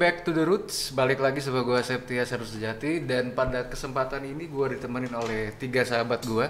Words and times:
Back 0.00 0.24
to 0.24 0.32
the 0.32 0.48
roots. 0.48 0.96
Balik 0.96 1.20
lagi 1.20 1.44
sama 1.44 1.60
gue 1.60 1.76
Septia 1.84 2.24
Seru 2.24 2.48
Sejati 2.48 3.04
dan 3.04 3.36
pada 3.36 3.68
kesempatan 3.68 4.24
ini 4.24 4.48
gue 4.48 4.72
ditemenin 4.72 5.12
oleh 5.12 5.52
tiga 5.60 5.84
sahabat 5.84 6.24
gue. 6.24 6.48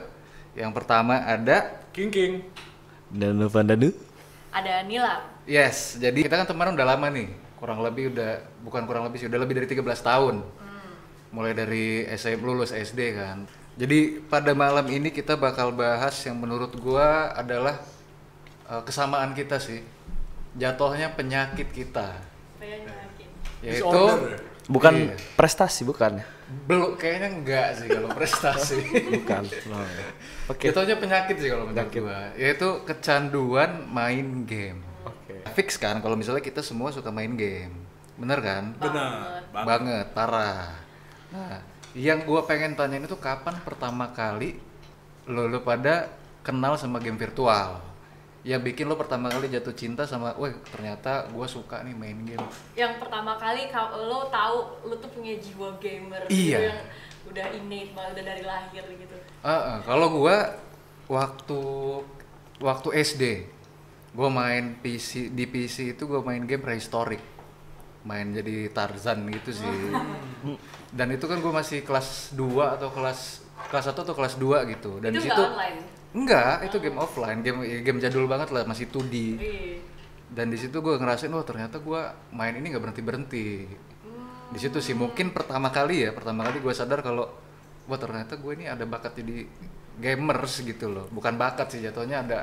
Yang 0.55 0.71
pertama 0.71 1.19
ada 1.19 1.83
King 1.91 2.15
King. 2.15 2.34
Dan 3.11 3.43
Novandanu. 3.43 3.91
Ada 4.55 4.87
Nila. 4.87 5.27
Yes, 5.51 5.98
jadi 5.98 6.30
kita 6.30 6.39
kan 6.39 6.47
temenan 6.47 6.79
udah 6.79 6.95
lama 6.95 7.11
nih. 7.11 7.27
Kurang 7.59 7.83
lebih 7.83 8.15
udah 8.15 8.39
bukan 8.62 8.87
kurang 8.87 9.11
lebih 9.11 9.19
sih, 9.19 9.27
udah 9.27 9.42
lebih 9.42 9.59
dari 9.59 9.67
13 9.67 9.83
tahun. 9.98 10.47
Mulai 11.34 11.51
dari 11.51 12.06
SMP 12.06 12.47
lulus 12.47 12.70
SD 12.70 13.19
kan. 13.19 13.51
Jadi 13.75 14.30
pada 14.30 14.55
malam 14.55 14.87
ini 14.87 15.11
kita 15.11 15.34
bakal 15.34 15.75
bahas 15.75 16.14
yang 16.23 16.39
menurut 16.39 16.70
gua 16.78 17.34
adalah 17.34 17.83
eh, 18.70 18.83
kesamaan 18.87 19.34
kita 19.34 19.59
sih. 19.59 19.83
Jatuhnya 20.55 21.19
penyakit 21.19 21.75
kita. 21.75 22.14
Yaitu 23.60 23.84
Disorder 23.84 24.19
ya? 24.34 24.38
Bukan 24.70 24.95
Iya. 24.95 25.16
prestasi, 25.34 25.82
bukan? 25.82 26.23
belum 26.50 26.98
kayaknya 26.98 27.28
enggak 27.30 27.66
sih 27.78 27.86
kalau 27.86 28.10
prestasi. 28.19 28.78
Bukan. 29.23 29.42
Oh, 29.70 29.83
iya. 29.83 30.06
Oke. 30.50 30.64
Jatuhnya 30.66 30.98
penyakit 30.98 31.38
sih 31.38 31.46
kalau 31.46 31.66
menurut 31.66 31.91
gua. 31.91 32.34
Yaitu 32.34 32.69
kecanduan 32.83 33.86
main 33.86 34.42
game. 34.45 34.83
Oke. 35.02 35.42
Fix 35.55 35.78
kan 35.78 35.98
kalau 35.98 36.14
misalnya 36.14 36.42
kita 36.42 36.59
semua 36.60 36.91
suka 36.91 37.10
main 37.10 37.34
game. 37.34 37.74
Bener 38.14 38.38
kan? 38.38 38.74
Benar. 38.77 39.46
Banget. 39.50 39.66
banget 39.66 40.06
parah 40.12 40.77
nah 41.30 41.62
yang 41.95 42.22
gua 42.22 42.42
pengen 42.42 42.74
tanyain 42.74 43.02
itu 43.02 43.14
kapan 43.14 43.55
pertama 43.62 44.11
kali 44.11 44.58
lo 45.24 45.47
lo 45.47 45.62
pada 45.62 46.11
kenal 46.42 46.74
sama 46.74 46.98
game 46.98 47.14
virtual 47.14 47.78
yang 48.41 48.64
bikin 48.64 48.88
lo 48.88 48.96
pertama 48.96 49.28
kali 49.28 49.52
jatuh 49.52 49.77
cinta 49.77 50.08
sama 50.08 50.33
wah 50.41 50.48
ternyata 50.72 51.28
gua 51.28 51.44
suka 51.44 51.84
nih 51.84 51.92
main 51.92 52.16
game 52.24 52.41
Yang 52.72 52.96
pertama 52.96 53.36
kali 53.36 53.69
lo 54.08 54.33
tahu 54.33 54.88
lo 54.88 54.96
tuh 54.96 55.10
punya 55.12 55.36
jiwa 55.36 55.77
gamer 55.77 56.24
Iya. 56.33 56.56
gitu 56.56 56.68
yang 56.72 56.80
udah 57.30 57.46
innate 57.52 57.92
banget 57.92 58.11
udah 58.16 58.24
dari 58.33 58.42
lahir 58.48 58.84
gitu. 58.96 59.16
Ah, 59.44 59.52
ah. 59.52 59.78
kalau 59.84 60.08
gua 60.08 60.56
waktu 61.05 61.61
waktu 62.64 62.88
SD 63.05 63.24
gua 64.16 64.33
main 64.33 64.80
PC 64.80 65.28
di 65.36 65.44
PC 65.44 65.92
itu 65.92 66.08
gua 66.08 66.24
main 66.24 66.41
game 66.48 66.64
prehistoric 66.64 67.20
main 68.00 68.33
jadi 68.33 68.72
Tarzan 68.72 69.28
gitu 69.28 69.52
sih 69.52 69.68
dan 70.96 71.12
itu 71.12 71.28
kan 71.28 71.44
gua 71.44 71.61
masih 71.61 71.84
kelas 71.84 72.33
2 72.33 72.41
atau 72.80 72.88
kelas 72.88 73.44
kelas 73.68 73.84
1 73.92 74.00
atau 74.00 74.14
kelas 74.16 74.34
2 74.41 74.72
gitu 74.72 74.96
dan 75.05 75.12
itu 75.12 75.20
di 75.20 75.28
situ 75.28 75.42
online. 75.44 76.00
Enggak, 76.11 76.66
itu 76.66 76.77
game 76.83 76.98
offline, 76.98 77.39
game 77.41 77.62
game 77.86 77.98
jadul 78.03 78.27
banget 78.27 78.50
lah, 78.50 78.66
masih 78.66 78.91
2D. 78.91 79.14
Iya. 79.14 79.78
Dan 80.30 80.50
di 80.50 80.58
situ 80.58 80.78
gue 80.83 80.94
ngerasain, 80.98 81.30
wah 81.30 81.47
ternyata 81.47 81.78
gue 81.78 82.00
main 82.34 82.55
ini 82.55 82.70
nggak 82.70 82.83
berhenti 82.83 83.02
berhenti. 83.02 83.47
Di 84.50 84.58
situ 84.58 84.83
sih 84.83 84.94
mungkin 84.98 85.30
pertama 85.30 85.70
kali 85.70 86.06
ya, 86.06 86.11
pertama 86.11 86.47
kali 86.47 86.58
gue 86.58 86.75
sadar 86.75 87.02
kalau, 87.02 87.30
wah 87.86 87.98
ternyata 87.98 88.34
gue 88.34 88.52
ini 88.58 88.67
ada 88.67 88.83
bakat 88.86 89.22
jadi 89.22 89.47
gamers 89.98 90.62
gitu 90.62 90.91
loh. 90.91 91.06
Bukan 91.11 91.39
bakat 91.39 91.75
sih 91.75 91.83
jatuhnya 91.83 92.27
ada. 92.27 92.41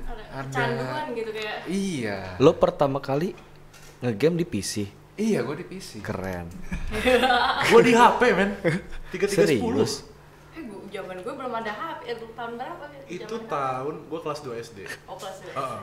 Ada 0.00 0.44
kecanduan 0.48 1.06
gitu 1.12 1.30
kayak. 1.36 1.58
Iya. 1.68 2.18
Lo 2.40 2.56
pertama 2.56 3.00
kali 3.00 3.36
ngegame 4.00 4.40
di 4.40 4.46
PC. 4.48 4.74
Iya, 5.20 5.44
gue 5.44 5.56
di 5.60 5.66
PC. 5.68 6.00
Keren. 6.00 6.48
Gua 7.68 7.80
di 7.84 7.92
HP, 7.92 8.20
men. 8.38 8.50
3310. 9.12 9.28
Serius? 9.36 9.92
Zaman 10.90 11.16
gue 11.16 11.32
belum 11.32 11.52
ada 11.54 11.70
HP. 11.70 12.00
Eh, 12.04 12.16
tahun 12.30 12.52
berapa? 12.54 12.84
ya? 12.84 13.00
Itu 13.08 13.34
tahun 13.44 13.94
gua 14.06 14.20
kelas 14.20 14.40
2 14.40 14.58
SD. 14.60 14.78
Oh, 15.04 15.14
kelas 15.14 15.36
dua. 15.40 15.52
Heeh. 15.54 15.80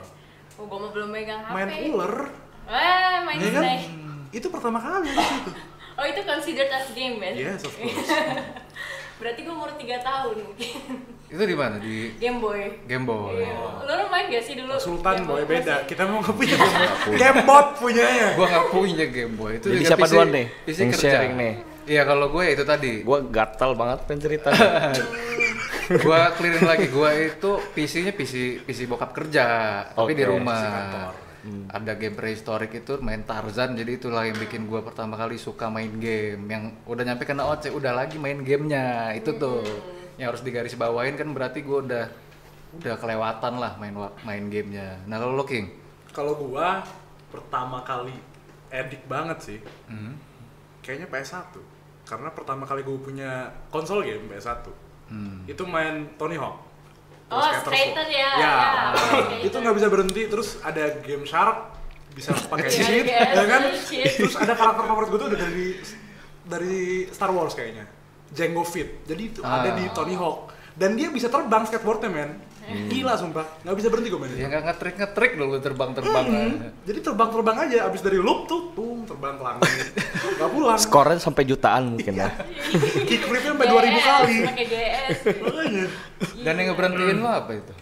Oh, 0.53 0.66
gue 0.66 0.78
mah 0.78 0.91
belum 0.91 1.09
megang 1.09 1.41
HP. 1.41 1.53
Main 1.53 1.69
ular. 1.90 2.16
Eh, 2.66 3.17
main 3.23 3.38
Iya 3.38 3.50
kan? 3.50 3.63
Snake. 3.63 3.88
Itu 4.29 4.47
pertama 4.50 4.78
kali 4.78 5.07
di 5.07 5.16
situ. 5.23 5.51
Oh, 5.94 6.06
itu 6.06 6.22
considered 6.22 6.69
as 6.69 6.91
game, 6.91 7.17
man? 7.17 7.34
Yes, 7.34 7.63
of 7.63 7.72
course. 7.72 8.12
Berarti 9.19 9.40
gue 9.41 9.50
umur 9.50 9.72
3 9.72 9.81
tahun 10.00 10.35
mungkin. 10.44 10.78
Itu 11.25 11.41
di 11.41 11.56
mana? 11.56 11.75
Di 11.78 12.13
Game 12.16 12.38
Boy. 12.38 12.85
Game 12.85 13.03
Boy. 13.03 13.41
Iya. 13.41 13.81
Lo 13.81 13.94
lo 13.96 14.06
main 14.07 14.29
gak 14.29 14.40
sih 14.41 14.53
dulu? 14.53 14.78
Sultan 14.78 15.16
Game 15.16 15.25
boy 15.25 15.41
Boy? 15.41 15.57
beda. 15.57 15.73
Masih- 15.75 15.88
Kita 15.88 16.01
mau 16.06 16.19
nggak 16.19 16.35
punya 16.35 16.56
game 16.56 16.75
boy. 17.01 17.16
Game 17.17 17.40
bot 17.44 17.67
punyanya. 17.75 18.28
Gue 18.31 18.46
nggak 18.46 18.67
punya 18.69 19.06
Game 19.07 19.34
Boy. 19.35 19.51
Itu 19.53 19.67
Jadi 19.67 19.75
juga 19.75 19.90
siapa 19.90 20.00
PC 20.00 20.12
duluan 20.12 20.29
nih 20.29 20.46
PC 20.62 20.78
yang 20.78 20.91
kerja. 20.91 21.01
sharing 21.09 21.34
nih? 21.35 21.53
Iya, 21.87 22.03
kalau 22.03 22.27
gue 22.35 22.43
ya 22.43 22.51
itu 22.51 22.65
tadi. 22.67 22.93
Gua 23.07 23.23
gatal 23.23 23.71
banget 23.79 24.03
pengen 24.03 24.21
cerita. 24.27 24.51
gua 26.03 26.35
clearin 26.35 26.67
lagi 26.67 26.91
gua 26.91 27.15
itu 27.15 27.63
PC-nya 27.71 28.11
PC 28.11 28.63
PC 28.67 28.91
bokap 28.91 29.15
kerja 29.15 29.45
tapi 29.95 30.19
di 30.19 30.27
rumah 30.27 30.59
kantor. 30.59 31.13
ada 31.71 31.91
game 31.95 32.11
prehistoric 32.11 32.83
itu 32.83 32.99
main 32.99 33.23
Tarzan 33.23 33.71
jadi 33.71 33.95
itulah 33.95 34.27
yang 34.27 34.35
bikin 34.35 34.67
gua 34.67 34.83
pertama 34.83 35.15
kali 35.15 35.39
suka 35.39 35.71
main 35.71 35.95
game 35.95 36.43
yang 36.51 36.75
udah 36.83 37.03
nyampe 37.07 37.23
kena 37.23 37.47
OC 37.47 37.71
udah 37.71 37.95
lagi 37.95 38.19
main 38.19 38.43
gamenya 38.43 39.15
itu 39.15 39.31
tuh 39.39 39.63
yang 40.19 40.35
harus 40.35 40.43
digaris 40.43 40.75
bawain 40.75 41.15
kan 41.15 41.31
berarti 41.31 41.63
gua 41.63 41.79
udah 41.87 42.05
udah 42.83 42.95
kelewatan 42.99 43.53
lah 43.63 43.79
main 43.79 43.95
main 44.27 44.43
gamenya 44.51 44.99
nah 45.07 45.23
kalau 45.23 45.39
lo 45.39 45.47
King 45.47 45.71
Kalau 46.11 46.33
gua 46.35 46.81
pertama 47.29 47.85
kali 47.85 48.15
edik 48.73 49.05
banget 49.05 49.37
sih. 49.37 49.59
Hmm. 49.85 50.17
Kayaknya 50.81 51.07
PS1. 51.13 51.76
Karena 52.07 52.29
pertama 52.29 52.63
kali 52.63 52.81
gua 52.81 52.97
punya 52.97 53.31
konsol 53.68 54.01
game 54.01 54.25
PS1. 54.28 54.63
Hmm. 55.07 55.44
Itu 55.44 55.63
main 55.63 56.16
Tony 56.16 56.35
Hawk. 56.35 56.63
Oh, 57.28 57.44
Skater 57.44 57.68
skater 57.68 58.07
ya, 58.07 58.29
Ya, 58.34 58.40
ya, 58.40 58.56
skater. 58.95 59.44
itu 59.44 59.56
nggak 59.57 59.75
bisa 59.75 59.88
berhenti. 59.88 60.22
Terus 60.25 60.50
ada 60.62 60.84
game 60.97 61.23
Shark, 61.23 61.75
bisa 62.12 62.31
pakai 62.51 62.72
cheat, 62.72 63.03
iya, 63.03 63.35
ya 63.35 63.44
kan? 63.46 63.62
cheat. 63.78 64.07
Terus 64.23 64.35
ada 64.35 64.56
karakter 64.56 64.84
favorit 64.85 65.07
gue 65.09 65.19
tuh 65.19 65.28
udah 65.28 65.40
dari 65.41 65.67
dari 66.41 66.78
Star 67.09 67.29
Wars 67.29 67.51
kayaknya, 67.51 67.84
Jango 68.31 68.63
Fett. 68.63 69.03
Jadi 69.03 69.23
itu 69.28 69.40
ada 69.44 69.67
Ah. 69.67 69.75
di 69.75 69.91
Tony 69.91 70.16
Hawk. 70.16 70.56
Dan 70.72 70.96
dia 70.96 71.09
bisa 71.09 71.28
terbang 71.28 71.63
skateboardnya, 71.63 72.07
men. 72.07 72.31
Gila 72.67 73.13
sumpah, 73.16 73.45
nggak 73.63 73.75
bisa 73.79 73.88
berhenti 73.88 74.11
gue 74.11 74.19
main 74.19 74.33
ya 74.35 74.47
nggak 74.51 74.63
ngetrik 74.67 74.95
ngetrik 75.00 75.31
dulu 75.39 75.55
terbang 75.63 75.95
terbang 75.95 76.25
Jadi 76.83 77.00
terbang-terbang 77.00 77.57
aja, 77.63 77.78
abis 77.88 78.01
dari 78.03 78.19
loop 78.19 78.44
tuh, 78.44 78.75
tung, 78.75 79.07
terbang 79.07 79.39
ke 79.39 79.44
langit. 79.44 79.67
Nggak 80.38 80.50
pulang. 80.51 80.79
Skornya 80.79 81.19
sampai 81.19 81.44
jutaan 81.47 81.95
mungkin 81.95 82.19
ya. 82.19 82.28
Kickflipnya 83.07 83.55
sampai 83.55 83.67
2000 83.72 84.03
kali. 84.03 84.35
GS, 84.35 84.47
pakai 84.51 84.66
GS. 84.67 85.17
Makanya. 85.39 85.85
dan 86.44 86.53
yang 86.59 86.67
ngeberhentiin 86.72 87.17
lo 87.23 87.29
apa 87.31 87.51
itu 87.55 87.73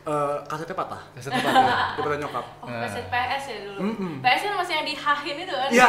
Eh, 0.00 0.36
kasetnya 0.48 0.74
patah. 0.74 1.02
Kaset 1.12 1.28
apa 1.28 1.44
tuh? 1.44 1.52
Dia 1.60 2.02
patah 2.02 2.18
nyokap. 2.24 2.44
Oh, 2.64 2.68
kaset 2.72 3.06
PS 3.12 3.44
ya 3.46 3.58
dulu. 3.68 3.78
Mm-mm. 3.84 4.12
PS 4.24 4.40
kan 4.42 4.54
masih 4.58 4.74
yang 4.80 4.86
dihahin 4.88 5.36
itu 5.44 5.54
kan? 5.54 5.68
Iya. 5.70 5.88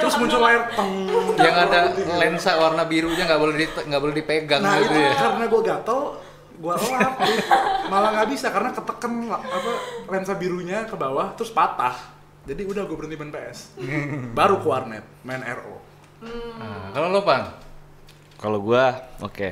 Terus 0.00 0.14
muncul 0.16 0.40
layar 0.40 0.62
teng. 0.72 0.90
yang 1.36 1.56
ada 1.68 1.80
lensa 2.16 2.56
warna 2.56 2.82
birunya 2.88 3.28
nggak 3.28 3.40
boleh 3.44 3.54
di 3.60 3.66
nggak 3.68 4.00
boleh 4.00 4.14
dipegang 4.16 4.64
Nah 4.64 4.80
gitu 4.80 4.88
itu 4.88 4.98
ya 4.98 5.12
karena 5.14 5.44
gue 5.46 5.60
gatel, 5.62 6.00
gue 6.56 6.72
lap, 6.72 7.14
malah 7.86 8.10
nggak 8.12 8.28
bisa 8.28 8.48
karena 8.48 8.70
keteken 8.70 9.28
la- 9.28 9.40
apa 9.40 9.72
lensa 10.08 10.32
birunya 10.32 10.84
ke 10.84 10.94
bawah 10.94 11.32
terus 11.32 11.50
patah. 11.50 11.94
Jadi 12.42 12.62
udah 12.62 12.86
gue 12.86 12.96
berhenti 12.96 13.16
main 13.16 13.30
PS. 13.30 13.74
Baru 14.32 14.58
ke 14.58 14.66
warnet 14.66 15.04
main 15.22 15.42
RO. 15.42 15.76
Nah, 16.56 16.90
kalau 16.90 17.12
lo 17.12 17.20
pan 17.20 17.52
Kalau 18.36 18.60
gua 18.60 18.92
oke. 19.20 19.48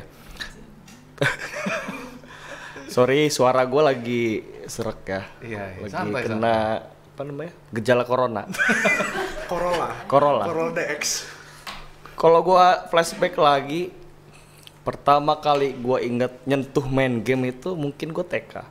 Sorry, 2.87 3.27
suara 3.29 3.65
gua 3.65 3.91
lagi 3.91 4.45
serak 4.65 5.03
ya. 5.05 5.23
Iya, 5.41 5.63
iya. 5.75 5.81
Lagi 5.83 5.93
Santai, 5.93 6.23
kena 6.25 6.57
apa 6.85 7.23
namanya? 7.25 7.53
Gejala 7.73 8.05
corona. 8.05 8.43
Corolla. 9.51 9.89
Corolla. 10.07 10.45
Corolla 10.47 10.73
DX. 10.73 11.03
Kalau 12.15 12.41
gua 12.41 12.87
flashback 12.87 13.35
lagi, 13.35 13.91
pertama 14.85 15.33
kali 15.35 15.73
gua 15.75 15.99
inget 15.99 16.31
nyentuh 16.45 16.85
main 16.85 17.19
game 17.19 17.51
itu 17.51 17.73
mungkin 17.73 18.13
gua 18.13 18.23
TK. 18.23 18.63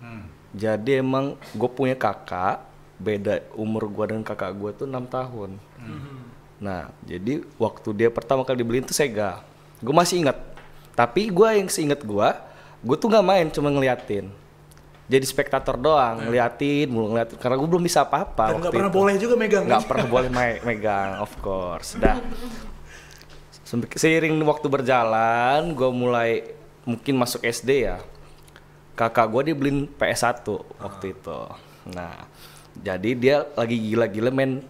Hmm. 0.00 0.24
Jadi 0.50 0.98
emang 0.98 1.36
gue 1.52 1.68
punya 1.68 1.92
kakak, 1.92 2.64
beda 2.96 3.44
umur 3.52 3.84
gua 3.86 4.08
dengan 4.08 4.24
kakak 4.24 4.52
gua 4.52 4.72
tuh 4.72 4.88
enam 4.88 5.04
tahun. 5.04 5.60
Nah, 6.56 6.88
jadi 7.04 7.44
waktu 7.54 7.88
dia 7.92 8.08
pertama 8.08 8.40
kali 8.40 8.64
dibeliin 8.64 8.80
tuh 8.82 8.96
Sega. 8.96 9.44
Gue 9.78 9.92
masih 9.92 10.24
inget. 10.24 10.38
Tapi 10.96 11.28
gua 11.28 11.52
yang 11.52 11.68
seinget 11.68 12.00
gua, 12.00 12.40
gue 12.80 12.96
tuh 12.96 13.12
nggak 13.12 13.20
main, 13.22 13.46
cuma 13.52 13.68
ngeliatin. 13.68 14.32
Jadi 15.06 15.22
spektator 15.22 15.76
doang, 15.76 16.18
ngeliatin, 16.18 16.88
mulu 16.88 17.12
ngeliatin. 17.12 17.36
Karena 17.36 17.54
gue 17.54 17.68
belum 17.68 17.84
bisa 17.84 18.00
apa-apa 18.02 18.50
Dan 18.50 18.58
nggak 18.58 18.72
pernah 18.72 18.88
itu. 18.90 18.96
boleh 18.96 19.14
juga 19.20 19.34
megang. 19.36 19.64
nggak 19.68 19.84
pernah 19.84 20.06
boleh 20.08 20.30
me- 20.32 20.62
megang 20.64 21.20
of 21.20 21.30
course 21.38 21.94
dah 21.94 22.16
seiring 23.66 24.38
waktu 24.40 24.66
berjalan 24.66 25.74
gue 25.74 25.90
mulai 25.90 26.30
mungkin 26.86 27.18
masuk 27.18 27.42
SD 27.42 27.84
ya 27.84 27.98
kakak 28.94 29.26
gue 29.26 29.52
dibeliin 29.52 29.90
PS1 29.90 30.46
waktu 30.78 31.12
itu 31.12 31.40
nah 31.88 32.14
jadi 32.76 33.10
dia 33.12 33.36
lagi 33.52 33.74
gila-gila 33.76 34.30
main 34.30 34.62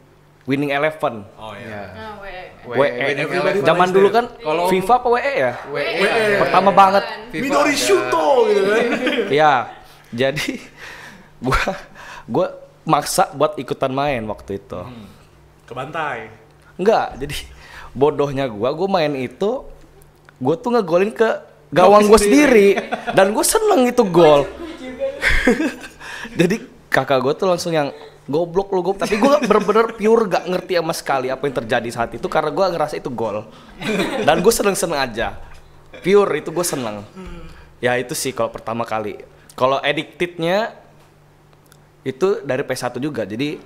Winning 0.47 0.71
Eleven 0.71 1.27
Oh 1.37 1.53
ya 1.53 1.91
Nah, 1.91 2.23
we. 2.23 2.31
W- 2.65 2.79
WE 2.79 3.19
Eleven. 3.19 3.67
zaman 3.67 3.91
dulu 3.91 4.09
kan 4.09 4.31
Kalau- 4.33 4.71
FIFA 4.71 4.95
apa 4.97 5.09
WE 5.11 5.35
ya 5.37 5.53
WE. 5.67 5.83
WE. 6.01 6.25
pertama 6.39 6.71
banget 6.71 7.05
FIFA 7.29 7.43
Midori 7.43 7.69
ada. 7.69 7.83
Shuto 7.83 8.27
gitu 8.47 8.63
kan. 8.65 8.87
ya 9.43 9.53
jadi 10.09 10.47
gua 11.45 11.61
gua 12.25 12.47
maksa 12.87 13.27
buat 13.33 13.59
ikutan 13.59 13.91
main 13.91 14.23
waktu 14.25 14.57
itu. 14.57 14.81
Kebantai. 15.67 16.31
Enggak, 16.79 17.19
jadi 17.19 17.35
bodohnya 17.97 18.45
gua, 18.53 18.77
gua 18.77 18.89
main 19.01 19.17
itu 19.17 19.65
gua 20.37 20.55
tuh 20.61 20.77
ngegolin 20.77 21.17
ke 21.17 21.41
gawang 21.73 22.05
gua 22.05 22.21
sendiri. 22.21 22.77
dan 23.17 23.33
gua 23.33 23.41
seneng 23.41 23.89
itu 23.89 24.05
gol. 24.05 24.45
jadi 26.41 26.61
kakak 26.93 27.19
gua 27.25 27.33
tuh 27.33 27.49
langsung 27.49 27.73
yang 27.73 27.89
goblok 28.29 28.69
lu 28.77 28.85
goblok. 28.85 29.09
Tapi 29.09 29.17
gua 29.17 29.41
bener-bener 29.41 29.97
pure 29.97 30.29
gak 30.29 30.45
ngerti 30.45 30.77
sama 30.77 30.93
sekali 30.93 31.33
apa 31.33 31.49
yang 31.49 31.57
terjadi 31.65 31.89
saat 31.89 32.13
itu 32.13 32.29
karena 32.29 32.53
gua 32.53 32.69
ngerasa 32.69 33.01
itu 33.01 33.09
gol. 33.09 33.49
Dan 34.29 34.45
gue 34.45 34.53
seneng-seneng 34.53 35.01
aja. 35.01 35.41
Pure 36.05 36.37
itu 36.37 36.53
gue 36.53 36.67
seneng. 36.67 37.01
Ya 37.81 37.97
itu 37.97 38.13
sih 38.13 38.37
kalau 38.37 38.53
pertama 38.53 38.85
kali. 38.85 39.25
Kalau 39.57 39.81
addictednya 39.81 40.77
itu 42.05 42.45
dari 42.45 42.61
PS1 42.61 43.01
juga. 43.01 43.25
Jadi 43.25 43.57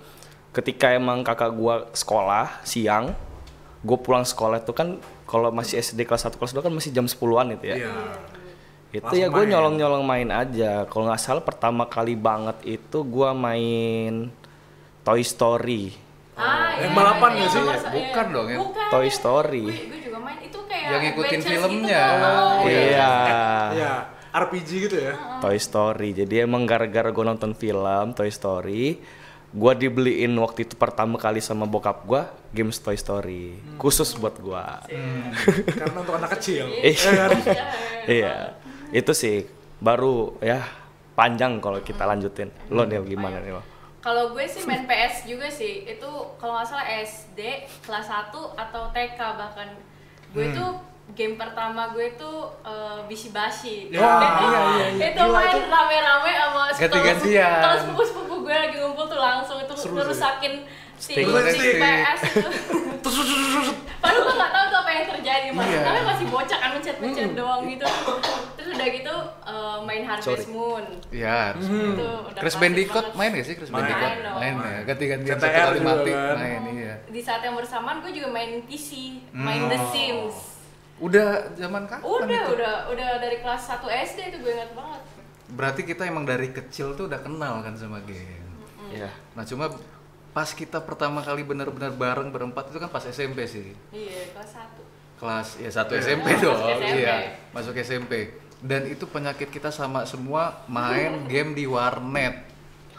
ketika 0.54 0.94
emang 0.94 1.26
kakak 1.26 1.50
gua 1.50 1.90
sekolah 1.90 2.62
siang 2.62 3.12
gue 3.80 3.98
pulang 3.98 4.22
sekolah 4.22 4.60
itu 4.60 4.70
kan 4.70 4.96
kalau 5.24 5.48
masih 5.48 5.78
SD 5.78 6.04
kelas 6.04 6.22
1 6.22 6.34
kelas 6.34 6.52
2 6.52 6.60
kan 6.60 6.70
masih 6.70 6.90
jam 6.90 7.04
10-an 7.04 7.54
itu 7.54 7.64
ya 7.66 7.76
Iya. 7.78 7.92
itu 8.90 9.00
Langsung 9.00 9.16
ya 9.16 9.28
gue 9.28 9.44
nyolong-nyolong 9.46 10.02
main 10.02 10.28
aja 10.28 10.84
kalau 10.84 11.06
nggak 11.06 11.18
salah 11.18 11.40
pertama 11.40 11.86
kali 11.86 12.12
banget 12.12 12.56
itu 12.68 13.00
gua 13.02 13.30
main 13.30 14.28
Toy 15.00 15.22
Story 15.22 15.96
Ah, 16.32 16.72
Yang 16.74 16.88
iya, 16.88 16.96
balapan 16.96 17.30
iya, 17.30 17.36
nggak 17.36 17.50
sih? 17.50 17.60
sa- 17.60 17.92
Bukan 17.92 18.24
iya. 18.24 18.32
dong, 18.32 18.46
ya? 18.48 18.58
Bukan. 18.58 18.86
Toy 18.88 19.08
Story. 19.10 19.64
Gue, 19.66 19.76
gue 19.86 20.00
juga 20.00 20.18
main 20.18 20.38
itu 20.40 20.58
kayak 20.64 20.84
Yang 20.86 21.00
ngikutin 21.02 21.28
adventures 21.36 21.52
filmnya. 21.52 22.00
Gitu, 22.00 22.16
kan. 22.16 22.32
Oh, 22.32 22.60
iya 22.64 23.12
Iya. 23.70 23.92
RPG 24.32 24.68
gitu 24.80 24.96
ya. 24.96 25.12
Toy 25.38 25.58
Story 25.58 26.08
jadi 26.14 26.34
emang 26.40 26.64
gara-gara 26.64 27.08
gue 27.08 27.24
nonton 27.26 27.52
film 27.52 28.06
Toy 28.10 28.30
Story 28.30 28.96
gua 29.50 29.74
dibeliin 29.74 30.30
waktu 30.38 30.62
itu 30.62 30.74
pertama 30.74 31.16
kali 31.16 31.38
sama 31.38 31.66
bokap 31.66 32.02
gua 32.04 32.30
games 32.50 32.78
Toy 32.78 32.94
Story 32.94 33.58
khusus 33.76 34.14
buat 34.14 34.38
gua 34.38 34.78
Karena 35.66 35.98
untuk 35.98 36.14
anak 36.14 36.38
kecil. 36.38 36.70
Iya. 36.86 37.10
Ya 37.10 37.26
kan? 37.26 37.30
iya 38.06 38.34
itu 38.90 39.12
sih 39.12 39.46
baru 39.78 40.38
ya 40.38 40.62
panjang 41.12 41.58
kalau 41.58 41.78
kita 41.80 42.04
lanjutin 42.04 42.48
lo 42.68 42.82
nih 42.82 43.02
gimana 43.04 43.38
nih 43.38 43.52
lo 43.52 43.62
Kalau 44.00 44.32
gue 44.32 44.48
sih 44.48 44.64
main 44.64 44.88
PS 44.88 45.28
juga 45.28 45.44
sih. 45.46 45.84
Itu 45.84 46.08
kalau 46.40 46.56
nggak 46.56 46.72
salah 46.72 46.88
SD 47.04 47.36
kelas 47.84 48.08
1 48.08 48.32
atau 48.32 48.88
TK 48.96 49.20
bahkan. 49.36 49.68
Gue 50.32 50.48
Hmm. 50.48 50.56
tuh 50.56 50.70
game 51.12 51.34
pertama 51.34 51.90
gue 51.90 52.14
tuh 52.14 52.36
eh, 52.62 52.98
Bishi 53.04 53.28
Bashi. 53.28 53.88
Ya, 53.88 53.98
itu, 53.98 54.44
iya, 54.44 54.60
iya, 54.70 54.86
iya. 54.90 55.06
itu 55.08 55.20
Gila, 55.20 55.34
main 55.34 55.52
itu- 55.52 55.68
rame-rame 55.68 56.30
sama 56.32 56.62
Ganti-gantian. 56.72 57.60
Kalau 57.60 57.76
sepupu-sepupu 57.78 58.34
gue 58.40 58.54
lagi 58.56 58.76
ngumpul 58.76 59.04
tuh 59.06 59.18
langsung 59.18 59.58
itu 59.58 59.72
Seru 59.74 59.94
ngerusakin 59.94 60.54
si. 60.94 61.12
PS 61.16 62.20
itu. 62.30 62.48
Terus 63.00 63.16
terus 63.16 63.28
terus, 63.32 63.48
terus. 63.50 63.68
Padahal 63.96 64.20
gue 64.22 64.34
gak 64.34 64.50
tahu 64.50 64.64
tuh 64.66 64.78
apa 64.78 64.90
yang 64.90 65.06
terjadi 65.10 65.48
mas, 65.50 65.64
Iya. 65.66 65.80
tapi 65.82 66.00
masih 66.04 66.26
bocah 66.28 66.58
kan 66.58 66.70
mencet-mencet 66.70 67.26
Hmm. 67.26 67.32
doang 67.34 67.62
gitu. 67.66 67.86
Terus 68.54 68.68
udah 68.70 68.88
gitu 68.90 69.14
eh, 69.42 69.78
main 69.82 70.02
Harvest 70.04 70.28
Sorry. 70.44 70.44
Moon. 70.50 70.84
Ya, 71.10 71.36
harus. 71.50 71.64
Itu 71.64 71.80
udah 72.22 72.36
Crash 72.36 72.56
Bandicoot 72.56 73.00
banget. 73.02 73.16
main 73.16 73.30
gak 73.32 73.46
sih 73.46 73.54
Crash 73.56 73.70
Main. 73.70 73.80
Bandicoot? 73.82 74.04
Main 74.04 74.20
dong. 74.22 74.38
Main 74.38 74.54
ya, 74.62 74.78
ganti-gantian 74.84 75.36
satu 75.38 75.48
kali 75.50 75.80
mati 75.80 76.12
kan. 76.12 76.36
main 76.36 76.62
iya. 76.70 76.94
Di 77.08 77.20
saat 77.20 77.40
yang 77.40 77.54
bersamaan 77.54 77.96
gue 77.98 78.12
juga 78.12 78.28
main 78.28 78.50
PC, 78.62 78.88
main 79.30 79.60
Hmm. 79.62 79.70
The 79.70 79.78
Sims. 79.90 80.36
Udah 81.00 81.28
zaman 81.54 81.84
kapan 81.84 82.04
Udah, 82.04 82.28
itu? 82.44 82.52
udah, 82.54 82.74
udah 82.88 83.08
dari 83.18 83.40
kelas 83.40 83.62
1 83.64 83.88
SD 83.88 84.18
itu 84.26 84.38
gue 84.38 84.52
ingat 84.52 84.72
banget. 84.72 85.02
Berarti 85.50 85.80
kita 85.82 86.04
emang 86.04 86.22
dari 86.22 86.48
kecil 86.48 86.92
tuh 86.92 87.08
udah 87.08 87.18
kenal 87.18 87.60
kan 87.60 87.74
sama 87.74 87.98
game. 88.00 88.46
ya 88.90 89.08
Nah 89.32 89.42
cuma 89.42 89.72
pas 90.30 90.46
kita 90.46 90.78
pertama 90.78 91.18
kali 91.20 91.42
benar-benar 91.42 91.90
bareng 91.90 92.28
berempat 92.28 92.68
itu 92.68 92.78
kan 92.78 92.86
pas 92.86 93.02
SMP 93.02 93.42
sih. 93.44 93.72
Iya, 93.90 94.30
kelas 94.30 94.50
1. 94.54 95.18
Kelas 95.18 95.48
ya 95.58 95.70
satu 95.70 95.92
Iya. 95.92 96.02
SMP 96.02 96.26
Masuk 96.30 96.44
dong, 96.44 96.60
SMP. 96.70 96.86
iya 96.96 97.16
masuk 97.50 97.74
SMP. 97.76 98.12
Dan 98.60 98.82
itu 98.86 99.04
penyakit 99.04 99.48
kita 99.48 99.68
sama 99.68 100.04
semua 100.04 100.62
main 100.66 101.12
game 101.32 101.52
di 101.52 101.64
warnet. 101.64 102.44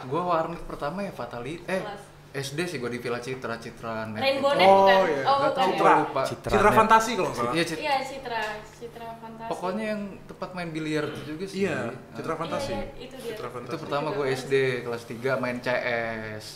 Gua 0.02 0.26
warnet 0.28 0.58
pertama 0.60 1.00
ya 1.00 1.10
Fatality, 1.10 1.62
eh 1.64 1.80
Kelas. 1.80 2.02
SD 2.34 2.58
sih 2.64 2.76
gua 2.76 2.88
di 2.88 2.96
Villa 2.96 3.18
Citra 3.18 3.54
Citra 3.56 4.08
Net. 4.08 4.18
Rainbow 4.18 4.50
itu. 4.50 4.58
Net 4.58 4.64
Oh, 4.64 4.76
bukan? 4.78 4.96
iya. 5.04 5.22
Oh, 5.22 5.36
bukan. 5.38 5.52
ya? 5.52 5.66
Citra. 5.68 5.92
lupa. 6.00 6.20
Citra 6.24 6.50
Citra 6.50 6.70
fantasi 6.72 7.10
kalau 7.12 7.28
nggak 7.28 7.38
salah. 7.38 7.52
Iya, 7.52 7.64
Citra. 7.64 7.82
Iya, 7.82 7.94
Citra, 8.02 8.40
Citra 8.72 9.06
Fantasi. 9.14 9.48
Pokoknya 9.48 9.84
yang 9.86 10.02
tempat 10.24 10.50
main 10.52 10.70
biliar 10.70 11.04
itu 11.06 11.20
juga 11.28 11.44
sih. 11.44 11.56
Iya, 11.62 11.78
Citra 12.12 12.32
Ah. 12.32 12.38
fantasi. 12.38 12.72
Iya, 12.72 12.84
itu 12.98 13.14
dia. 13.18 13.28
Citra 13.30 13.46
Itu 13.46 13.54
fantasi. 13.54 13.78
pertama 13.78 14.08
gue 14.10 14.26
SD 14.26 14.54
kelas 14.80 15.02
3 15.04 15.30
main 15.36 15.56
CS. 15.58 16.46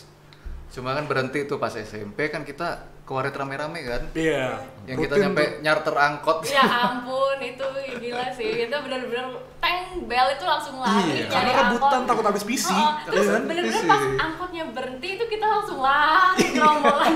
Cuma 0.67 0.93
kan 0.93 1.05
berhenti 1.05 1.43
tuh 1.43 1.57
pas 1.57 1.71
SMP 1.71 2.27
kan 2.27 2.43
kita 2.43 2.67
ke 3.01 3.11
warnet 3.11 3.31
rame-rame 3.31 3.79
kan. 3.81 4.03
Iya. 4.11 4.59
Yang 4.83 4.97
kita 5.01 5.13
rutin 5.13 5.23
nyampe 5.25 5.43
tuh. 5.43 5.55
nyarter 5.63 5.95
angkot. 5.95 6.37
Ya 6.45 6.63
ampun, 6.63 7.37
itu 7.39 7.65
gila 7.97 8.27
sih. 8.29 8.67
Itu 8.67 8.75
bener-bener 8.77 9.25
teng 9.57 9.79
bel 10.03 10.27
itu 10.29 10.43
langsung 10.43 10.75
lari 10.77 11.23
Iya. 11.23 11.25
nyari 11.25 11.31
Karena 11.31 11.51
rebutan 11.71 12.01
takut 12.03 12.25
habis 12.25 12.43
PC. 12.43 12.67
Oh, 12.69 12.93
terus 13.03 13.23
Iya 13.23 13.31
kan? 13.31 13.41
bener-bener 13.47 13.83
pas 13.85 14.03
angkotnya 14.19 14.63
berhenti 14.69 15.07
itu 15.15 15.25
kita 15.25 15.45
langsung 15.45 15.79
lari 15.79 16.45
gerombolan. 16.53 17.13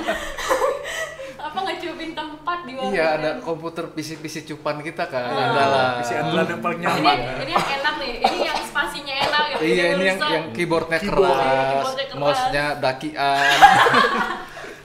Apa 1.42 1.58
ngecupin 1.60 2.12
tempat 2.12 2.60
di 2.62 2.72
warung. 2.74 2.92
Iya, 2.92 3.06
ada 3.12 3.30
komputer 3.40 3.86
PC-PC 3.90 4.46
cupan 4.46 4.80
kita 4.80 5.04
kan. 5.06 5.26
Ah. 5.26 5.48
Ada 5.48 5.64
lah. 5.66 5.88
PC 5.98 6.12
andalan 6.16 6.46
yang 6.48 6.62
paling 6.62 6.80
Ini, 6.80 6.86
nyaman. 6.88 7.18
ya. 7.18 7.34
ini 7.36 7.52
yang 7.52 7.68
enak 7.74 7.94
nih. 7.98 8.12
Ini 8.22 8.38
yang 8.44 8.60
spasinya 8.62 9.16
enak 9.20 9.44
gitu. 9.48 9.62
Iya, 9.64 9.86
ini 9.92 10.04
yang 10.06 10.20
yang 10.22 10.46
keyboardnya 10.52 10.98
Keyboard. 10.98 11.34
keras, 11.34 11.88
keras. 11.92 12.16
mouse-nya 12.16 12.66
dakian. 12.78 13.58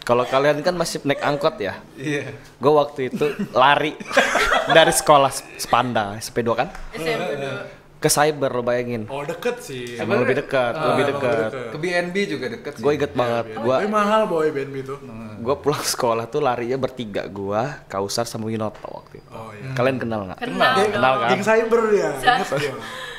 kalau 0.07 0.23
kalian 0.25 0.63
kan 0.63 0.71
masih 0.73 1.03
naik 1.03 1.19
angkot 1.19 1.59
ya 1.59 1.83
Iya. 1.99 2.31
gue 2.57 2.73
waktu 2.73 3.11
itu 3.11 3.27
lari 3.51 3.99
dari 4.77 4.95
sekolah 4.95 5.35
Spanda 5.59 6.15
SP2 6.17 6.49
kan 6.55 6.71
SMP 6.95 7.33
dulu. 7.35 7.59
Ke 7.97 8.07
cyber 8.07 8.51
lo 8.51 8.61
bayangin 8.61 9.05
Oh 9.07 9.23
deket 9.23 9.57
sih. 9.59 9.97
emang 9.97 10.21
lebih 10.21 10.37
dekat 10.39 10.73
Ah, 10.73 10.93
lebih 10.93 11.05
dekat. 11.11 11.51
Ke 11.73 11.77
BNB 11.77 12.17
juga 12.27 12.47
deket 12.49 12.73
sih. 12.75 12.83
gue 12.83 12.93
inget 12.93 13.13
banget 13.13 13.57
gue 13.57 13.73
Tapi 13.75 13.89
mahal 13.89 14.23
boy 14.25 14.49
BNB 14.49 14.77
itu. 14.79 14.95
gue 15.39 15.55
pulang 15.57 15.81
sekolah 15.95 16.25
tuh 16.27 16.39
larinya 16.39 16.77
bertiga 16.77 17.25
gue 17.27 17.63
Kausar 17.87 18.25
sama 18.25 18.47
Winoto 18.47 18.85
waktu 18.85 19.19
itu 19.19 19.31
Oh 19.31 19.49
iya. 19.51 19.73
kalian 19.73 19.97
kenal 19.97 20.21
nggak 20.25 20.39
Kenal. 20.39 20.73
Geng, 20.75 20.91
Kenal 20.93 21.15
kan? 21.17 21.29
geng 21.31 21.43
cyber 21.43 21.83
ya. 21.91 22.11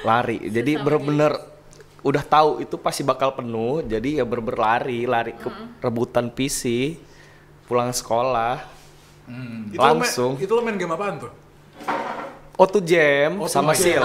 Lari 0.03 0.37
jadi 0.47 0.71
bener-bener 0.77 1.33
udah 1.99 2.23
tahu 2.23 2.49
itu 2.59 2.75
pasti 2.75 3.01
bakal 3.01 3.33
penuh 3.33 3.81
jadi 3.81 4.21
ya 4.21 4.23
bener 4.23 4.55
lari 4.55 5.03
lari 5.03 5.33
ke 5.33 5.49
rebutan 5.79 6.29
PC 6.29 6.95
pulang 7.65 7.89
sekolah 7.91 8.77
Hmm. 9.25 9.67
Itu 9.67 9.75
lo 9.75 9.83
main- 9.83 9.99
Langsung. 9.99 10.31
Itu 10.37 10.51
lo 10.53 10.63
main 10.63 10.79
game 10.79 10.87
apaan 10.89 11.19
tuh? 11.19 11.27
Auto 12.55 12.79
jam 12.79 13.43
sama. 13.43 13.75
Seal 13.75 13.99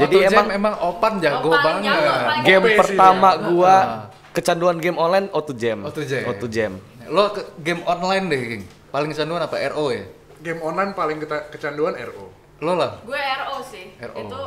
Jadi 0.00 0.16
Auto 0.18 0.28
emang- 0.30 0.50
emang 0.50 0.74
Opan 0.80 1.12
jago 1.16 1.48
Opan 1.48 1.64
banget. 1.78 1.84
jago, 1.86 2.12
game 2.42 2.62
OP 2.62 2.66
sih 2.66 2.78
pertama 2.78 3.28
dia. 3.30 3.42
gua 3.46 3.74
Ah. 3.74 3.86
kecanduan 4.30 4.76
game 4.76 4.96
online 4.96 5.26
Auto 5.30 5.52
Jam 5.52 5.78
Auto 5.82 6.02
Jam. 6.02 6.22
Auto 6.24 6.46
Jam 6.46 6.72
Lo 7.06 7.26
ke 7.28 7.42
game 7.58 7.82
online 7.84 8.24
deh, 8.26 8.42
King. 8.48 8.64
Paling 8.88 9.10
kecanduan 9.10 9.42
apa? 9.42 9.58
RO 9.68 9.90
ya? 9.90 10.06
Game 10.38 10.60
online 10.60 10.94
paling 10.94 11.18
kita 11.18 11.50
kecanduan 11.50 11.94
RO. 11.96 12.30
Lo 12.60 12.74
lah. 12.74 13.02
Gue 13.02 13.18
RO 13.18 13.58
sih. 13.60 13.90
RO. 13.98 14.14
Itu 14.16 14.42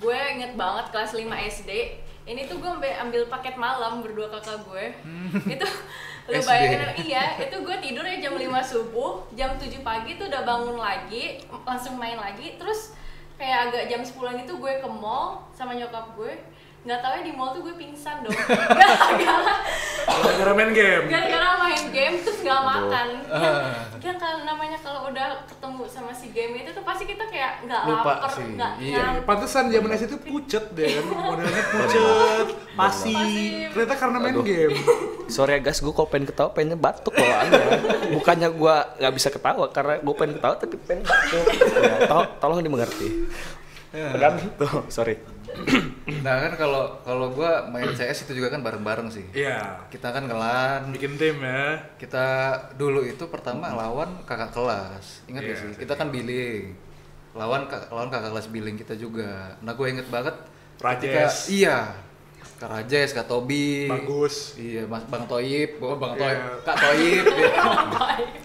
gue 0.00 0.18
inget 0.32 0.52
banget 0.54 0.90
kelas 0.90 1.14
5 1.14 1.22
SD. 1.38 1.70
Ini 2.24 2.48
tuh 2.48 2.56
gue 2.56 2.66
ambil, 2.68 2.88
ambil 2.98 3.22
paket 3.28 3.54
malam 3.54 4.00
berdua 4.00 4.26
kakak 4.28 4.64
gue. 4.64 4.84
itu 5.46 5.66
lu 6.26 6.40
bayangin 6.40 7.04
iya, 7.04 7.36
itu 7.38 7.52
gue 7.54 7.76
tidur 7.78 8.00
ya 8.02 8.16
jam 8.18 8.34
5 8.34 8.48
subuh, 8.64 9.28
jam 9.30 9.54
7 9.54 9.84
pagi 9.84 10.16
tuh 10.16 10.26
udah 10.26 10.42
bangun 10.42 10.74
lagi, 10.74 11.38
langsung 11.62 11.94
main 11.94 12.16
lagi. 12.16 12.56
Terus 12.56 12.96
kayak 13.44 13.60
agak 13.68 13.84
jam 13.92 14.00
10 14.00 14.40
itu 14.48 14.52
gue 14.56 14.72
ke 14.80 14.88
mall 14.88 15.44
sama 15.52 15.76
nyokap 15.76 16.16
gue. 16.16 16.32
Nggak 16.84 17.00
tahu 17.00 17.12
ya 17.16 17.22
di 17.24 17.32
mall 17.32 17.50
tuh 17.56 17.60
gue 17.64 17.74
pingsan 17.80 18.16
dong. 18.20 18.32
Gara-gara 18.80 19.56
Gara-gara 20.04 20.52
main 20.52 20.70
game. 20.76 21.04
gara-gara 21.08 21.48
main 21.64 21.84
game 21.90 22.16
terus 22.20 22.38
nggak 22.44 22.60
makan 22.60 23.08
kan 24.04 24.16
kalau 24.20 24.44
namanya 24.44 24.76
kalau 24.84 25.08
udah 25.08 25.48
ketemu 25.48 25.82
sama 25.88 26.12
si 26.12 26.28
game 26.28 26.60
itu 26.60 26.76
tuh 26.76 26.84
pasti 26.84 27.08
kita 27.08 27.24
kayak 27.24 27.64
nggak 27.64 27.82
Lupa 27.88 28.20
lapar 28.20 28.30
sih, 28.36 28.44
nggak 28.52 28.72
iya. 28.84 29.00
ngantuk. 29.00 29.24
Pantesan 29.24 29.64
zaman 29.72 29.90
itu 29.96 30.16
pucet 30.20 30.64
deh 30.76 30.88
kan. 30.92 31.04
Modelnya 31.32 31.64
pucet, 31.72 32.46
pasif. 32.76 33.16
Pasif. 33.16 33.68
Ternyata 33.72 33.94
karena 33.96 34.18
main 34.20 34.36
Aduh. 34.36 34.44
game. 34.44 34.76
sorry 35.34 35.56
ya 35.56 35.60
guys 35.64 35.80
gue 35.80 35.88
kalau 35.96 36.08
pengen 36.12 36.28
ketawa 36.28 36.52
pengen 36.52 36.76
batuk 36.76 37.16
bawaannya 37.16 37.64
bukannya 38.12 38.48
gua 38.52 38.92
nggak 39.00 39.14
bisa 39.16 39.28
ketawa 39.32 39.72
karena 39.72 39.96
gue 40.04 40.14
pengen 40.20 40.36
ketawa 40.36 40.54
tapi 40.60 40.76
pengen 40.84 41.00
batuk 41.08 41.44
ya, 41.80 41.96
tol- 42.04 42.32
tolong 42.44 42.60
dimengerti 42.60 43.08
kan 44.20 44.36
tuh 44.60 44.84
sorry 44.92 45.16
Nah 46.24 46.36
kan 46.40 46.52
kalau 46.54 47.00
kalau 47.00 47.32
gua 47.32 47.64
main 47.66 47.88
CS 47.90 48.24
itu 48.24 48.36
juga 48.36 48.48
kan 48.48 48.60
bareng-bareng 48.60 49.08
sih. 49.08 49.24
Iya. 49.32 49.88
Kita 49.88 50.08
kan 50.08 50.24
ngelan, 50.24 50.92
Bikin 50.92 51.16
tim 51.16 51.36
ya. 51.38 51.80
kita 51.96 52.26
dulu 52.74 53.00
itu 53.02 53.24
pertama 53.26 53.70
lawan 53.70 54.20
kakak 54.24 54.52
kelas. 54.52 55.24
Ingat 55.26 55.42
gak 55.42 55.50
Iya. 55.50 55.62
sih? 55.64 55.70
Kita 55.78 55.94
kan 55.94 56.08
billing. 56.08 56.76
Lawan 57.32 57.66
kak- 57.66 57.88
lawan 57.88 58.08
kakak 58.08 58.30
kelas 58.30 58.48
billing 58.48 58.76
kita 58.76 58.94
juga. 58.94 59.56
Nah, 59.58 59.72
gue 59.72 59.86
inget 59.86 60.06
banget 60.06 60.36
ketika 60.76 61.24
Rajes. 61.26 61.48
Iya. 62.54 62.60
Karajes, 62.60 63.10
Kak 63.10 63.26
Tobi. 63.26 63.90
Bagus. 63.90 64.54
Iya, 64.54 64.86
Mas 64.86 65.02
Bang 65.04 65.26
Toyib, 65.26 65.82
oh, 65.82 65.98
Bang 65.98 66.14
Toyib, 66.14 66.38
Iya. 66.38 66.62
Kak 66.62 66.76
Toyib. 66.78 67.24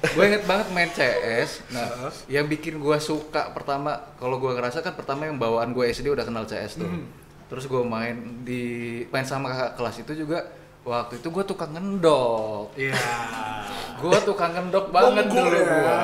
gue 0.10 0.24
inget 0.26 0.44
banget 0.44 0.68
main 0.74 0.90
CS. 0.90 1.50
Nah, 1.70 1.88
yang 2.26 2.46
bikin 2.46 2.82
gue 2.82 2.98
suka 2.98 3.54
pertama, 3.54 3.96
kalau 4.18 4.42
gue 4.42 4.52
ngerasa 4.52 4.82
kan 4.82 4.98
pertama 4.98 5.30
yang 5.30 5.38
bawaan 5.38 5.72
gue 5.72 5.86
SD 5.88 6.10
udah 6.10 6.26
kenal 6.26 6.44
CS 6.44 6.82
tuh. 6.82 6.90
Hmm. 6.90 7.06
Terus 7.50 7.66
gue 7.66 7.82
main 7.82 8.46
di 8.46 8.62
main 9.10 9.26
sama 9.26 9.50
kakak 9.50 9.72
kelas 9.78 9.96
itu 10.02 10.26
juga. 10.26 10.40
Waktu 10.80 11.20
itu 11.20 11.28
gue 11.30 11.44
tukang 11.44 11.76
ngendok. 11.76 12.74
Iya. 12.74 12.96
Gue 14.00 14.16
tukang 14.24 14.56
ngendok 14.56 14.90
banget 14.90 15.28
Bonggol 15.28 15.44
dulu 15.44 15.58
ya. 15.60 15.68
gua. 15.68 16.00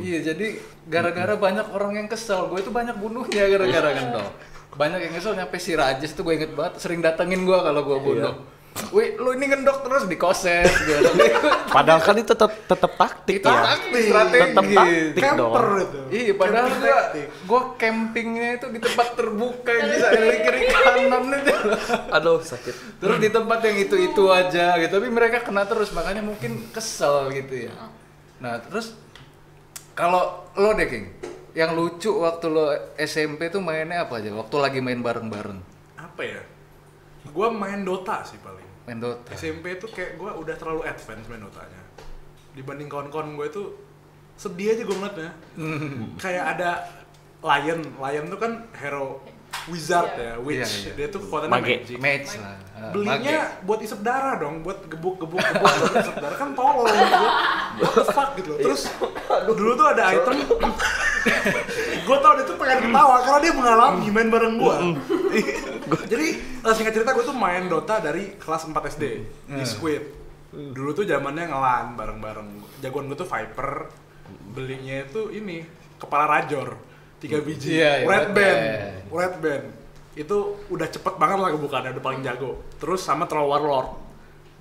Iya, 0.00 0.18
jadi 0.32 0.46
gara-gara 0.88 1.34
banyak 1.36 1.66
orang 1.70 1.92
yang 2.00 2.08
kesel, 2.08 2.48
gue 2.48 2.58
itu 2.58 2.72
banyak 2.72 2.96
bunuhnya 2.96 3.44
gara-gara 3.52 3.90
ngendok. 3.92 4.30
Banyak 4.72 5.00
yang 5.04 5.12
kesel 5.12 5.36
nyampe 5.36 5.56
si 5.56 5.76
Rajes 5.76 6.16
tuh 6.16 6.24
gue 6.24 6.34
inget 6.40 6.52
banget 6.56 6.80
sering 6.80 7.04
datengin 7.04 7.44
gue 7.44 7.58
kalau 7.58 7.82
gue 7.84 7.98
bunuh. 8.00 8.34
Wih, 8.88 9.20
lu 9.20 9.36
ini 9.36 9.52
ngendok 9.52 9.84
terus 9.84 10.08
di 10.08 10.16
koses 10.16 10.64
gitu. 10.88 11.12
Padahal 11.68 12.00
kan 12.00 12.16
itu 12.16 12.32
tetap 12.32 12.56
tetap 12.64 12.92
taktik 12.96 13.44
Itu 13.44 13.52
ya. 13.52 13.60
taktik, 13.68 14.02
strategi. 14.08 14.40
Tetap 14.48 14.64
taktik 14.64 15.22
dong. 15.36 15.52
Camper 15.52 15.66
itu. 15.76 15.98
Iya, 16.08 16.32
padahal 16.40 16.56
Camping 16.64 16.80
gua, 16.80 16.96
taktik. 16.96 17.26
gua 17.44 17.60
campingnya 17.76 18.48
itu 18.56 18.66
di 18.72 18.78
tempat 18.80 19.08
terbuka 19.12 19.70
yang 19.76 19.88
bisa 19.92 20.08
dari 20.08 20.38
kiri 20.40 20.62
kanan 20.72 21.24
itu. 21.36 21.52
Aduh, 22.16 22.40
sakit. 22.40 22.74
Terus 22.96 23.16
di 23.20 23.28
tempat 23.28 23.60
yang 23.60 23.76
itu-itu 23.76 24.24
aja 24.32 24.66
gitu, 24.80 24.92
tapi 24.96 25.08
mereka 25.12 25.44
kena 25.44 25.68
terus 25.68 25.92
makanya 25.92 26.24
mungkin 26.24 26.64
kesel 26.72 27.28
gitu 27.28 27.68
ya. 27.68 27.72
Nah, 28.40 28.56
terus 28.56 28.96
kalau 29.92 30.48
lo 30.56 30.72
deh 30.72 30.88
King, 30.88 31.12
yang 31.52 31.76
lucu 31.76 32.08
waktu 32.08 32.46
lo 32.48 32.72
SMP 32.96 33.52
tuh 33.52 33.60
mainnya 33.60 34.08
apa 34.08 34.20
aja? 34.20 34.32
Waktu 34.32 34.56
lagi 34.56 34.78
main 34.80 35.00
bareng-bareng. 35.00 35.58
Apa 36.00 36.22
ya? 36.24 36.40
Gua 37.30 37.52
main 37.52 37.84
Dota 37.84 38.24
sih 38.24 38.40
paling. 38.40 38.64
Main 38.88 38.98
Dota. 38.98 39.30
SMP 39.36 39.76
tuh 39.76 39.92
kayak 39.92 40.16
gua 40.16 40.32
udah 40.34 40.56
terlalu 40.56 40.82
advance 40.84 41.28
main 41.28 41.44
Dotanya. 41.44 41.82
Dibanding 42.52 42.88
kawan-kawan 42.88 43.32
gue 43.36 43.48
tuh 43.48 43.66
sedih 44.36 44.76
aja 44.76 44.82
gue 44.84 44.92
ngeliatnya. 44.92 45.30
kayak 46.20 46.44
ada 46.56 46.70
Lion, 47.40 47.80
Lion 47.96 48.24
tuh 48.28 48.38
kan 48.40 48.52
hero 48.76 49.24
wizard 49.68 50.12
ya, 50.16 50.32
witch. 50.40 50.60
Iya, 50.60 50.66
iya. 50.66 50.92
Dia 50.96 51.06
tuh 51.08 51.20
kekuatannya 51.24 51.52
Mage. 51.52 51.96
magic. 51.96 52.40
Lah. 52.40 52.56
Ah, 52.76 52.90
Belinya 52.90 53.38
mage. 53.46 53.64
buat 53.64 53.80
isep 53.80 54.00
darah 54.02 54.34
dong, 54.36 54.60
buat 54.60 54.84
gebuk-gebuk 54.84 55.38
gebuk 55.38 55.64
buat 55.64 55.94
isep 55.96 56.16
darah 56.18 56.36
kan 56.36 56.50
tolol 56.52 56.84
gitu. 56.88 57.24
What 57.78 57.92
the 57.94 58.04
fuck 58.10 58.30
gitu 58.36 58.48
loh. 58.52 58.58
Terus 58.60 58.82
dulu 59.48 59.70
tuh 59.72 59.86
ada 59.88 60.02
item 60.12 60.36
gue 62.06 62.16
tau 62.18 62.32
dia 62.34 62.44
tuh 62.44 62.56
pengen 62.58 62.78
ketawa 62.90 63.16
karena 63.22 63.38
dia 63.42 63.52
mengalami 63.54 64.06
main 64.10 64.28
bareng 64.28 64.54
gue. 64.58 64.76
Jadi 66.12 66.26
eh, 66.40 66.74
singkat 66.74 66.92
cerita 66.94 67.10
gue 67.14 67.24
tuh 67.24 67.36
main 67.36 67.66
Dota 67.66 68.02
dari 68.02 68.34
kelas 68.38 68.66
4 68.68 68.74
SD 68.92 69.04
di 69.46 69.64
Squid. 69.64 70.02
Dulu 70.52 70.90
tuh 70.92 71.04
zamannya 71.08 71.48
ngelan 71.48 71.96
bareng-bareng. 71.96 72.48
Jagoan 72.84 73.08
gue 73.08 73.18
tuh 73.18 73.28
Viper. 73.28 73.88
Belinya 74.52 75.04
itu 75.04 75.32
ini 75.32 75.64
kepala 76.02 76.26
rajor 76.26 76.74
tiga 77.22 77.38
biji 77.38 77.78
Iya, 77.78 78.02
iya, 78.02 78.06
red 78.10 78.26
band 78.34 78.60
red 79.14 79.34
band 79.38 79.64
itu 80.18 80.36
udah 80.66 80.88
cepet 80.90 81.14
banget 81.16 81.38
lah 81.38 81.50
kebukaannya 81.54 81.94
udah 81.94 82.04
paling 82.04 82.20
jago 82.26 82.58
terus 82.82 83.06
sama 83.06 83.30
Troll 83.30 83.46
Warlord 83.46 83.94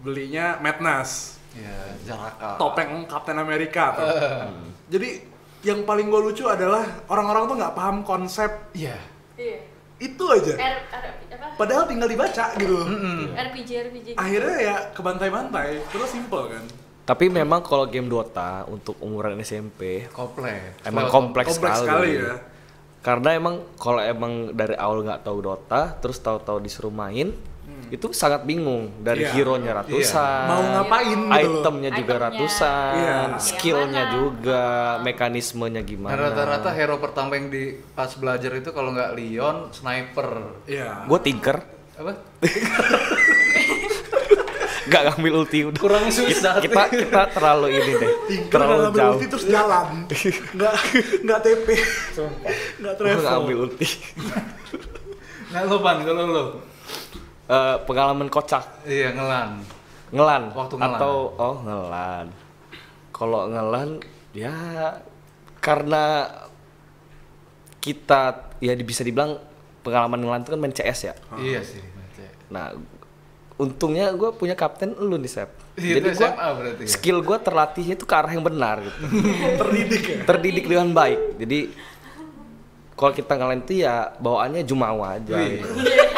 belinya 0.06 0.62
Madness 0.62 1.42
Jaraka. 2.08 2.56
topeng 2.56 3.04
Captain 3.10 3.36
America 3.36 3.98
tuh. 3.98 4.08
jadi 4.94 5.31
yang 5.62 5.82
paling 5.82 6.08
gue 6.08 6.22
lucu 6.22 6.46
adalah 6.46 6.82
orang-orang 7.06 7.44
tuh 7.46 7.56
nggak 7.56 7.74
paham 7.74 7.98
konsep 8.02 8.50
Iya. 8.74 8.98
Iya. 9.36 9.58
itu 10.00 10.24
aja 10.26 10.54
R, 10.56 10.78
R, 10.84 11.06
apa? 11.32 11.48
padahal 11.56 11.86
tinggal 11.86 12.06
dibaca 12.06 12.46
gitu 12.56 12.78
RPG 13.32 13.70
RPG. 13.88 14.08
akhirnya 14.16 14.58
ya 14.58 14.76
kebantai-bantai 14.92 15.82
terus 15.88 16.10
simple 16.10 16.46
kan 16.48 16.66
Tapi 17.02 17.28
memang 17.28 17.60
kalau 17.60 17.86
game 17.86 18.08
Dota 18.08 18.64
untuk 18.66 18.96
umuran 19.00 19.36
SMP 19.40 20.06
Kompleks. 20.08 20.86
emang 20.86 21.10
kompleks, 21.10 21.50
kompleks 21.52 21.82
sekali. 21.82 22.14
sekali 22.14 22.24
ya. 22.24 22.34
Karena 23.02 23.30
emang 23.34 23.56
kalau 23.76 23.98
emang 23.98 24.34
dari 24.54 24.78
awal 24.78 25.02
nggak 25.02 25.26
tahu 25.26 25.42
Dota, 25.42 25.98
terus 25.98 26.18
tahu-tahu 26.18 26.62
disuruh 26.62 26.94
main, 26.94 27.34
itu 27.92 28.08
sangat 28.12 28.42
bingung 28.42 28.88
dari 28.98 29.22
Iya. 29.22 29.36
hero-nya 29.36 29.72
ratusan, 29.78 30.48
mau 30.48 30.64
ngapain 30.64 31.20
gitu 31.20 31.60
itemnya 31.60 31.90
juga 31.92 32.08
Itemnya. 32.10 32.26
ratusan, 32.26 32.94
Iya. 32.96 33.18
skillnya 33.38 34.04
juga, 34.10 34.66
mekanismenya 35.02 35.82
gimana. 35.82 36.10
Nah, 36.10 36.22
rata-rata 36.26 36.72
hero 36.72 36.98
pertama 36.98 37.36
yang 37.36 37.48
di 37.48 37.64
pas 37.92 38.08
belajar 38.14 38.52
itu 38.54 38.72
kalau 38.72 38.90
nggak 38.90 39.12
Leon, 39.12 39.70
sniper. 39.70 40.30
iya 40.66 41.04
Gue 41.04 41.20
tinker, 41.20 41.60
Apa? 41.94 42.16
nggak 44.82 45.02
ngambil 45.06 45.34
ulti 45.38 45.60
udah. 45.64 45.78
Kurang 45.78 46.10
susah. 46.10 46.58
Kita 46.58 46.90
kita 46.90 47.22
terlalu 47.30 47.68
ini 47.72 47.92
deh, 47.94 48.12
Tinggal 48.26 48.50
terlalu 48.50 48.76
ngambil 48.82 48.98
jauh. 48.98 49.14
ulti 49.14 49.26
terus 49.28 49.46
jalan 49.46 49.88
nggak 50.52 50.74
nggak 51.22 51.40
TP 51.40 51.68
nggak 51.70 51.84
Gue 52.12 52.30
nggak 52.82 52.96
travel 52.98 53.28
ambil 53.38 53.58
ulti. 53.62 53.88
Nggak 55.48 55.64
lo 55.66 55.78
ban 55.80 55.98
kalau 56.02 56.24
lo. 56.26 56.46
Eh, 57.52 57.76
pengalaman 57.84 58.32
kocak 58.32 58.64
Iya 58.88 59.12
ngelan. 59.12 59.60
ngelan 60.10 60.44
Waktu 60.52 60.76
ngelan. 60.76 60.96
atau 60.96 61.16
oh 61.36 61.56
ngelan 61.60 62.26
kalau 63.12 63.48
ngelan 63.48 63.90
ya 64.32 64.56
karena 65.58 66.32
kita 67.78 68.22
ya 68.60 68.72
bisa 68.78 69.02
dibilang 69.02 69.36
pengalaman 69.82 70.20
ngelan 70.20 70.42
itu 70.42 70.50
kan 70.50 70.60
main 70.60 70.72
CS 70.72 71.00
ya 71.04 71.16
Iya 71.36 71.60
sih. 71.62 71.84
Nah 72.48 72.72
untungnya 73.56 74.10
gue 74.12 74.32
punya 74.32 74.54
kapten 74.54 74.96
lu 74.96 75.16
nih 75.16 75.30
Sep 75.30 75.52
Iya, 75.76 75.98
jadi 75.98 76.08
gue 76.08 76.18
SMA 76.18 76.48
berarti 76.52 76.82
ya? 76.82 76.90
skill 76.90 77.20
gue 77.20 77.38
terlatihnya 77.38 77.94
itu 77.94 78.04
ke 78.04 78.12
arah 78.12 78.28
yang 78.28 78.42
benar 78.42 78.82
gitu 78.82 78.98
terdidik 79.62 80.04
ya 80.04 80.18
terdidik 80.26 80.66
dengan 80.66 80.90
baik 80.92 81.20
jadi 81.38 81.60
kalau 82.94 83.12
kita 83.12 83.34
ngelain 83.34 83.62
itu 83.62 83.82
ya 83.82 84.12
bawaannya 84.16 84.62
jumawa 84.62 85.16
aja 85.16 85.36
gitu. 85.38 85.68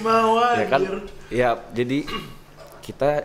mau 0.00 0.36
ya 0.52 0.66
kan 0.66 0.80
ya 1.28 1.50
jadi 1.70 1.98
kita 2.80 3.24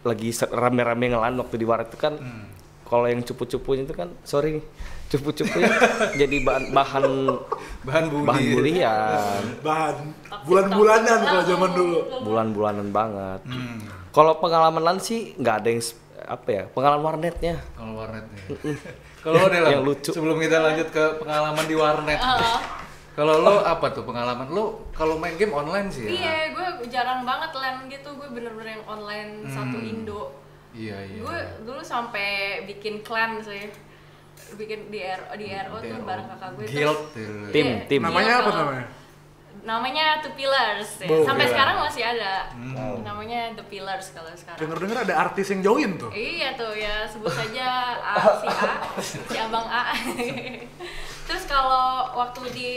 lagi 0.00 0.28
rame-rame 0.32 1.06
ngelan 1.08 1.34
waktu 1.36 1.56
di 1.56 1.64
waret 1.64 1.88
itu 1.88 1.98
kan 1.98 2.14
Hmm. 2.14 2.46
kalau 2.82 3.04
yang 3.04 3.20
cupu-cupunya 3.20 3.84
itu 3.84 3.92
kan 3.92 4.10
sorry 4.22 4.58
nih 4.58 4.64
cupu-cupunya 5.08 5.70
jadi 6.20 6.36
bahan 6.40 6.62
bahan 6.70 7.04
Bahan 7.82 8.04
budi. 8.08 8.24
bahan 8.24 8.44
bulian 8.50 9.42
bahan 9.60 9.96
bulan-bulanan 10.42 11.18
kalau 11.20 11.42
zaman 11.44 11.70
dulu 11.70 11.98
bulan-bulanan 12.22 12.88
banget 12.88 13.40
Hmm. 13.44 13.78
kalau 14.10 14.38
pengalaman 14.38 14.82
lan 14.82 14.96
sih 14.98 15.34
nggak 15.34 15.56
ada 15.56 15.68
yang 15.68 15.82
apa 16.20 16.48
ya 16.48 16.62
pengalaman 16.68 17.02
warnetnya 17.04 17.56
Kalau 17.74 17.92
warnet 17.96 18.24
nih. 18.28 18.44
Kalau 19.20 19.36
Yang 19.50 19.82
lucu. 19.82 20.10
Sebelum 20.12 20.36
kita 20.38 20.56
lanjut 20.58 20.88
ke 20.88 21.04
pengalaman 21.18 21.64
di 21.64 21.74
warnet. 21.74 22.20
Kalau 23.10 23.34
lo 23.38 23.60
apa 23.60 23.90
tuh 23.90 24.02
pengalaman 24.02 24.48
lo? 24.48 24.86
Kalau 24.90 25.16
main 25.16 25.34
game 25.34 25.50
online 25.50 25.88
sih 25.88 26.04
ya. 26.04 26.10
Iya, 26.10 26.34
gue 26.52 26.66
jarang 26.88 27.22
banget 27.22 27.50
LAN 27.52 27.86
gitu. 27.86 28.08
Gue 28.12 28.28
bener-bener 28.28 28.76
yang 28.76 28.84
online 28.86 29.44
satu 29.46 29.76
Hmm. 29.76 29.90
Indo. 29.90 30.22
Iya 30.70 30.96
iya. 31.04 31.20
Gue 31.20 31.38
dulu 31.62 31.80
sampai 31.80 32.28
bikin 32.64 33.02
clan 33.02 33.38
sih. 33.40 33.66
Bikin 34.52 34.88
di 34.88 35.02
RO, 35.02 35.26
di 35.34 35.46
RO 35.50 35.76
tuh 35.76 36.00
bareng 36.00 36.26
kakak 36.28 36.50
gue. 36.54 36.64
Guild. 36.64 36.98
Terus- 37.10 37.10
tuh. 37.12 37.50
Tim, 37.50 37.66
Iya, 37.68 37.86
tim. 37.86 38.00
namanya 38.00 38.26
iya, 38.30 38.40
apa 38.40 38.50
namanya 38.52 38.86
Namanya 39.60 40.24
The 40.24 40.32
Pillars. 40.32 40.90
Ya. 40.96 41.08
Oh, 41.10 41.20
Sampai 41.20 41.44
iya. 41.44 41.52
sekarang 41.52 41.76
masih 41.78 42.00
ada. 42.02 42.48
Hmm. 42.50 43.04
Namanya 43.04 43.52
The 43.52 43.66
Pillars 43.66 44.08
kalau 44.10 44.32
sekarang. 44.32 44.56
denger-denger 44.56 44.98
ada 45.04 45.14
artis 45.20 45.46
yang 45.48 45.60
join 45.60 45.90
tuh 45.94 46.08
Iya 46.08 46.56
tuh 46.56 46.72
ya 46.72 47.04
sebut 47.04 47.28
saja 47.28 47.68
A, 48.00 48.12
si 48.40 48.46
A, 48.48 48.72
si 49.20 49.36
abang 49.36 49.66
A. 49.66 49.92
Terus 51.30 51.46
kalau 51.46 52.10
waktu 52.18 52.42
di 52.50 52.72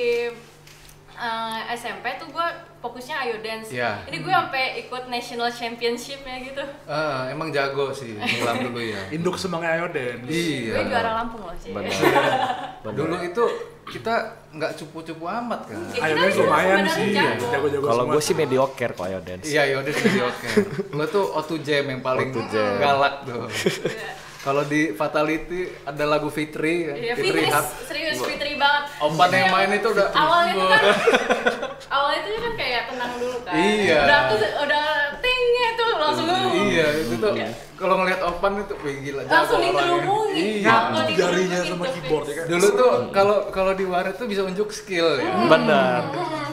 eh, 1.09 1.59
SMP 1.73 2.05
tuh 2.21 2.29
gue 2.29 2.47
fokusnya 2.85 3.25
ayo 3.25 3.41
dance. 3.41 3.73
Iya. 3.73 4.05
Ini 4.05 4.21
gue 4.21 4.29
sampai 4.29 4.85
ikut 4.85 5.09
national 5.09 5.49
championship 5.49 6.21
ya 6.21 6.37
gitu. 6.37 6.61
Ah, 6.85 7.25
emang 7.33 7.49
jago 7.49 7.89
sih 7.89 8.13
Nilam 8.13 8.69
dulu 8.69 8.77
ya. 8.77 9.01
induk 9.17 9.41
semangnya 9.41 9.81
ayo 9.81 9.89
dance 9.89 10.29
iya. 10.29 10.85
Gue 10.85 10.93
juara 10.93 11.11
Lampung 11.17 11.49
loh 11.49 11.57
sih. 11.57 11.73
Benar. 11.73 11.89
Benar. 12.85 12.93
Dulu 12.93 13.15
itu 13.25 13.43
kita 13.83 14.13
nggak 14.53 14.71
cupu-cupu 14.77 15.25
amat 15.25 15.73
kan. 15.73 15.81
Ya, 15.89 16.01
ayo 16.05 16.13
dance 16.13 16.37
lumayan 16.37 16.85
sih 16.93 17.05
jago-jago 17.41 17.85
kalau 17.89 18.03
gue 18.05 18.21
sih 18.21 18.35
mediocre 18.37 18.93
kalau 18.93 19.09
ayo 19.09 19.19
dance 19.25 19.49
Iya, 19.49 19.63
yaudah 19.73 19.93
jadi 19.97 20.19
oke. 20.29 20.49
Lo 20.93 21.05
tuh 21.09 21.25
O2 21.41 21.51
Jam 21.65 21.89
yang 21.89 22.05
paling 22.05 22.29
O2 22.29 22.53
Jam. 22.53 22.77
galak 22.77 23.25
tuh. 23.25 23.49
Kalau 24.43 24.67
di 24.67 24.91
Fatality 24.91 25.71
ada 25.87 26.03
lagu 26.03 26.27
Fitri, 26.27 26.83
kan? 26.83 26.95
Iya, 26.99 27.15
Fitri 27.15 27.47
Fitri, 27.47 27.63
serius 27.87 28.19
Fitri 28.19 28.59
banget. 28.59 28.83
Opan 28.99 29.29
yang 29.31 29.47
Iya, 29.47 29.55
main 29.55 29.69
itu 29.71 29.87
udah 29.87 30.07
awalnya 30.11 30.51
tuh 30.53 30.67
kan 30.67 30.83
awalnya 31.95 32.19
itu 32.21 32.29
kan 32.37 32.53
kayak 32.59 32.81
tenang 32.91 33.11
dulu 33.15 33.37
kan. 33.41 33.53
Iya. 33.55 33.99
Udah 34.03 34.19
tuh 34.27 34.37
udah 34.67 34.85
tuh 35.73 35.89
langsung 35.95 36.25
Iya, 36.63 36.87
itu 36.99 37.15
tuh 37.17 37.33
kalau 37.73 37.95
ngeliat 37.99 38.21
Opan 38.21 38.51
itu 38.57 38.73
wih 38.79 38.95
gila 39.01 39.21
langsung 39.23 39.59
orangnya. 39.59 39.71
diterubungin. 39.75 40.43
Iya. 40.55 40.73
Diterubungin 40.73 41.15
jarinya 41.15 41.59
sama 41.59 41.83
fix. 41.83 41.93
keyboard 41.95 42.23
ya 42.23 42.33
kan 42.33 42.45
Dulu 42.47 42.67
tuh 42.73 42.91
kalau 43.09 43.37
kalau 43.49 43.71
di 43.71 43.83
waret 43.83 44.15
tuh 44.15 44.25
bisa 44.25 44.41
unjuk 44.41 44.69
skill 44.69 45.07
ya. 45.15 45.31
benar 45.45 45.99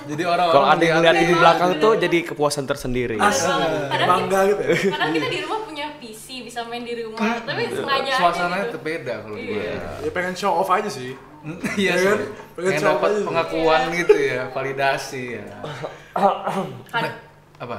Jadi 0.02 0.22
orang 0.24 0.48
Kalau 0.48 0.66
ada 0.66 0.82
yang 0.82 0.96
ngeliatin 0.98 1.22
di 1.24 1.36
belakang 1.36 1.70
tuh 1.76 1.92
jadi 1.96 2.18
kepuasan 2.24 2.64
tersendiri. 2.64 3.16
Asli, 3.16 3.62
bangga 4.02 4.40
gitu 4.48 4.62
ya. 4.64 4.74
Padahal 4.90 5.10
kita 5.12 5.28
di 5.28 5.38
rumah 5.40 5.58
punya 5.62 5.86
PC, 5.96 6.24
bisa 6.42 6.60
main 6.64 6.82
di 6.82 6.98
rumah, 6.98 7.18
tapi 7.40 7.62
sengaja 7.68 8.02
aja 8.02 8.18
suasananya 8.18 8.64
gitu. 8.64 8.74
tuh 8.74 8.80
beda 8.82 9.14
kalau. 9.20 9.36
Iya. 9.36 9.78
Ya 10.00 10.10
pengen 10.10 10.34
show 10.34 10.52
off 10.52 10.66
aja 10.68 10.90
sih. 10.90 11.14
Iya 11.74 11.86
Ya 11.86 11.94
sih. 11.94 12.06
kan? 12.06 12.18
Pengen 12.58 12.80
dapat 12.82 13.10
pengakuan 13.22 13.80
gitu 13.94 14.16
ya, 14.18 14.42
validasi 14.50 15.22
ya. 15.38 15.46
Kan- 16.90 17.16
Apa? 17.56 17.78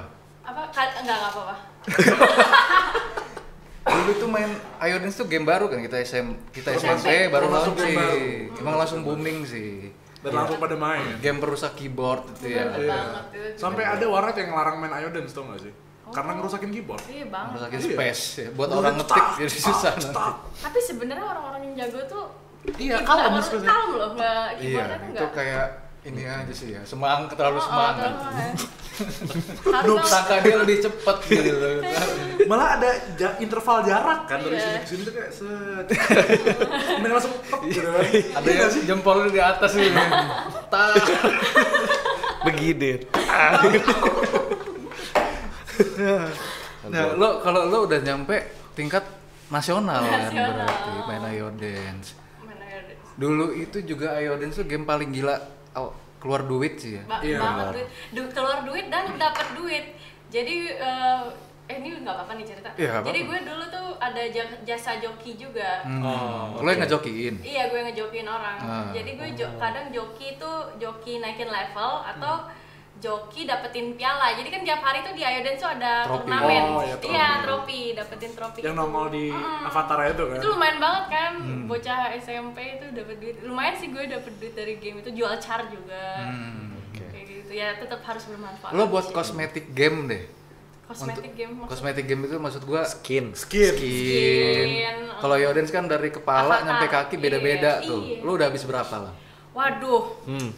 Apa 0.52 0.62
kan 0.70 0.88
enggak 1.00 1.18
enggak 1.18 1.32
apa-apa. 1.32 1.56
Dulu 3.82 4.12
tuh 4.14 4.30
main 4.30 4.50
Iodines 4.78 5.18
tuh 5.18 5.26
game 5.26 5.42
baru 5.42 5.66
kan 5.66 5.82
kita 5.82 5.98
SM 5.98 6.54
kita 6.54 6.78
SMP. 6.78 7.02
SMP 7.02 7.08
baru 7.34 7.48
launching. 7.50 7.98
Emang 8.54 8.76
langsung 8.78 9.02
booming 9.02 9.42
sih. 9.44 9.90
Dan 10.22 10.38
langsung 10.38 10.62
pada 10.62 10.78
main. 10.78 11.18
Game 11.18 11.42
perusak 11.42 11.74
keyboard 11.74 12.30
itu 12.38 12.54
ya. 12.54 12.70
Tuh. 12.70 12.86
Sampai 13.58 13.82
ada 13.82 14.06
warnet 14.06 14.38
yang 14.38 14.54
ngelarang 14.54 14.78
main 14.78 14.94
Iodance 14.94 15.34
tau 15.34 15.50
gak 15.50 15.66
sih? 15.66 15.74
Karena 16.12 16.38
ngerusakin 16.38 16.70
keyboard. 16.70 17.02
Iya 17.08 17.26
banget. 17.26 17.50
Merusakin 17.58 17.80
Iya. 17.80 17.88
space 17.90 18.24
ya. 18.38 18.48
Buat 18.54 18.70
orang 18.70 18.94
ngetik 19.02 19.26
jadi 19.40 19.58
susah. 19.58 19.94
Tapi 20.62 20.80
sebenarnya 20.80 21.26
orang-orang 21.26 21.62
yang 21.66 21.76
jago 21.82 22.00
tuh 22.06 22.26
Iya, 22.78 23.02
kalem 23.02 23.42
sebenarnya. 23.42 23.74
kalem 23.74 23.90
loh, 23.98 24.10
nggak 24.14 24.46
Iya, 24.54 24.54
keyboardnya 24.62 24.98
tuh 25.02 25.10
itu 25.10 25.26
kayak 25.34 25.66
ini 26.02 26.26
aja 26.26 26.50
sih 26.50 26.74
ya. 26.74 26.82
Semangat 26.82 27.30
terlalu 27.32 27.58
Oh, 27.58 27.62
oh, 27.62 27.68
semangat. 27.68 28.12
semangat. 28.18 28.58
Harus 29.72 30.02
Sangka 30.04 30.36
dia 30.40 30.56
lebih 30.58 30.78
cepet 30.80 31.18
gitu. 31.26 31.52
Malah 32.50 32.68
ada 32.76 32.90
ja- 33.16 33.38
interval 33.38 33.82
jarak 33.82 34.26
kan 34.26 34.40
dari 34.40 34.58
Iya. 34.58 34.66
sini 34.66 34.78
ke 34.78 34.88
sini 34.88 35.02
tuh 35.04 35.14
kayak 35.14 35.32
set. 35.32 35.86
Mending 36.98 37.12
langsung 37.12 37.34
pep 37.40 37.62
gitu 37.64 37.86
kan. 37.86 38.04
Ada 38.38 38.50
yang 38.50 38.72
jempolnya 38.88 39.30
di 39.30 39.42
atas 39.42 39.72
gitu. 39.74 40.02
Tak. 40.68 40.90
Begini. 42.44 42.92
Nah, 46.84 47.14
lo 47.14 47.40
kalau 47.40 47.62
lo 47.66 47.78
udah 47.86 48.00
nyampe 48.02 48.36
tingkat 48.74 49.06
nasional 49.48 50.02
kan 50.02 50.34
berarti 50.34 50.90
main 51.06 51.22
ada- 51.22 51.70
Dulu 53.12 53.54
itu 53.54 53.78
juga 53.86 54.18
Iodance 54.18 54.58
tuh 54.58 54.66
game 54.66 54.82
paling 54.82 55.14
gila 55.14 55.38
oh, 55.74 55.90
keluar 56.18 56.42
duit 56.44 56.74
sih 56.76 56.96
ya. 56.96 57.04
Ba- 57.04 57.20
Iya, 57.20 57.38
banget 57.38 57.68
duit. 57.74 57.88
Du- 58.12 58.32
keluar 58.32 58.60
duit 58.62 58.86
dan 58.88 59.16
dapat 59.16 59.48
duit. 59.54 59.86
Jadi 60.28 60.56
eh, 60.72 61.22
eh 61.66 61.76
ini 61.78 61.98
nggak 61.98 62.14
apa-apa 62.14 62.34
nih 62.36 62.46
cerita. 62.46 62.70
Iya, 62.74 62.90
nggak 62.94 63.06
Jadi 63.06 63.20
apa-apa. 63.20 63.32
gue 63.34 63.50
dulu 63.50 63.64
tuh 63.70 63.88
ada 63.98 64.24
ja- 64.28 64.60
jasa 64.64 64.92
joki 64.98 65.32
juga. 65.36 65.82
Hmm. 65.82 66.56
Lo 66.56 66.68
yang 66.68 66.82
ngejokiin. 66.82 67.36
Iya, 67.42 67.64
gue 67.68 67.80
ngejokiin 67.86 68.28
orang. 68.28 68.58
Ah. 68.60 68.90
Jadi 68.92 69.12
gue 69.14 69.28
jo- 69.36 69.56
kadang 69.58 69.88
joki 69.90 70.36
itu 70.36 70.52
joki 70.78 71.14
naikin 71.18 71.48
level 71.48 71.92
atau 72.06 72.48
joki 73.02 73.44
dapetin 73.44 73.94
piala. 73.94 74.32
Jadi 74.32 74.48
kan 74.48 74.62
tiap 74.62 74.80
hari 74.80 75.02
tuh 75.02 75.12
di 75.12 75.20
Iodance 75.20 75.58
tuh 75.58 75.72
ada 75.72 76.06
Trofi. 76.06 76.22
turnamen. 76.22 76.64
Oh, 76.70 76.80
iya, 76.80 76.96
trofi. 76.96 77.10
iya, 77.10 77.30
trofi, 77.42 77.82
dapetin 77.92 78.32
trofi. 78.32 78.60
Yang 78.60 78.70
itu. 78.70 78.80
nongol 78.80 79.06
di 79.10 79.26
Mm-mm. 79.28 79.66
avatar 79.66 80.00
itu 80.08 80.24
kan. 80.24 80.38
Itu 80.38 80.48
lumayan 80.48 80.78
banget 80.78 81.06
kan, 81.10 81.32
Hmm. 81.36 81.66
bocah 81.66 82.00
SMP 82.16 82.58
itu 82.72 82.86
dapat 82.92 83.16
duit. 83.18 83.36
Lumayan 83.42 83.76
sih 83.76 83.88
gue 83.88 84.04
dapet 84.06 84.34
duit 84.36 84.54
dari 84.54 84.74
game 84.78 84.98
itu, 85.00 85.10
jual 85.12 85.34
char 85.36 85.66
juga. 85.66 86.06
Hmm, 86.24 86.78
Kayak 86.94 87.26
gitu 87.28 87.52
ya, 87.52 87.74
tetap 87.76 88.00
harus 88.02 88.24
bermanfaat. 88.24 88.72
Lo 88.72 88.86
buat 88.86 89.04
sih. 89.04 89.12
kosmetik 89.12 89.66
game 89.72 90.06
deh. 90.08 90.24
kosmetik 90.84 91.32
game 91.34 91.56
maksud- 91.56 91.72
Kosmetik 91.72 92.04
game 92.06 92.22
itu 92.22 92.36
maksud 92.38 92.64
gua 92.64 92.84
Skin. 92.84 93.32
Skin. 93.32 93.72
skin. 93.72 94.68
Skin. 94.68 94.96
Kalau 95.18 95.36
Iodance 95.36 95.70
kan 95.70 95.86
dari 95.86 96.10
kepala 96.10 96.52
Avatar. 96.54 96.68
nyampe 96.68 96.86
kaki 96.86 97.16
beda-beda 97.16 97.80
Iya, 97.80 97.88
tuh. 97.88 98.02
iya. 98.04 98.20
Lo 98.20 98.32
udah 98.34 98.46
habis 98.46 98.62
berapa 98.62 98.96
lah? 99.00 99.14
Waduh, 99.52 100.04
Hmm. 100.26 100.52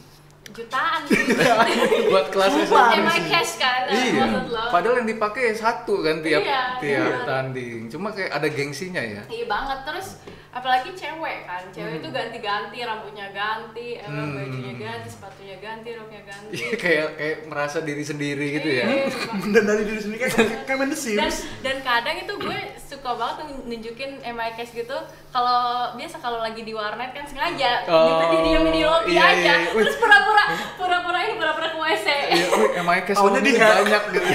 Jutaan 0.45 1.01
sih. 1.05 1.23
buat 2.11 2.27
kelas 2.27 2.51
Sumpah. 2.51 2.91
Emang 2.93 3.21
cash 3.25 3.55
kan, 3.55 3.87
Iya. 3.87 4.27
maksud 4.27 4.47
lo. 4.49 4.63
Padahal 4.69 4.95
yang 4.99 5.09
dipakai 5.09 5.53
satu 5.53 6.01
kan 6.01 6.19
tiap 6.19 6.41
Iya, 6.41 6.63
tiap 6.77 7.07
iya. 7.07 7.23
tanding. 7.23 7.87
Cuma 7.87 8.11
kayak 8.11 8.31
ada 8.33 8.47
gengsinya 8.47 8.99
ya. 8.99 9.23
Iya 9.25 9.45
banget 9.45 9.79
terus 9.83 10.07
apalagi 10.53 10.93
cewek 10.93 11.49
kan 11.49 11.65
cewek 11.67 11.97
itu 11.97 12.07
ganti-ganti 12.07 12.77
rambutnya 12.79 13.25
ganti 13.31 13.97
emang 13.97 14.29
Hmm. 14.29 14.37
bajunya 14.37 14.73
ganti 14.77 15.09
sepatunya 15.09 15.57
ganti 15.57 15.89
roknya 15.91 16.21
ganti 16.23 16.53
Iya 16.53 16.73
kayak 16.77 17.07
kayak 17.17 17.37
merasa 17.47 17.81
diri 17.81 18.03
sendiri 18.03 18.45
gitu 18.53 18.69
ya. 18.71 18.85
Iya, 18.85 19.05
Bang. 19.33 19.49
Dan 19.49 19.63
dari 19.63 19.81
diri 19.83 19.97
sendiri 19.99 20.19
kayak 20.23 20.37
kayak 20.63 20.77
main 20.77 20.89
The 20.91 20.99
dan 21.17 21.25
Sims. 21.25 21.37
dan 21.65 21.77
kadang 21.81 22.15
itu 22.19 22.33
gue 22.37 22.59
suka 22.77 23.09
banget 23.11 23.35
nunjukin 23.65 24.11
MI 24.23 24.49
cash 24.53 24.71
gitu 24.71 24.93
kalau 25.33 25.61
biasa 25.93 26.21
kalau 26.21 26.37
lagi 26.39 26.61
di 26.61 26.71
warnet 26.71 27.09
kan 27.11 27.25
sengaja 27.25 27.89
Oh, 27.89 28.05
di 28.21 28.37
didiemin 28.37 28.69
di 28.71 28.81
lobby 28.83 29.11
iya, 29.11 29.25
aja 29.27 29.41
iya, 29.41 29.55
iya. 29.59 29.73
terus 29.73 29.97
pura-pura 30.33 30.45
pura-pura 30.75 31.19
ini 31.21 31.33
pura-pura 31.37 31.67
ke 31.69 31.77
WC 31.79 32.07
Iya, 32.25 32.47
wih, 32.49 32.69
emang 32.75 32.95
cash 33.03 33.15
Taunya 33.15 33.29
lobby 33.35 33.49
di-hack. 33.49 33.73
banyak 33.77 34.03
gitu. 34.09 34.29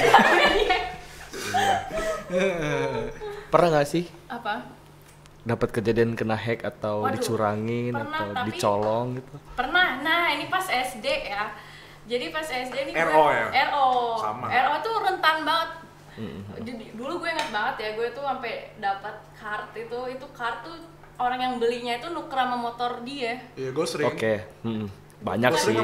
Pernah 3.48 3.68
nggak 3.72 3.88
sih 3.88 4.04
apa 4.28 4.54
dapat 5.40 5.68
kejadian 5.72 6.12
kena 6.12 6.36
hack 6.36 6.60
atau 6.60 7.00
Waduh, 7.02 7.16
dicurangin 7.16 7.96
pernah, 7.96 8.20
atau 8.20 8.26
tapi- 8.36 8.46
dicolong 8.52 9.06
gitu? 9.16 9.34
Pernah. 9.56 9.88
Nah, 9.98 10.28
ini 10.28 10.44
pas 10.46 10.60
SD 10.62 11.06
ya. 11.24 11.56
Jadi 12.04 12.28
pas 12.28 12.44
SD 12.44 12.74
ini 12.84 12.92
gue 12.92 13.00
RO 13.02 13.24
ya? 13.32 13.48
RO. 13.66 13.88
Sama. 14.20 14.44
RO 14.44 14.74
tuh 14.78 14.94
rentan 15.00 15.36
banget. 15.42 15.70
Jadi, 16.58 16.92
dulu 16.92 17.22
gue 17.22 17.30
ingat 17.30 17.48
banget 17.48 17.74
ya, 17.78 17.88
gue 17.94 18.06
tuh 18.10 18.20
sampai 18.20 18.52
dapat 18.76 19.14
kart 19.32 19.70
itu, 19.72 19.98
itu 20.10 20.26
kart 20.34 20.60
tuh 20.60 20.76
orang 21.16 21.40
yang 21.40 21.54
belinya 21.56 21.96
itu 21.96 22.10
nuker 22.10 22.36
sama 22.36 22.56
motor 22.58 23.00
dia. 23.00 23.40
Iya, 23.56 23.70
gue 23.72 23.86
sering. 23.88 24.10
Oke, 24.10 24.34
hmm. 24.66 24.84
Banyak 25.18 25.50
sih. 25.54 25.74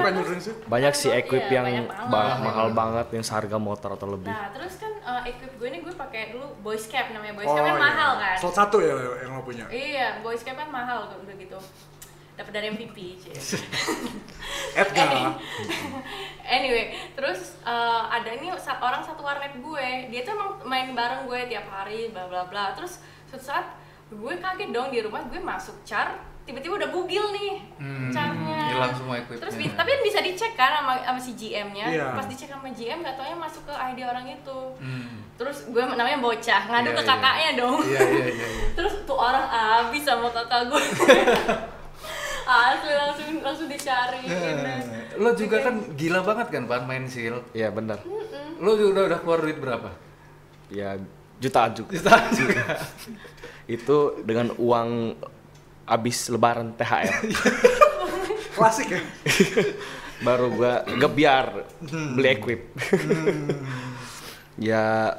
Banyak 0.64 0.94
sih 0.94 1.11
Iya, 1.11 1.20
equip 1.20 1.44
yang 1.49 1.66
banyak 1.66 1.87
banget. 1.90 2.09
ba- 2.09 2.38
mahal 2.40 2.66
banget 2.70 3.07
yang 3.11 3.23
seharga 3.23 3.59
motor 3.59 3.90
atau 3.92 4.07
lebih. 4.07 4.31
Nah, 4.31 4.49
terus 4.51 4.79
kan 4.79 4.92
uh, 5.01 5.23
equip 5.23 5.53
gue 5.55 5.68
ini 5.68 5.79
gue 5.81 5.90
pakai 5.92 6.31
dulu 6.31 6.47
boys 6.61 6.87
cap 6.87 7.11
namanya 7.11 7.35
boys 7.35 7.44
Oh, 7.44 7.53
cap 7.53 7.64
kan 7.64 7.75
iya. 7.75 7.83
mahal 7.83 8.11
kan. 8.16 8.37
Slot 8.37 8.55
satu 8.55 8.77
ya 8.79 8.94
yang 9.20 9.35
lo 9.35 9.42
punya. 9.42 9.66
Iya, 9.66 10.07
boys 10.20 10.40
cap 10.40 10.55
kan 10.55 10.68
mahal 10.68 11.09
tuh 11.09 11.18
udah 11.20 11.35
gitu. 11.35 11.59
Dapat 12.35 12.53
dari 12.53 12.66
MVP. 12.68 12.97
Edgar. 14.75 15.38
anyway, 16.57 16.85
terus 17.12 17.59
uh, 17.62 18.07
ada 18.09 18.31
ini 18.33 18.51
orang 18.51 19.03
satu 19.03 19.23
warnet 19.23 19.55
gue, 19.57 19.87
dia 20.11 20.20
tuh 20.23 20.35
emang 20.35 20.51
main 20.64 20.90
bareng 20.90 21.25
gue 21.25 21.40
tiap 21.47 21.66
hari, 21.68 22.11
bla 22.11 22.27
bla 22.27 22.42
bla. 22.44 22.75
Terus 22.75 22.99
suatu 23.25 23.44
saat 23.44 23.66
gue 24.09 24.35
kaget 24.37 24.70
dong 24.70 24.90
di 24.90 24.99
rumah 24.99 25.23
gue 25.25 25.38
masuk 25.38 25.79
char, 25.83 26.18
tiba-tiba 26.42 26.77
udah 26.77 26.90
bugil 26.90 27.25
nih 27.33 27.53
Hmm, 27.79 28.11
charnya. 28.11 28.54
Hilang 28.75 28.93
semua 28.93 29.15
equipnya. 29.17 29.41
Terus 29.41 29.55
bi- 29.55 29.71
tapi 29.71 29.89
kan 29.89 30.03
bisa 30.03 30.19
dicek 30.21 30.53
kan 30.53 30.71
sama, 30.75 30.93
sama 30.99 31.21
si 31.21 31.33
GM-nya. 31.33 31.87
Iya. 31.87 32.07
Pas 32.13 32.27
dicek 32.27 32.49
sama 32.49 32.69
GM, 32.69 32.99
gak 33.01 33.15
taunya 33.15 33.37
masuk 33.37 33.63
ke 33.63 33.73
ID 33.73 33.99
orang 34.03 34.27
itu. 34.27 34.59
Hmm. 34.77 35.23
Terus 35.35 35.67
gue 35.67 35.83
namanya 35.83 36.19
bocah, 36.19 36.63
ngadu 36.65 36.89
Iya, 36.89 36.95
ke 36.95 37.03
iya. 37.03 37.11
kakaknya 37.11 37.51
dong. 37.57 37.79
Iya 37.81 38.01
iya 38.03 38.27
iya. 38.29 38.47
iya. 38.51 38.67
Terus 38.77 38.95
tuh 39.03 39.17
orang 39.17 39.47
abis 39.49 40.03
sama 40.03 40.29
kakak 40.29 40.63
gue. 40.69 40.83
Asli 42.45 42.93
langsung 42.93 43.41
langsung 43.41 43.67
dicariin. 43.67 44.29
Lo 45.23 45.33
juga 45.33 45.57
kan 45.63 45.75
gila 45.97 46.21
banget 46.21 46.47
kan 46.51 46.63
Pan 46.67 46.85
main 46.85 47.09
seal. 47.09 47.41
Iya 47.51 47.73
benar. 47.73 48.05
Lo 48.59 48.77
juga 48.77 49.09
udah 49.09 49.19
keluar 49.19 49.41
duit 49.41 49.57
berapa? 49.57 49.89
Ya 50.69 51.01
jutaan 51.37 51.73
juga. 51.73 51.91
Jutaan 51.91 52.29
juga. 52.31 52.63
Itu 53.65 53.97
dengan 54.23 54.53
uang 54.55 55.17
abis 55.85 56.29
lebaran 56.29 56.77
THR. 56.77 57.13
Klasik 58.55 58.88
ya. 58.88 59.01
baru 60.27 60.47
gua 60.51 60.73
gebiar 60.95 61.67
beli 62.14 62.29
equip. 62.31 62.61
ya 64.61 65.14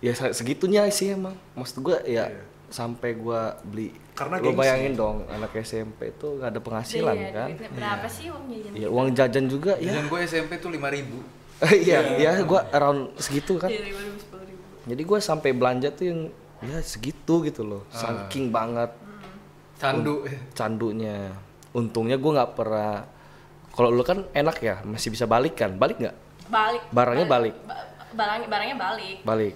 ya 0.00 0.12
se- 0.12 0.32
segitunya 0.32 0.88
sih 0.88 1.14
emang. 1.14 1.36
Maksud 1.54 1.80
gua 1.80 1.98
ya 2.02 2.26
Iya. 2.26 2.42
sampai 2.68 3.14
gua 3.14 3.54
beli 3.62 3.94
Karena 4.12 4.36
lo 4.36 4.52
gengsi. 4.52 4.58
bayangin 4.58 4.92
dong 4.94 5.16
anak 5.26 5.52
SMP 5.58 6.10
itu 6.10 6.26
nggak 6.34 6.50
ada 6.50 6.60
penghasilan 6.60 7.16
Iya, 7.16 7.30
kan 7.32 7.48
Berapa 7.72 8.06
sih 8.06 8.28
uang 8.28 8.44
jajan? 8.46 8.72
ya 8.74 8.86
uang 8.86 9.08
jajan 9.10 9.44
juga 9.46 9.72
ya 9.74 9.90
Jajan 9.90 10.06
gue 10.06 10.18
SMP 10.22 10.52
tuh 10.56 10.68
5000 10.68 10.92
ribu. 10.92 11.18
iya 11.82 11.98
ya 12.18 12.30
gua 12.42 12.68
around 12.68 13.16
segitu 13.16 13.56
kan 13.56 13.68
Iya, 13.68 13.80
lima 13.82 14.00
ribu, 14.02 14.18
sepuluh 14.18 14.44
ribu. 14.44 14.62
jadi 14.84 15.02
gua 15.02 15.18
sampai 15.20 15.50
belanja 15.50 15.88
tuh 15.90 16.04
yang 16.06 16.20
ya 16.60 16.78
segitu 16.80 17.34
gitu 17.42 17.62
loh 17.62 17.82
saking 17.90 18.48
banget 18.50 18.92
Candu. 19.74 20.28
candunya 20.52 21.32
untungnya 21.72 22.14
gua 22.14 22.32
nggak 22.36 22.52
pernah 22.52 23.06
kalau 23.70 23.88
lu 23.88 24.02
kan 24.02 24.26
enak 24.30 24.56
ya 24.58 24.76
masih 24.82 25.08
bisa 25.08 25.24
balik 25.24 25.54
kan 25.54 25.70
balik 25.72 25.98
nggak 25.98 26.16
Balik. 26.46 26.82
Barangnya 26.90 27.24
balik. 27.24 27.54
Ba- 27.62 27.86
barang 28.10 28.42
barangnya 28.44 28.74
balik. 28.74 29.18
balik 29.22 29.54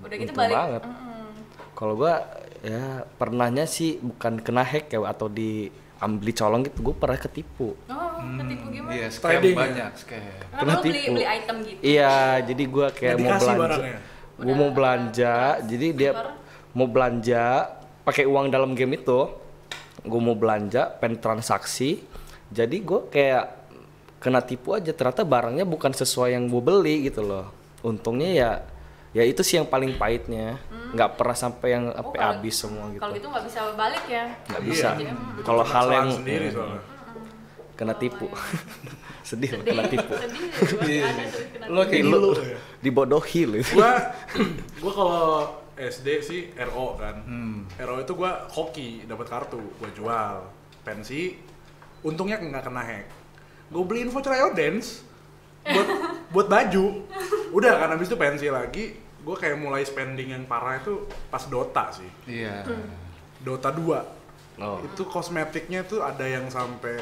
Udah 0.00 0.16
gitu 0.16 0.26
Untung 0.26 0.38
balik. 0.40 0.56
banget. 0.56 0.82
Mm-mm. 0.82 1.28
kalau 1.72 1.94
gua 1.94 2.14
ya 2.60 2.84
pernahnya 3.14 3.64
sih 3.64 3.96
bukan 3.96 4.36
kena 4.36 4.60
hack 4.60 4.90
ya 4.90 5.00
atau 5.02 5.30
diambil 5.30 6.30
colong 6.34 6.62
gitu 6.62 6.78
gua 6.82 6.94
pernah 6.94 7.16
ketipu 7.16 7.78
Oh, 7.86 8.10
ketipu 8.36 8.66
gimana? 8.68 8.90
Iya, 8.90 9.06
scam 9.08 9.30
Trading 9.30 9.54
ya? 9.54 9.60
banyak, 9.62 9.90
scam. 9.94 10.82
Beli 10.82 11.00
beli 11.08 11.24
item 11.24 11.56
gitu. 11.62 11.80
iya 11.80 12.14
jadi 12.42 12.62
gua 12.66 12.86
kayak 12.90 13.16
mau 13.16 13.32
belanja 13.32 13.80
gua 14.36 14.54
mau 14.56 14.70
belanja 14.70 15.34
jadi 15.62 15.86
dia 15.94 16.10
mau 16.70 16.86
belanja 16.86 17.44
pakai 18.02 18.24
uang 18.24 18.46
dalam 18.48 18.74
game 18.74 18.96
itu 18.96 19.20
gua 20.02 20.20
mau 20.22 20.34
belanja 20.34 20.88
pengen 20.92 21.18
transaksi. 21.18 22.00
Jadi 22.48 22.76
gua 22.80 23.06
kayak 23.06 23.44
kena 24.16 24.40
tipu 24.40 24.72
aja. 24.72 24.90
Ternyata 24.90 25.22
barangnya 25.22 25.64
bukan 25.64 25.90
sesuai 25.90 26.32
yang 26.32 26.44
gue 26.44 26.58
beli 26.58 27.06
gitu 27.06 27.20
loh. 27.20 27.48
Untungnya 27.80 28.30
ya 28.30 28.50
ya 29.10 29.22
itu 29.22 29.40
sih 29.40 29.56
yang 29.56 29.64
paling 29.64 29.96
pahitnya. 29.96 30.60
Nggak 30.92 31.16
pernah 31.16 31.32
sampai 31.34 31.68
yang 31.70 31.84
Oh, 31.90 32.10
kalau- 32.10 32.36
habis 32.36 32.54
semua 32.54 32.84
gitu. 32.88 33.00
Kalau 33.00 33.12
gitu 33.14 33.26
nggak 33.26 33.44
bisa 33.44 33.58
balik 33.72 34.04
ya. 34.06 34.24
nggak 34.46 34.62
bisa. 34.62 34.88
Iya. 34.94 35.12
kalau 35.40 35.64
hal 35.64 35.86
yang 35.88 36.08
sendiri 36.10 36.46
soalnya. 36.50 36.82
kena 37.78 37.94
tipu. 37.94 38.28
sedih 39.22 39.50
loh 39.54 39.64
kena 39.64 39.84
tipu. 39.86 40.12
Sedih 40.60 40.96
ya, 41.00 41.06
ada 41.06 41.24
tuh 41.24 41.42
kena 41.48 41.64
Lo 41.70 41.80
kayak 41.82 42.04
lu 42.04 42.18
lu. 42.18 42.30
dibodohi 42.78 43.42
lu. 43.46 43.56
Gua 43.70 43.90
gua 44.80 44.92
kalau 44.92 45.22
SD 45.80 46.08
sih 46.20 46.40
RO 46.56 47.00
kan. 47.00 47.16
Hmm. 47.24 47.58
RO 47.80 47.96
itu 48.04 48.12
gua 48.12 48.44
hoki 48.52 49.08
dapat 49.08 49.26
kartu 49.26 49.60
gua 49.80 49.90
jual. 49.96 50.36
Pensi 50.84 51.40
untungnya 52.04 52.36
nggak 52.36 52.64
kena 52.68 52.82
hack. 52.84 53.06
Gua 53.72 53.82
beliin 53.88 54.12
voucher 54.12 54.36
Ayo 54.36 54.52
Dance 54.52 55.00
buat 55.64 55.88
buat 56.36 56.46
baju. 56.52 57.08
Udah 57.56 57.80
kan 57.80 57.96
habis 57.96 58.12
itu 58.12 58.16
pensi 58.20 58.52
lagi. 58.52 58.94
Gua 59.24 59.36
kayak 59.36 59.56
mulai 59.56 59.84
spending 59.84 60.36
yang 60.36 60.44
parah 60.44 60.80
itu 60.80 61.08
pas 61.32 61.44
Dota 61.48 61.88
sih. 61.92 62.08
Iya. 62.28 62.64
Dota 63.40 63.72
2 63.72 64.60
oh. 64.60 64.78
Itu 64.84 65.08
kosmetiknya 65.08 65.88
tuh 65.88 66.04
ada 66.04 66.24
yang 66.28 66.48
sampai 66.52 67.00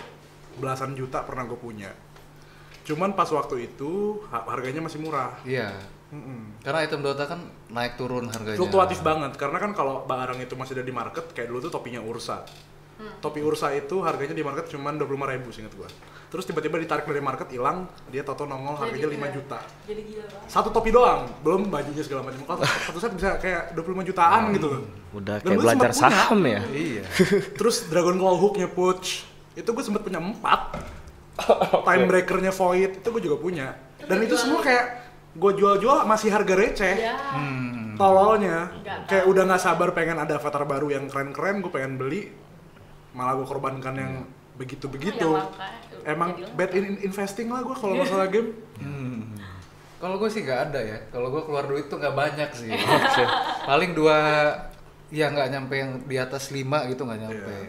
belasan 0.58 0.94
juta 0.94 1.22
pernah 1.22 1.46
gue 1.46 1.58
punya. 1.58 1.90
Cuman 2.86 3.14
pas 3.14 3.28
waktu 3.30 3.70
itu 3.70 4.22
ha- 4.30 4.46
harganya 4.48 4.82
masih 4.82 5.02
murah. 5.02 5.38
Iya. 5.46 5.74
Mm-mm. 6.08 6.64
Karena 6.64 6.78
item 6.82 7.04
Dota 7.04 7.28
kan 7.28 7.40
naik 7.68 8.00
turun 8.00 8.32
harganya. 8.32 8.56
fluktuatif 8.56 9.04
banget 9.04 9.36
karena 9.36 9.60
kan 9.60 9.76
kalau 9.76 10.08
barang 10.08 10.40
itu 10.40 10.56
masih 10.56 10.80
ada 10.80 10.84
di 10.84 10.94
market 10.94 11.36
kayak 11.36 11.52
dulu 11.52 11.68
tuh 11.68 11.72
topinya 11.72 12.00
Ursa. 12.00 12.44
Topi 12.98 13.38
Ursa 13.46 13.70
itu 13.70 14.02
harganya 14.02 14.34
di 14.34 14.42
market 14.42 14.66
cuma 14.66 14.90
25.000 14.90 15.06
ribu 15.38 15.48
seinget 15.54 15.70
gua. 15.78 15.86
Terus 16.28 16.44
tiba-tiba 16.44 16.82
ditarik 16.82 17.06
dari 17.06 17.22
market 17.22 17.46
hilang 17.48 17.86
dia 18.10 18.26
tato 18.26 18.42
nongol 18.42 18.74
harganya 18.74 19.06
5 19.06 19.14
Jadi, 19.14 19.36
juta. 19.38 19.58
Jadi 19.86 20.00
gila 20.02 20.24
banget. 20.26 20.48
satu 20.50 20.68
topi 20.74 20.90
doang 20.90 21.30
belum 21.40 21.70
bajunya 21.70 22.02
segala 22.02 22.26
macam. 22.26 22.42
Kalau 22.42 22.58
satu 22.66 22.98
set 22.98 23.12
bisa 23.14 23.38
kayak 23.38 23.70
25 23.78 24.02
jutaan 24.02 24.50
gitu 24.50 24.66
loh. 24.66 24.82
udah 25.14 25.38
Dan 25.38 25.46
kayak 25.46 25.60
belajar 25.62 25.90
punya. 25.94 26.02
saham 26.02 26.40
ya? 26.42 26.60
Iya. 26.66 27.04
terus 27.54 27.76
Dragon 27.86 28.16
Claw 28.18 28.34
hooknya 28.34 28.66
Puch 28.66 29.22
itu 29.54 29.68
gue 29.68 29.84
sempet 29.84 30.02
punya 30.02 30.18
empat. 30.18 30.60
Time 31.86 32.04
breakernya 32.04 32.50
Void 32.50 32.98
itu 32.98 33.08
gue 33.08 33.22
juga 33.22 33.36
punya. 33.38 33.78
Dan 34.02 34.26
itu 34.26 34.34
semua 34.34 34.58
kayak 34.58 35.07
gue 35.30 35.52
jual-jual 35.54 36.04
masih 36.04 36.30
harga 36.30 36.54
receh 36.54 36.96
Ya. 36.98 37.14
Hmm. 37.34 37.94
tololnya 37.94 38.70
kayak 39.04 39.24
udah 39.24 39.42
nggak 39.44 39.60
sabar 39.60 39.90
pengen 39.90 40.16
ada 40.16 40.36
avatar 40.36 40.62
baru 40.62 40.88
yang 40.90 41.04
keren-keren 41.04 41.58
gue 41.58 41.68
pengen 41.68 41.94
beli 41.94 42.30
malah 43.10 43.34
gue 43.34 43.44
korbankan 43.44 43.94
yang 43.94 44.12
begitu-begitu 44.54 45.28
Ya, 45.28 45.44
makanya. 45.44 46.06
emang 46.06 46.30
bad 46.54 46.70
in 46.72 46.98
investing 47.00 47.46
lah 47.46 47.60
gue 47.60 47.72
kalau 47.72 47.94
masalah 47.94 48.26
game 48.26 48.54
Hmm. 48.78 49.34
Kalau 49.98 50.14
gue 50.14 50.30
sih 50.30 50.46
nggak 50.46 50.70
ada 50.70 50.78
ya. 50.78 50.94
Kalau 51.10 51.26
gue 51.28 51.42
keluar 51.42 51.66
duit 51.66 51.90
tuh 51.90 51.98
nggak 51.98 52.14
banyak 52.14 52.50
sih. 52.54 52.70
Paling 53.66 53.90
dua, 53.90 54.14
ya 55.10 55.26
nggak 55.26 55.50
nyampe 55.50 55.74
yang 55.74 55.98
di 56.06 56.14
atas 56.14 56.54
5 56.54 56.62
gitu 56.86 57.02
nggak 57.02 57.18
nyampe. 57.18 57.50
Iya. 57.50 57.66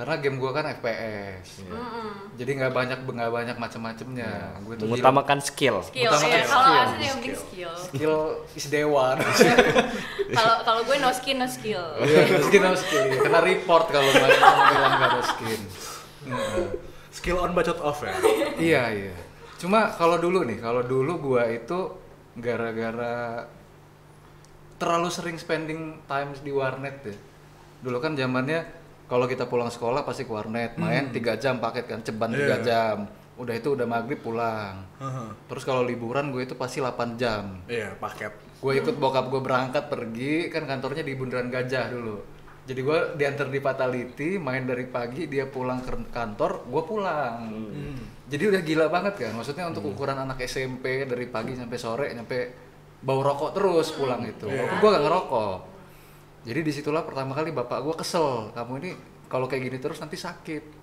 Karena 0.00 0.16
game 0.16 0.40
gue 0.40 0.48
kan 0.48 0.64
FPS. 0.64 1.60
Mm-mm. 1.60 2.32
Jadi 2.40 2.50
nggak 2.56 2.72
banyak 2.72 2.98
nggak 3.04 3.28
banyak 3.28 3.56
macam-macamnya. 3.60 4.32
Gue 4.64 4.74
tuh 4.80 4.88
mengutamakan 4.88 5.44
skill 5.44 5.84
Skill 5.84 6.08
Utama 6.08 6.24
ya. 6.24 6.32
kan 6.32 6.40
Kalau 6.40 6.64
skill. 6.64 6.80
asli 6.80 7.04
yang 7.04 7.18
penting 7.20 7.36
skill. 7.36 7.72
skill 7.76 8.16
is 8.56 8.66
dewa. 8.72 9.06
Kalau 10.40 10.56
kalau 10.64 10.80
gue 10.88 10.96
no 10.96 11.12
skin 11.12 11.36
no 11.36 11.44
skill. 11.44 11.84
Iya, 12.00 12.32
no 12.32 12.40
skin 12.40 12.60
no 12.64 12.72
skill. 12.72 13.02
Kena 13.20 13.40
report 13.44 13.84
kalau 13.92 14.08
bilang 14.08 14.32
nggak 14.96 15.10
ada 15.10 15.22
skin. 15.26 15.60
Heeh. 16.24 16.66
skill 17.10 17.36
on 17.36 17.52
budget 17.52 17.76
off 17.82 18.00
ya 18.00 18.14
Iya 18.72 18.82
iya. 18.94 19.16
Cuma 19.58 19.92
kalau 19.92 20.16
dulu 20.16 20.48
nih, 20.48 20.62
kalau 20.62 20.80
dulu 20.80 21.36
gua 21.36 21.44
itu 21.44 21.92
gara-gara 22.40 23.44
terlalu 24.80 25.12
sering 25.12 25.36
spending 25.36 26.00
times 26.08 26.40
di 26.40 26.48
warnet 26.48 26.96
ya. 27.04 27.12
Dulu 27.84 28.00
kan 28.00 28.16
zamannya 28.16 28.64
kalau 29.10 29.26
kita 29.26 29.44
pulang 29.44 29.66
sekolah 29.66 30.06
pasti 30.06 30.22
ke 30.22 30.30
warnet, 30.30 30.78
main 30.78 31.10
tiga 31.10 31.34
jam 31.34 31.58
paket 31.58 31.90
kan, 31.90 31.98
ceban 32.00 32.30
tiga 32.30 32.56
Iya. 32.56 32.64
jam. 32.64 32.96
Udah 33.34 33.56
itu 33.56 33.74
udah 33.74 33.88
maghrib 33.88 34.22
pulang. 34.22 34.86
Terus 35.50 35.64
kalau 35.64 35.82
liburan 35.82 36.30
gue 36.30 36.44
itu 36.44 36.54
pasti 36.54 36.78
8 36.78 37.18
jam. 37.18 37.58
iya 37.66 37.90
paket 37.96 38.30
Gue 38.60 38.76
ikut 38.76 39.00
bokap 39.00 39.32
gue 39.32 39.40
berangkat 39.40 39.88
pergi, 39.88 40.46
kan 40.46 40.68
kantornya 40.68 41.00
di 41.00 41.16
Bundaran 41.16 41.48
Gajah 41.48 41.88
dulu. 41.90 42.20
Jadi 42.68 42.80
gue 42.84 42.98
diantar 43.16 43.48
di 43.48 43.58
Fatality, 43.58 44.36
main 44.36 44.62
dari 44.62 44.84
pagi, 44.86 45.26
dia 45.26 45.48
pulang 45.48 45.80
ke 45.80 46.12
kantor, 46.12 46.68
gue 46.68 46.82
pulang. 46.84 47.40
Jadi 48.30 48.44
udah 48.46 48.60
gila 48.62 48.86
banget 48.86 49.14
kan, 49.16 49.32
maksudnya 49.34 49.66
untuk 49.66 49.88
ukuran 49.88 50.20
anak 50.20 50.38
SMP 50.44 51.02
dari 51.02 51.26
pagi 51.26 51.56
sampai 51.58 51.78
sore, 51.80 52.06
nyampe 52.14 52.38
bau 53.00 53.24
rokok 53.24 53.56
terus 53.56 53.90
pulang 53.90 54.22
itu. 54.22 54.46
Walaupun 54.46 54.76
gue 54.76 54.90
gak 54.92 55.04
ngerokok. 55.08 55.58
Jadi 56.40 56.60
di 56.64 56.72
situlah 56.72 57.04
pertama 57.04 57.36
kali 57.36 57.52
bapak 57.52 57.84
gue 57.84 57.94
kesel, 58.00 58.48
kamu 58.56 58.72
ini 58.80 58.90
kalau 59.28 59.44
kayak 59.44 59.68
gini 59.68 59.76
terus 59.76 60.00
nanti 60.00 60.16
sakit. 60.16 60.80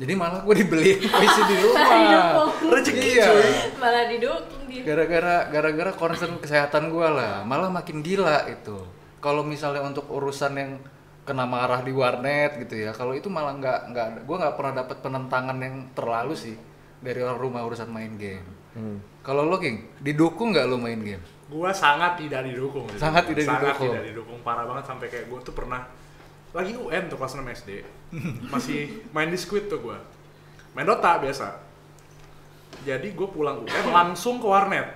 Jadi 0.00 0.12
malah 0.16 0.40
gue 0.40 0.54
dibeliin 0.56 1.04
puisi 1.12 1.42
di 1.44 1.56
rumah. 1.60 2.48
rezeki 2.64 3.08
Iya. 3.12 3.26
cuy. 3.28 3.50
Malah 3.76 4.04
didukung 4.08 4.62
dia. 4.64 4.82
gara-gara 4.88 5.36
gara-gara 5.52 5.92
concern 5.92 6.40
kesehatan 6.40 6.88
gue 6.88 7.04
lah. 7.04 7.44
Malah 7.44 7.68
makin 7.68 8.00
gila 8.00 8.48
itu. 8.48 8.80
Kalau 9.20 9.44
misalnya 9.44 9.84
untuk 9.84 10.08
urusan 10.08 10.56
yang 10.56 10.72
kena 11.28 11.44
marah 11.44 11.84
di 11.84 11.92
warnet 11.92 12.56
gitu 12.58 12.80
ya 12.80 12.96
kalau 12.96 13.12
itu 13.12 13.28
malah 13.28 13.54
nggak 13.54 13.92
nggak 13.92 14.06
gue 14.24 14.36
nggak 14.40 14.54
pernah 14.56 14.82
dapat 14.82 14.96
penentangan 14.98 15.58
yang 15.60 15.92
terlalu 15.92 16.32
sih 16.34 16.56
dari 16.98 17.20
orang 17.20 17.36
rumah 17.36 17.60
urusan 17.68 17.86
main 17.86 18.16
game. 18.16 18.48
Kalau 19.20 19.44
lo 19.44 19.60
king 19.60 19.84
didukung 20.00 20.56
nggak 20.56 20.64
lo 20.64 20.80
main 20.80 20.96
game 20.96 21.20
gua 21.50 21.74
sangat 21.74 22.16
tidak 22.22 22.46
didukung. 22.46 22.86
Gitu. 22.86 23.02
Sangat 23.02 23.26
tidak 23.26 23.44
sangat 23.44 23.74
didukung. 23.74 23.86
tidak 23.90 24.02
didukung. 24.06 24.38
Parah 24.46 24.64
banget 24.64 24.84
sampai 24.86 25.06
kayak 25.10 25.26
gua 25.26 25.42
tuh 25.42 25.52
pernah 25.52 25.82
lagi 26.50 26.74
UN 26.74 27.06
tuh 27.06 27.14
kelas 27.14 27.38
6 27.38 27.46
SD 27.62 27.70
masih 28.54 29.06
main 29.10 29.30
di 29.30 29.38
Squid 29.38 29.66
tuh 29.66 29.82
gua. 29.82 29.98
Main 30.74 30.86
Dota 30.86 31.18
biasa. 31.18 31.58
Jadi 32.86 33.12
gue 33.12 33.28
pulang 33.28 33.66
UN 33.66 33.86
langsung 33.98 34.38
ke 34.38 34.46
warnet. 34.46 34.86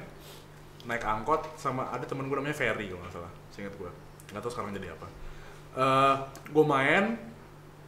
Naik 0.87 1.03
angkot 1.03 1.59
sama 1.59 1.91
ada 1.91 2.07
temen 2.07 2.31
gue 2.31 2.37
namanya 2.39 2.55
Ferry 2.55 2.87
kalau 2.87 3.03
nggak 3.03 3.15
salah. 3.19 3.33
Seingat 3.51 3.75
gue 3.75 3.91
nggak 4.31 4.41
tahu 4.41 4.53
sekarang 4.55 4.71
jadi 4.75 4.95
apa. 4.95 5.07
Eh 5.75 6.15
gue 6.55 6.65
main 6.65 7.19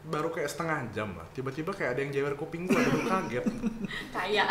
baru 0.07 0.31
kayak 0.31 0.51
setengah 0.51 0.79
jam 0.91 1.15
lah. 1.15 1.27
Tiba-tiba 1.31 1.71
kayak 1.71 1.95
ada 1.95 2.01
yang 2.03 2.11
jewer 2.11 2.35
kuping 2.35 2.67
gue 2.67 2.79
gue 2.79 3.03
kaget. 3.15 3.45
Kayak 4.11 4.49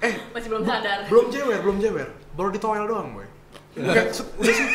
eh 0.00 0.14
masih 0.32 0.48
belum 0.48 0.64
sadar. 0.64 1.04
belum 1.12 1.26
jewer 1.28 1.60
belum 1.60 1.78
jewer. 1.80 2.08
Baru 2.32 2.48
ditoel 2.48 2.88
doang 2.88 3.16
boy 3.16 3.28
Set, 3.76 4.26
udah 4.34 4.54
sih. 4.54 4.66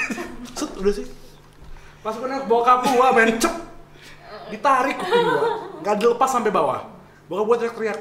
Set 0.56 0.72
udah 0.80 0.94
sih. 0.96 1.08
Pas 2.00 2.16
gue 2.16 2.28
nengok 2.30 2.48
bokap 2.48 2.86
gua 2.96 3.12
men 3.12 3.36
cep. 3.42 3.52
Ditarik 4.54 4.96
kuping 5.02 5.26
gua 5.26 5.50
nggak 5.84 5.96
dilepas 6.00 6.30
sampai 6.32 6.52
bawah. 6.54 6.86
Bokap 7.28 7.46
gua 7.46 7.56
teriak-teriak. 7.60 8.00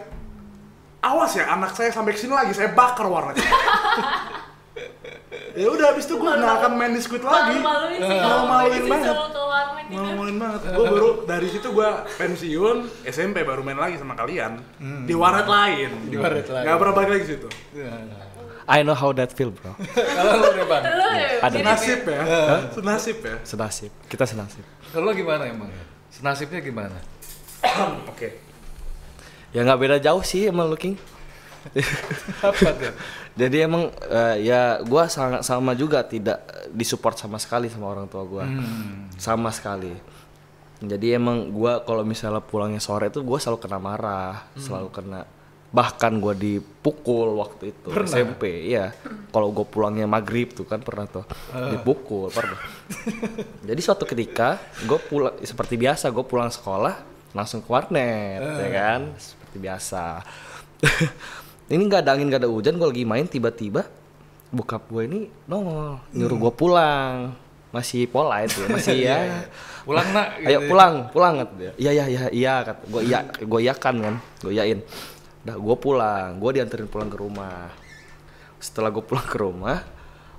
Awas 1.04 1.36
ya 1.36 1.50
anak 1.52 1.76
saya 1.76 1.92
sampai 1.92 2.16
ke 2.16 2.20
sini 2.20 2.32
lagi 2.32 2.56
saya 2.56 2.72
bakar 2.72 3.04
warnet 3.04 3.36
ya 5.52 5.68
udah 5.68 5.92
habis 5.92 6.08
itu 6.08 6.16
gua 6.16 6.32
nggak 6.40 6.54
akan 6.64 6.72
main 6.80 6.96
di 6.96 7.02
squid 7.04 7.20
lagi. 7.20 7.60
Malu-maluin 7.60 8.00
sih 8.00 8.18
kalau 8.24 8.44
malu-maluin 8.48 8.80
gue 8.80 8.88
banget. 8.88 9.04
ke 9.04 9.84
gitu. 9.84 10.00
malu-maluin 10.00 10.36
banget. 10.40 10.60
Gua 10.72 10.84
baru 10.88 11.08
dari 11.28 11.48
situ 11.52 11.68
gua 11.76 12.08
pensiun 12.16 12.76
SMP 13.04 13.44
baru 13.44 13.60
main 13.60 13.76
lagi 13.76 14.00
sama 14.00 14.16
kalian. 14.16 14.64
Di 15.04 15.12
warnet 15.12 15.44
lain. 15.44 15.90
Di 16.08 16.16
warnet 16.16 16.48
lain. 16.48 16.64
nggak 16.64 16.76
pernah 16.80 16.94
balik 16.96 17.10
lagi 17.12 17.22
ke 17.24 17.28
situ 17.36 17.48
I 18.64 18.80
know 18.82 18.96
how 18.96 19.12
that 19.12 19.30
feel 19.36 19.52
bro. 19.52 19.76
Kalau 19.76 20.32
lo 20.40 20.48
nih 20.56 20.64
bang 20.64 20.82
Lu 20.88 21.06
ya, 21.12 21.28
Ada. 21.44 21.56
Senasib 21.60 22.00
ya, 22.08 22.20
senasib 22.72 23.16
ya. 23.20 23.36
senasib. 23.44 23.90
Kita 24.08 24.24
senasib. 24.24 24.64
Kalau 24.92 25.12
gimana 25.12 25.44
emang? 25.48 25.68
Ya 25.68 25.94
senasibnya 26.14 26.62
gimana? 26.62 26.94
Oke. 28.12 28.38
ya 29.54 29.62
nggak 29.62 29.78
beda 29.78 29.96
jauh 30.02 30.22
sih 30.26 30.50
emang 30.50 30.66
looking 30.66 30.98
apa 32.44 32.68
tuh? 32.76 32.92
Jadi 33.40 33.56
emang 33.64 33.88
eh, 34.04 34.44
ya 34.44 34.84
gua 34.84 35.08
sangat 35.08 35.40
sama 35.48 35.72
juga 35.72 36.04
tidak 36.04 36.44
disupport 36.68 37.16
sama 37.16 37.40
sekali 37.40 37.72
sama 37.72 37.88
orang 37.88 38.04
tua 38.04 38.20
gua. 38.28 38.44
Hmm. 38.44 39.08
sama 39.16 39.48
sekali. 39.48 39.96
Jadi 40.84 41.16
emang 41.16 41.48
gua 41.48 41.80
kalau 41.80 42.04
misalnya 42.04 42.44
pulangnya 42.44 42.84
sore 42.84 43.08
tuh 43.08 43.24
gua 43.24 43.40
selalu 43.40 43.64
kena 43.64 43.80
marah 43.80 44.44
selalu 44.60 44.92
kena 44.92 45.24
bahkan 45.74 46.22
gua 46.22 46.38
dipukul 46.38 47.42
waktu 47.42 47.74
itu 47.74 47.90
SMP 48.06 48.70
iya. 48.70 48.94
Kalau 49.34 49.50
gua 49.50 49.66
pulangnya 49.66 50.06
maghrib 50.06 50.54
tuh 50.54 50.62
kan 50.62 50.78
pernah 50.78 51.10
tuh 51.10 51.26
dipukul 51.50 52.30
pernah. 52.30 52.62
Jadi 53.68 53.80
suatu 53.82 54.06
ketika 54.06 54.62
gue 54.86 54.98
pulang 55.10 55.34
seperti 55.42 55.74
biasa 55.74 56.14
gue 56.14 56.22
pulang 56.22 56.46
sekolah 56.54 56.94
langsung 57.34 57.58
ke 57.58 57.68
warnet 57.74 58.38
ya 58.38 58.70
kan? 58.70 59.00
Seperti 59.18 59.56
biasa. 59.58 60.22
Ini 61.74 61.82
nggak 61.82 62.06
ada 62.06 62.10
angin 62.14 62.30
nggak 62.30 62.46
ada 62.46 62.50
hujan 62.54 62.78
gue 62.78 62.88
lagi 62.94 63.02
main 63.02 63.26
tiba-tiba 63.26 63.82
bokap 64.54 64.86
gue 64.86 65.02
ini 65.02 65.20
nongol 65.50 65.98
nyuruh 66.14 66.38
gue 66.38 66.52
pulang. 66.54 67.34
Masih 67.74 68.06
polite 68.06 68.54
ya 68.54 68.66
masih 68.70 68.98
ya. 69.10 69.18
pulang 69.82 70.06
nak 70.14 70.38
ayo 70.46 70.64
pulang 70.70 71.10
pulang 71.10 71.34
iya 71.76 71.90
iya 71.90 72.04
iya 72.06 72.22
iya 72.30 72.54
kata 72.62 72.86
gue 72.86 73.02
iya 73.04 73.20
gue 73.26 73.60
iyakan 73.66 73.94
kan 74.00 74.14
gue 74.46 74.52
iyain 74.54 74.80
dah 75.44 75.56
gue 75.60 75.76
pulang. 75.76 76.40
Gue 76.40 76.50
dianterin 76.56 76.88
pulang 76.88 77.12
ke 77.12 77.20
rumah. 77.20 77.68
Setelah 78.58 78.88
gue 78.88 79.04
pulang 79.04 79.28
ke 79.28 79.36
rumah 79.36 79.78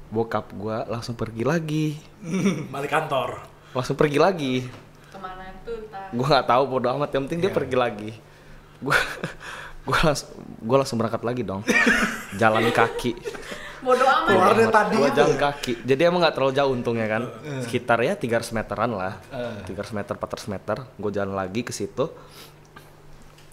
bokap 0.10 0.54
gue 0.54 0.78
langsung 0.90 1.18
pergi 1.18 1.44
lagi. 1.46 1.86
Balik 2.74 2.92
kantor. 2.92 3.54
langsung 3.76 4.00
pergi 4.00 4.16
lagi. 4.16 4.64
Ke 5.12 5.20
mana 5.20 5.52
tuh 5.68 5.76
entah. 5.76 6.08
gue 6.08 6.26
nggak 6.26 6.48
tahu 6.48 6.64
bodo 6.64 6.88
amat. 6.96 7.10
Yang 7.12 7.22
penting 7.28 7.40
dia 7.44 7.52
pergi 7.52 7.76
lagi. 7.76 8.12
Gue 8.80 8.96
gue 9.88 9.98
langsung 10.00 10.32
gue 10.40 10.78
langsung 10.80 10.98
berangkat 10.98 11.24
lagi 11.28 11.42
dong. 11.44 11.62
Jalan 12.40 12.72
kaki. 12.72 13.12
Bodoh 13.84 14.08
amat. 14.08 14.32
Keluar 14.32 14.54
ya. 14.56 14.60
deh 14.64 14.68
tadi 14.72 14.96
gue 14.96 15.10
itu. 15.12 15.18
jalan 15.20 15.36
kaki. 15.36 15.74
Jadi 15.84 16.02
emang 16.08 16.24
nggak 16.24 16.36
terlalu 16.40 16.54
jauh 16.56 16.72
untungnya 16.72 17.08
kan? 17.12 17.24
Sekitar 17.68 18.00
ya 18.00 18.16
300 18.16 18.56
meteran 18.56 18.92
lah. 18.96 19.20
300 19.68 19.92
meter 19.92 20.14
400 20.16 20.54
meter. 20.56 20.78
Gue 20.96 21.12
jalan 21.12 21.36
lagi 21.36 21.62
ke 21.68 21.76
situ 21.76 22.08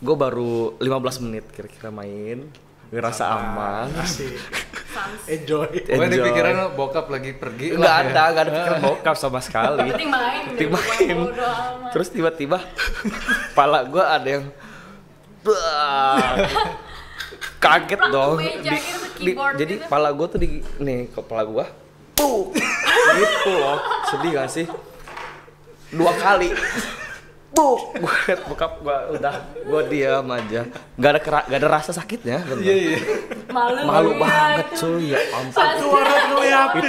gue 0.03 0.17
baru 0.19 0.75
15 0.77 1.25
menit 1.25 1.47
kira-kira 1.49 1.89
main 1.89 2.51
ngerasa 2.91 3.25
aman. 3.25 3.89
Enjoy. 5.25 5.65
Pokoknya 5.73 6.05
Enjoy. 6.13 6.27
pikiran 6.29 6.53
lo 6.53 6.67
bokap 6.77 7.09
lagi 7.09 7.33
pergi 7.33 7.73
nggak 7.73 7.81
lah 7.81 7.97
ya. 7.97 8.05
ada 8.05 8.23
nggak 8.29 8.43
ada 8.43 8.53
pikiran 8.53 8.81
bokap 8.83 9.15
sama 9.17 9.41
sekali 9.41 9.89
Penting 9.89 10.11
main. 10.11 10.43
Penting 10.53 10.69
main. 10.69 11.17
Terus 11.89 12.09
tiba-tiba 12.11 12.59
pala 13.55 13.87
gue 13.87 14.03
ada 14.03 14.29
yang 14.29 14.45
kaget 17.59 18.01
dong 18.11 18.39
Di- 18.39 18.59
di- 19.23 19.35
jadi 19.57 19.75
gitu. 19.79 19.87
pala 19.87 20.11
gue 20.11 20.27
tuh 20.29 20.39
di 20.39 20.49
nih 20.77 21.09
kepala 21.09 21.43
gue 21.43 21.65
Puh. 22.15 22.51
gitu 23.13 23.51
loh 23.51 23.79
sedih 24.07 24.31
gak 24.35 24.51
sih 24.51 24.67
dua 25.89 26.13
kali 26.15 26.51
Puh. 27.53 27.77
gue 27.93 28.15
liat 28.27 28.41
bokap 28.45 28.81
gue 28.81 28.97
udah 29.15 29.35
gue 29.61 29.81
diam 29.87 30.25
aja 30.27 30.65
gak 30.95 31.11
ada 31.11 31.21
kera- 31.21 31.47
gak 31.47 31.59
ada 31.59 31.69
rasa 31.71 31.91
sakitnya 31.91 32.41
bener. 32.43 32.65
Iya 32.65 32.75
iya. 32.75 32.97
Malu. 33.49 33.81
malu 33.85 34.11
ya, 34.11 34.19
banget 34.19 34.67
itu. 34.67 34.77
cuy 34.79 35.05
ya 35.09 35.19
ampun 35.31 35.61
Itu 35.61 35.87
waret 35.87 36.25
ngeliatin. 36.27 36.81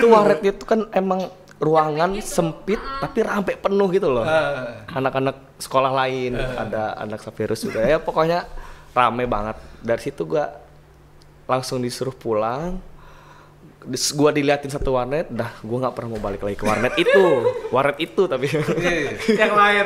itu 0.45 0.56
tuh 0.56 0.67
kan 0.67 0.80
emang 0.89 1.21
ruangan 1.60 2.15
sempit 2.19 2.80
tapi 2.97 3.21
sampai 3.21 3.56
penuh 3.56 3.88
gitu 3.89 4.08
loh 4.10 4.23
Ah. 4.23 4.84
anak-anak 4.89 5.36
sekolah 5.58 5.91
lain 5.93 6.36
ada 6.36 6.95
anak 6.97 7.19
Savirus 7.19 7.60
juga 7.62 7.80
ya 7.82 7.99
pokoknya 7.99 8.47
rame 8.89 9.23
banget 9.26 9.56
dari 9.80 10.02
situ 10.02 10.23
gua 10.23 10.47
langsung 11.43 11.80
disuruh 11.80 12.13
pulang 12.13 12.80
Dis- 13.86 14.12
gua 14.12 14.30
diliatin 14.30 14.67
satu 14.67 14.93
warnet 14.93 15.28
dah 15.28 15.52
gua 15.60 15.78
nggak 15.82 15.93
pernah 15.93 16.10
mau 16.12 16.22
balik 16.22 16.41
lagi 16.41 16.56
ke 16.56 16.63
warnet 16.63 16.93
itu 16.96 17.24
warnet 17.69 17.98
itu 17.98 18.22
tapi 18.24 18.48
Iya, 18.48 18.63
iya. 18.80 19.12
Yang 19.39 19.54
lain. 19.54 19.86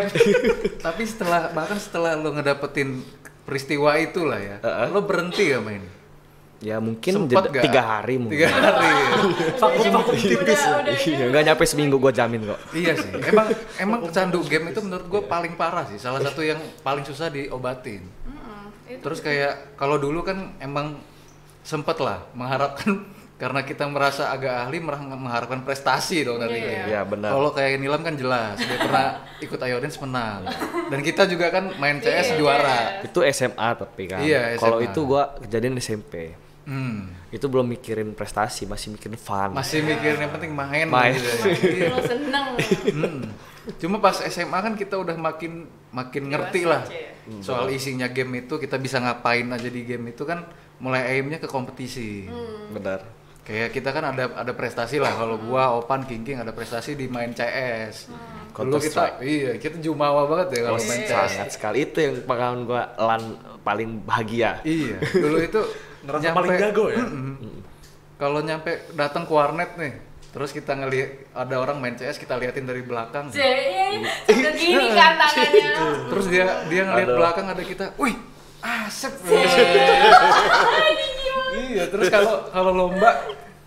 Tapi 0.78 1.02
setelah 1.04 1.50
bahkan 1.50 1.76
setelah 1.76 2.14
lo 2.14 2.30
ngedapetin 2.32 3.02
peristiwa 3.42 3.96
itu 3.96 4.22
lah 4.22 4.38
ya, 4.38 4.58
Heeh. 4.60 4.88
lo 4.90 5.02
berhenti 5.02 5.50
gak 5.50 5.62
main? 5.62 5.84
ya 6.58 6.78
mungkin 6.78 7.30
jeda- 7.30 7.54
gak? 7.54 7.64
tiga 7.64 7.82
hari 7.82 8.18
mungkin 8.18 8.34
Tiga 8.36 8.50
hari. 8.50 8.90
Vakum-vakum 9.56 10.16
tipis. 10.16 10.58
Udah, 10.58 10.82
udah, 10.82 10.96
iya 10.98 11.26
nggak 11.28 11.44
nyampe 11.46 11.64
seminggu 11.64 11.96
gua 11.96 12.10
jamin 12.10 12.42
kok 12.44 12.58
iya 12.74 12.94
sih. 12.94 13.14
Emang 13.24 13.48
emang 13.78 14.02
candu 14.10 14.42
game 14.42 14.72
itu 14.72 14.82
menurut 14.82 15.06
gue 15.06 15.22
paling 15.24 15.54
parah 15.54 15.86
sih. 15.86 15.98
Salah 15.98 16.18
satu 16.20 16.42
yang 16.42 16.58
paling 16.82 17.02
susah 17.04 17.30
diobatin. 17.30 18.02
Terus 18.90 19.20
kayak 19.20 19.76
kalau 19.76 19.98
dulu 19.98 20.22
kan 20.22 20.58
emang 20.58 20.98
sempet 21.62 22.00
lah 22.00 22.26
mengharapkan 22.32 23.06
karena 23.38 23.62
kita 23.62 23.86
merasa 23.86 24.28
agak 24.28 24.66
ahli 24.66 24.82
mengharapkan 24.82 25.62
prestasi 25.62 26.26
dong 26.26 26.38
tadi 26.38 26.58
Iya, 26.58 26.64
kayak. 26.64 26.74
iya. 26.74 26.86
Iya, 26.90 27.02
benar. 27.06 27.30
Kalau 27.32 27.50
kayak 27.52 27.78
Nilam 27.78 28.02
kan 28.02 28.14
jelas 28.14 28.58
dia 28.58 28.78
pernah 28.78 29.06
ikut 29.46 29.60
Iodance 29.60 29.98
menang. 30.02 30.42
Dan 30.88 31.00
kita 31.02 31.24
juga 31.24 31.48
kan 31.48 31.70
main 31.76 31.98
CS 31.98 32.34
Iya, 32.34 32.36
juara. 32.36 32.80
itu 33.00 33.20
SMA 33.30 33.70
tapi 33.78 34.04
kan 34.08 34.20
Iya, 34.20 34.58
kalau 34.58 34.82
itu 34.82 35.00
gua 35.04 35.38
kejadian 35.40 35.78
SMP 35.78 36.34
Hmm. 36.68 37.16
itu 37.30 37.48
belum 37.48 37.64
mikirin 37.64 38.12
prestasi 38.12 38.68
masih 38.68 38.92
mikirin 38.92 39.16
fun 39.16 39.56
Masih 39.56 39.80
mikirin 39.80 40.20
yang 40.20 40.34
penting 40.34 40.52
main, 40.52 40.84
Main. 40.86 41.16
gitu 41.16 41.24
ya. 41.24 41.56
Iya. 41.80 41.88
lo 41.88 42.02
seneng. 42.04 42.48
Hmm. 42.92 43.22
Cuma 43.78 44.00
pas 44.00 44.20
SMA 44.20 44.58
kan 44.58 44.74
kita 44.74 44.96
udah 44.96 45.16
makin 45.16 45.64
makin 45.90 46.28
ngerti 46.28 46.66
lah 46.66 46.84
ya. 46.88 47.16
Hmm, 47.24 47.40
soal 47.40 47.70
isinya 47.70 48.08
game 48.08 48.42
itu 48.42 48.58
kita 48.58 48.76
bisa 48.76 48.98
ngapain 48.98 49.46
aja 49.46 49.70
di 49.70 49.84
game 49.84 50.10
itu 50.10 50.24
kan 50.24 50.44
mulai 50.78 51.08
aimnya 51.14 51.38
ke 51.38 51.48
kompetisi. 51.48 52.28
Hmm. 52.28 52.74
benar 52.74 53.00
Kayak 53.48 53.70
kita 53.72 53.96
kan 53.96 54.04
ada 54.12 54.28
ada 54.36 54.52
prestasi 54.52 55.00
lah 55.00 55.16
kalau 55.16 55.40
gua 55.40 55.72
Opan 55.80 56.04
King 56.04 56.28
King 56.28 56.44
ada 56.44 56.52
prestasi 56.52 57.00
di 57.00 57.08
main 57.08 57.32
CS. 57.32 58.12
Hmm. 58.12 58.52
Dulu 58.52 58.76
Counter 58.76 58.92
kita 58.92 59.04
iya 59.24 59.52
kita 59.56 59.80
jumawa 59.80 60.28
banget 60.28 60.60
ya 60.60 60.62
kalau 60.68 60.80
main 60.84 61.02
CS. 61.08 61.12
sangat 61.32 61.50
sekali 61.56 61.78
itu 61.88 61.98
yang 62.04 62.16
pengalaman 62.28 62.68
gua 62.68 62.84
lan 63.00 63.22
paling 63.64 64.04
bahagia 64.04 64.60
Iya, 64.64 65.00
dulu 65.16 65.38
itu 65.40 65.62
Ngerasa 66.08 66.32
paling 66.32 66.52
jago 66.56 66.86
ya? 66.88 67.04
Kalau 68.18 68.40
nyampe 68.42 68.72
datang 68.98 69.30
ke 69.30 69.34
warnet 69.36 69.78
nih, 69.78 69.94
terus 70.32 70.50
kita 70.50 70.74
ngelihat 70.74 71.30
ada 71.38 71.56
orang 71.62 71.78
main 71.78 71.94
CS 71.94 72.18
kita 72.18 72.34
liatin 72.34 72.66
dari 72.66 72.82
belakang. 72.82 73.30
Jadi, 73.30 74.02
sambil 74.26 74.52
gini 74.58 74.88
kan 74.90 75.14
tangannya. 75.22 75.70
Terus 76.10 76.26
dia 76.26 76.46
dia 76.66 76.82
ngeliat 76.88 77.10
Aduh. 77.12 77.18
belakang 77.22 77.46
ada 77.46 77.62
kita, 77.62 77.86
wih, 78.02 78.16
asep. 78.62 79.14
iya, 81.68 81.84
terus 81.90 82.08
kalau 82.10 82.50
kalau 82.50 82.72
lomba 82.74 83.12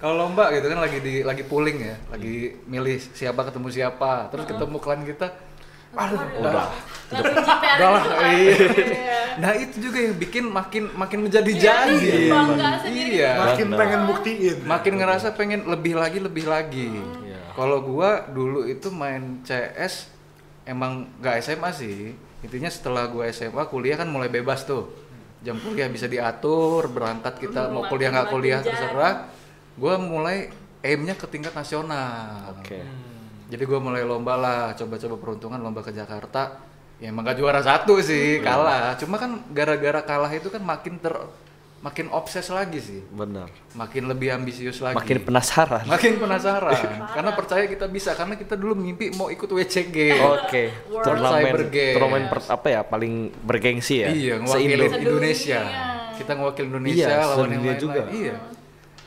kalau 0.01 0.15
lomba 0.27 0.49
gitu 0.57 0.67
kan 0.73 0.81
lagi 0.81 0.99
di 1.05 1.15
lagi 1.21 1.45
pooling 1.45 1.79
ya, 1.85 1.97
lagi 2.09 2.57
milih 2.65 2.97
siapa 3.13 3.45
ketemu 3.45 3.69
siapa, 3.69 4.33
terus 4.33 4.49
ketemu 4.49 4.77
klan 4.81 5.05
kita, 5.05 5.29
aduh, 5.93 6.21
udah. 6.41 6.53
Lah, 6.57 8.03
iya. 8.33 8.57
Iya. 8.57 9.21
Nah 9.43 9.53
itu 9.59 9.77
juga 9.91 9.99
yang 9.99 10.15
bikin 10.15 10.45
makin 10.47 10.85
makin 10.95 11.19
menjadi 11.27 11.51
Iya, 11.51 11.77
sendiri. 11.91 13.19
Iya. 13.19 13.31
Makin 13.39 13.67
pengen 13.75 14.01
buktiin. 14.07 14.57
Makin 14.67 14.93
ngerasa 14.99 15.29
pengen 15.35 15.61
lebih 15.67 15.95
lagi 15.99 16.19
lebih 16.23 16.45
lagi. 16.47 16.87
Iya. 17.27 17.41
Kalau 17.59 17.83
gua 17.83 18.31
dulu 18.31 18.67
itu 18.67 18.89
main 18.95 19.43
CS 19.43 20.07
emang 20.65 21.11
gak 21.19 21.43
SMA 21.43 21.71
sih. 21.75 22.15
Intinya 22.41 22.71
setelah 22.73 23.09
gua 23.09 23.29
SMA 23.29 23.63
kuliah 23.69 24.01
kan 24.01 24.09
mulai 24.09 24.33
bebas 24.33 24.65
tuh. 24.65 24.89
Jam 25.41 25.57
kuliah 25.57 25.89
bisa 25.89 26.05
diatur, 26.05 26.89
berangkat 26.93 27.41
kita 27.41 27.69
Hmm, 27.69 27.73
mau 27.73 27.85
kuliah 27.89 28.13
nggak 28.13 28.29
kuliah 28.29 28.61
terserah. 28.61 29.29
Gua 29.77 29.97
mulai 29.97 30.53
aimnya 30.85 31.17
ke 31.17 31.25
tingkat 31.29 31.53
nasional. 31.53 32.57
oke 32.57 32.81
Jadi 33.51 33.63
gua 33.67 33.81
mulai 33.83 34.07
lomba 34.07 34.39
lah, 34.39 34.63
coba-coba 34.79 35.17
peruntungan 35.19 35.59
lomba 35.59 35.83
ke 35.83 35.91
Jakarta. 35.91 36.71
Ya 37.01 37.09
emang 37.09 37.25
gak 37.25 37.41
juara 37.41 37.65
satu 37.65 37.97
sih, 38.05 38.45
kalah. 38.45 38.93
Cuma 39.01 39.17
kan 39.17 39.41
gara-gara 39.57 40.05
kalah 40.05 40.29
itu 40.37 40.53
kan 40.53 40.61
makin 40.61 41.01
ter 41.01 41.17
makin 41.81 42.07
obses 42.11 42.45
lagi 42.47 42.77
sih. 42.77 43.01
benar 43.09 43.49
Makin 43.73 44.05
lebih 44.07 44.29
ambisius 44.31 44.79
lagi. 44.79 44.95
makin 44.95 45.17
penasaran 45.19 45.85
Makin 45.85 46.13
penasaran. 46.17 46.77
karena 47.09 47.31
percaya 47.33 47.65
kita 47.65 47.87
bisa 47.87 48.13
karena 48.13 48.37
kita 48.37 48.53
dulu 48.53 48.77
mimpi 48.77 49.09
mau 49.11 49.27
ikut 49.27 49.49
WCG. 49.49 50.13
oke 50.15 50.63
turnamen 50.95 51.55
turnamen 51.73 52.23
apa 52.29 52.67
ya 52.69 52.81
paling 52.83 53.13
bergengsi 53.41 53.95
ya 53.99 54.09
Iya, 54.09 54.35
Se-Indo. 54.43 54.77
ngewakilin. 54.77 54.91
Indonesia. 55.01 55.61
Kita 56.13 56.33
ngewakil 56.35 56.65
Indonesia 56.67 57.09
Iya, 57.09 57.25
lawan 57.27 57.49
yang 57.49 57.65
lain 57.65 57.79
juga. 57.79 58.03
Iya. 58.07 58.35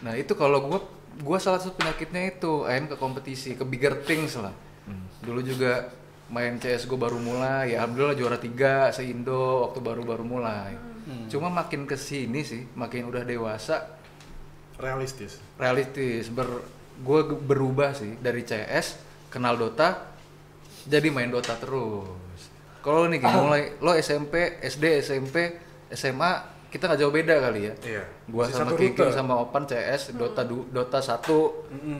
Nah, 0.02 0.14
itu 0.16 0.34
kalau 0.34 0.60
gua 0.64 0.80
gua 1.22 1.38
salah 1.38 1.62
satu 1.62 1.78
penyakitnya 1.78 2.34
itu 2.34 2.66
aim 2.66 2.90
ke 2.90 2.98
kompetisi, 2.98 3.54
ke 3.54 3.62
bigger 3.62 4.02
things 4.02 4.34
lah. 4.36 4.50
Hmm. 4.84 5.06
Dulu 5.22 5.40
juga 5.40 5.94
main 6.26 6.58
CS 6.58 6.84
gue 6.84 6.98
baru 6.98 7.16
mulai, 7.16 7.72
ya 7.72 7.80
alhamdulillah 7.80 8.18
juara 8.18 8.36
tiga 8.36 8.90
se-Indo 8.90 9.38
waktu 9.64 9.78
baru-baru 9.80 10.26
mulai. 10.26 10.74
Hmm. 10.74 10.93
Cuma 11.28 11.48
makin 11.48 11.84
ke 11.84 11.96
sini 11.96 12.42
sih, 12.42 12.64
makin 12.74 13.08
udah 13.08 13.24
dewasa, 13.24 14.00
Realistis. 14.74 15.38
realistis. 15.56 16.28
Ber 16.28 16.48
gue 17.00 17.22
berubah 17.38 17.94
sih. 17.94 18.18
Dari 18.18 18.42
CS 18.42 18.98
kenal 19.30 19.56
Dota 19.56 20.10
jadi 20.84 21.08
main 21.10 21.30
Dota 21.30 21.56
terus. 21.56 22.52
Kalau 22.84 23.08
nih 23.08 23.18
Ki, 23.18 23.30
mulai 23.32 23.80
lo 23.80 23.96
SMP 23.96 24.60
SD 24.60 25.00
SMP 25.00 25.36
SMA 25.90 26.32
kita 26.68 26.90
nggak 26.90 27.00
jauh 27.00 27.14
beda 27.14 27.36
kali 27.40 27.70
ya. 27.70 27.74
Iya. 27.80 28.04
gua 28.28 28.50
Masih 28.50 28.56
sama 28.58 28.72
Kiki 28.74 28.98
rute. 28.98 29.14
sama 29.14 29.34
Opan 29.40 29.64
CS 29.64 30.12
Dota 30.18 30.42
du, 30.42 30.66
Dota 30.68 31.00
1 31.00 31.22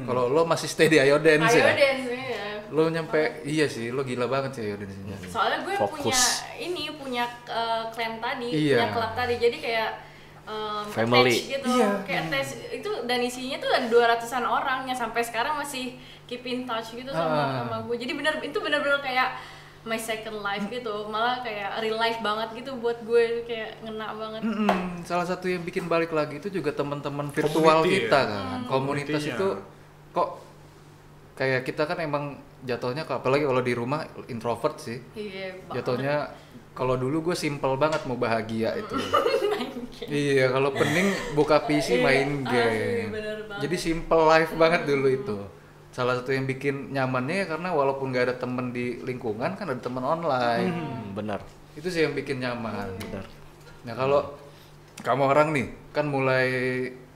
kalau 0.04 0.24
lo 0.28 0.44
masih 0.44 0.66
stay 0.66 0.90
di 0.90 0.98
Ayo 0.98 1.22
Dance 1.22 1.54
Ayo 1.54 1.62
ya? 1.62 1.74
Dance 1.78 2.10
ya. 2.10 2.46
Lo 2.74 2.90
nyampe 2.90 3.46
iya 3.46 3.66
sih 3.66 3.88
lo 3.88 4.02
gila 4.02 4.26
banget 4.26 4.52
sih 4.52 4.66
nya 4.74 5.14
Soalnya 5.24 5.62
gue 5.62 5.78
Fokus. 5.78 6.02
punya 6.02 6.22
ini 6.60 6.84
punya 6.92 7.24
uh, 7.46 7.86
clan 7.88 8.18
tadi, 8.18 8.50
Iya. 8.50 8.76
punya 8.76 8.88
klub 8.92 9.12
tadi. 9.14 9.36
Jadi 9.38 9.58
kayak 9.60 9.90
um, 10.44 10.82
Family. 10.88 11.38
gitu. 11.48 11.70
Iya. 11.70 12.02
Kayak 12.02 12.22
attach 12.28 12.50
itu 12.72 12.90
dan 13.06 13.20
isinya 13.20 13.58
tuh 13.58 13.70
ada 13.70 13.86
200-an 13.88 14.44
orang 14.44 14.80
yang 14.84 14.96
sampai 14.96 15.22
sekarang 15.22 15.54
masih 15.56 15.96
keep 16.24 16.42
in 16.44 16.66
touch 16.66 16.92
gitu 16.92 17.10
sama 17.10 17.30
Ah. 17.32 17.48
sama 17.62 17.78
gue. 17.86 17.96
Jadi 17.96 18.14
bener 18.14 18.42
itu 18.42 18.58
bener-bener 18.58 18.98
kayak 19.00 19.38
my 19.84 20.00
second 20.00 20.40
life 20.40 20.66
gitu. 20.68 21.06
Malah 21.06 21.40
kayak 21.40 21.78
real 21.78 21.96
life 21.96 22.20
banget 22.20 22.58
gitu 22.58 22.74
buat 22.76 22.98
gue 23.02 23.44
kayak 23.44 23.82
ngena 23.82 24.16
banget. 24.16 24.42
Mm-mm, 24.42 24.70
salah 25.04 25.24
satu 25.24 25.46
yang 25.46 25.62
bikin 25.62 25.86
balik 25.86 26.10
lagi 26.10 26.38
itu 26.38 26.50
juga 26.50 26.72
teman-teman 26.72 27.30
virtual 27.30 27.62
Community 27.84 28.02
kita 28.02 28.18
ya? 28.18 28.26
kan 28.26 28.60
komunitas 28.66 29.22
Community-nya. 29.22 29.36
itu 29.36 29.48
kok 30.10 30.30
kayak 31.34 31.66
kita 31.66 31.84
kan 31.84 31.98
emang 31.98 32.38
jatuhnya 32.62 33.04
apalagi 33.04 33.44
kalau 33.44 33.60
di 33.60 33.74
rumah 33.74 34.02
introvert 34.28 34.78
sih 34.78 35.02
Iya, 35.14 35.58
jatuhnya 35.72 36.30
Kalau 36.74 36.98
dulu 36.98 37.30
gue 37.30 37.38
simple 37.38 37.78
banget 37.78 38.02
mau 38.10 38.18
bahagia 38.18 38.74
itu. 38.74 38.98
iya, 40.10 40.50
kalau 40.50 40.74
pening 40.74 41.06
buka 41.38 41.62
PC 41.62 42.02
main 42.02 42.42
Iya, 42.42 42.50
game. 42.50 42.66
asli, 42.66 43.14
bener 43.14 43.38
banget. 43.46 43.62
Jadi 43.62 43.76
simple 43.78 44.24
life 44.26 44.52
banget 44.58 44.82
dulu 44.90 45.06
itu. 45.06 45.38
Salah 45.94 46.18
satu 46.18 46.34
yang 46.34 46.50
bikin 46.50 46.90
nyamannya 46.90 47.46
ya 47.46 47.54
karena 47.54 47.70
walaupun 47.70 48.10
gak 48.10 48.26
ada 48.26 48.36
temen 48.42 48.74
di 48.74 48.98
lingkungan 49.06 49.54
kan 49.54 49.70
ada 49.70 49.78
temen 49.78 50.02
online. 50.02 50.74
Hmm, 50.74 51.14
benar. 51.14 51.46
Itu 51.78 51.94
sih 51.94 52.10
yang 52.10 52.18
bikin 52.18 52.42
nyaman. 52.42 52.98
Benar. 52.98 53.26
Nah 53.86 53.94
kalau 53.94 54.22
kamu 55.06 55.24
orang 55.30 55.48
nih 55.54 55.66
kan 55.94 56.10
mulai 56.10 56.50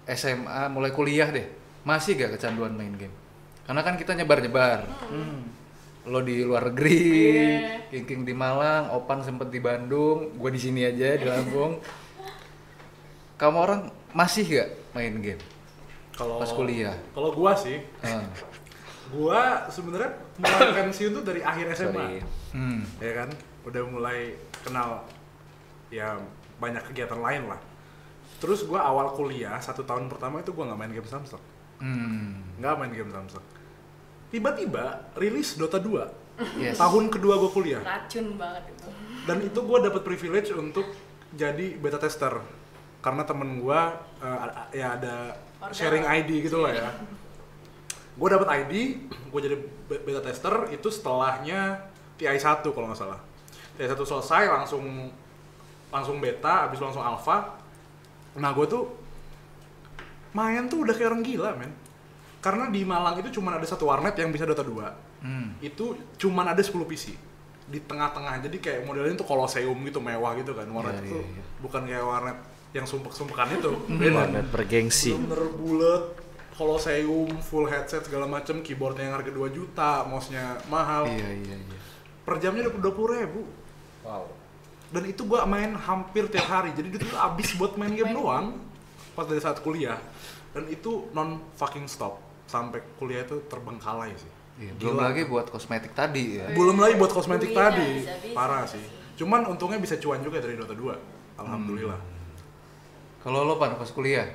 SMA, 0.06 0.70
mulai 0.70 0.94
kuliah 0.94 1.34
deh, 1.34 1.50
masih 1.82 2.14
gak 2.14 2.38
kecanduan 2.38 2.78
main 2.78 2.94
game? 2.94 3.16
Karena 3.68 3.82
kan 3.84 3.94
kita 3.94 4.16
nyebar-nyebar. 4.16 4.88
Lo 6.08 6.24
di 6.24 6.40
luar 6.40 6.72
negeri, 6.72 7.04
Iya. 7.92 8.02
King 8.02 8.24
di 8.24 8.32
Malang, 8.32 8.90
Opan 8.90 9.20
sempet 9.20 9.52
di 9.52 9.60
Bandung, 9.60 10.32
gue 10.34 10.50
di 10.50 10.58
sini 10.58 10.82
aja 10.82 11.14
di 11.14 11.28
Lampung. 11.28 11.84
Kamu 13.36 13.58
orang 13.60 13.82
masih 14.12 14.48
gak 14.48 14.70
main 14.92 15.14
game? 15.20 15.44
Kalau 16.16 16.40
Pas 16.40 16.50
kuliah. 16.50 16.96
Kalau 17.14 17.30
gua 17.30 17.54
sih, 17.54 17.78
gua 19.08 19.68
sebenarnya 19.68 20.10
mulai 20.36 20.72
pensiun 20.74 21.12
tuh 21.14 21.24
dari 21.24 21.40
akhir 21.40 21.66
SMA. 21.76 21.94
Sorry. 21.94 22.20
Hmm. 22.48 22.82
ya 22.98 23.12
kan 23.14 23.30
udah 23.64 23.84
mulai 23.86 24.34
kenal 24.64 25.04
ya 25.88 26.16
banyak 26.58 26.80
kegiatan 26.88 27.20
lain 27.20 27.46
lah 27.46 27.60
terus 28.40 28.64
gua 28.64 28.82
awal 28.82 29.12
kuliah 29.12 29.60
satu 29.60 29.84
tahun 29.84 30.08
pertama 30.08 30.40
itu 30.40 30.52
gua 30.52 30.72
nggak 30.72 30.80
main 30.80 30.92
game 30.92 31.06
Samsung 31.06 31.44
Hmm. 31.78 32.42
nggak 32.58 32.74
main 32.74 32.90
game 32.90 33.12
Samsung 33.12 33.44
tiba-tiba 34.30 34.84
rilis 35.14 35.56
Dota 35.56 35.78
2 35.78 36.26
Yes. 36.54 36.78
tahun 36.78 37.10
kedua 37.10 37.34
gua 37.36 37.50
kuliah. 37.50 37.82
Racun 37.82 38.38
banget 38.38 38.70
itu. 38.70 38.86
dan 39.26 39.42
itu 39.42 39.60
gua 39.60 39.82
dapat 39.82 40.02
privilege 40.02 40.54
untuk 40.54 40.86
jadi 41.34 41.76
beta 41.76 41.98
tester. 41.98 42.38
Karena 42.98 43.24
temen 43.24 43.58
gua 43.58 43.90
eh, 44.18 44.38
a- 44.38 44.70
ya 44.72 44.88
ada 44.94 45.34
Order. 45.60 45.74
sharing 45.74 46.06
ID 46.06 46.30
gitu 46.42 46.62
lah 46.62 46.72
ya. 46.72 46.90
Gue 48.14 48.28
dapat 48.28 48.50
ID 48.56 48.74
gue 49.30 49.40
jadi 49.40 49.58
be- 49.86 50.02
beta 50.02 50.22
tester 50.22 50.50
itu 50.70 50.88
setelahnya 50.88 51.86
TI 52.16 52.34
1 52.34 52.66
kalau 52.66 52.90
nggak 52.90 52.98
salah. 52.98 53.22
TI 53.74 53.86
1 53.86 53.94
selesai 54.00 54.46
langsung 54.48 55.14
langsung 55.88 56.18
beta 56.18 56.66
habis 56.66 56.78
itu 56.78 56.86
langsung 56.86 57.02
alpha. 57.02 57.58
Nah 58.34 58.50
gue 58.52 58.66
tuh 58.66 58.90
main 60.32 60.66
tuh 60.66 60.82
udah 60.82 60.94
kayak 60.94 61.10
orang 61.10 61.22
gila 61.22 61.54
men 61.56 61.72
karena 62.38 62.70
di 62.70 62.86
Malang 62.86 63.18
itu 63.18 63.42
cuma 63.42 63.58
ada 63.58 63.66
satu 63.66 63.90
warnet 63.90 64.14
yang 64.16 64.30
bisa 64.30 64.46
Dota 64.46 64.62
2 64.62 65.06
Hmm. 65.18 65.58
itu 65.60 65.98
cuman 66.22 66.54
ada 66.54 66.62
10 66.62 66.86
PC 66.86 67.18
di 67.68 67.82
tengah-tengah. 67.82 68.38
Jadi 68.46 68.62
kayak 68.62 68.86
modelnya 68.86 69.18
tuh 69.18 69.26
koloseum 69.26 69.74
gitu 69.84 69.98
mewah 69.98 70.38
gitu 70.38 70.54
kan. 70.54 70.70
Warnet 70.70 71.02
Iya, 71.02 71.10
itu 71.10 71.18
iya, 71.18 71.26
iya. 71.34 71.44
bukan 71.58 71.82
kayak 71.84 72.06
warnet 72.06 72.38
yang 72.72 72.86
sumpek-sumpekan 72.86 73.50
itu. 73.58 73.72
Beda. 74.00 74.24
Warnet 74.24 74.48
bergengsi. 74.54 75.18
bener 75.18 75.42
bulat 75.58 76.04
koloseum 76.54 77.34
full 77.42 77.66
headset 77.66 78.06
segala 78.06 78.26
macem 78.26 78.62
keyboardnya 78.62 79.10
yang 79.10 79.16
harga 79.16 79.32
2 79.32 79.50
juta 79.52 80.06
mouse-nya 80.06 80.58
mahal. 80.68 81.06
Iya 81.06 81.30
iya 81.34 81.56
iya. 81.58 81.78
per 82.22 82.38
jamnya 82.38 82.68
udah 82.68 82.78
dua 82.78 82.94
puluh 82.94 83.12
ribu. 83.16 83.42
Wow. 84.04 84.28
dan 84.88 85.04
itu 85.04 85.24
gua 85.24 85.44
main 85.44 85.74
hampir 85.74 86.28
tiap 86.28 86.46
hari. 86.46 86.72
Jadi 86.72 86.88
itu 86.92 87.04
tuh 87.04 87.16
abis 87.16 87.56
buat 87.56 87.74
main 87.76 87.92
game 87.92 88.12
doang 88.12 88.56
pas 89.12 89.24
dari 89.24 89.40
saat 89.40 89.60
kuliah. 89.60 89.98
Dan 90.52 90.68
itu 90.68 91.08
non 91.12 91.40
fucking 91.56 91.88
stop 91.88 92.20
sampai 92.48 92.80
kuliah 92.96 93.22
itu 93.22 93.44
terbengkalai 93.46 94.16
sih. 94.16 94.32
Iya, 94.58 94.74
belum 94.74 94.98
lagi 94.98 95.22
buat 95.24 95.48
kosmetik 95.48 95.94
tadi 95.94 96.42
ya. 96.42 96.50
belum 96.50 96.82
lagi 96.82 96.98
buat 96.98 97.14
kosmetik 97.14 97.54
Bisa, 97.54 97.62
tadi. 97.62 97.88
bisa, 98.02 98.14
bisa, 98.18 98.34
parah 98.34 98.66
bisa 98.66 98.74
sih. 98.74 98.86
cuman 99.18 99.46
untungnya 99.48 99.78
bisa 99.78 99.98
cuan 99.98 100.18
juga 100.20 100.42
dari 100.42 100.58
Dota 100.58 100.74
2 100.74 100.98
alhamdulillah. 101.38 102.02
Kalau 103.22 103.44
lo 103.44 103.54
pan 103.56 103.76
pas 103.76 103.90
kuliah? 103.92 104.26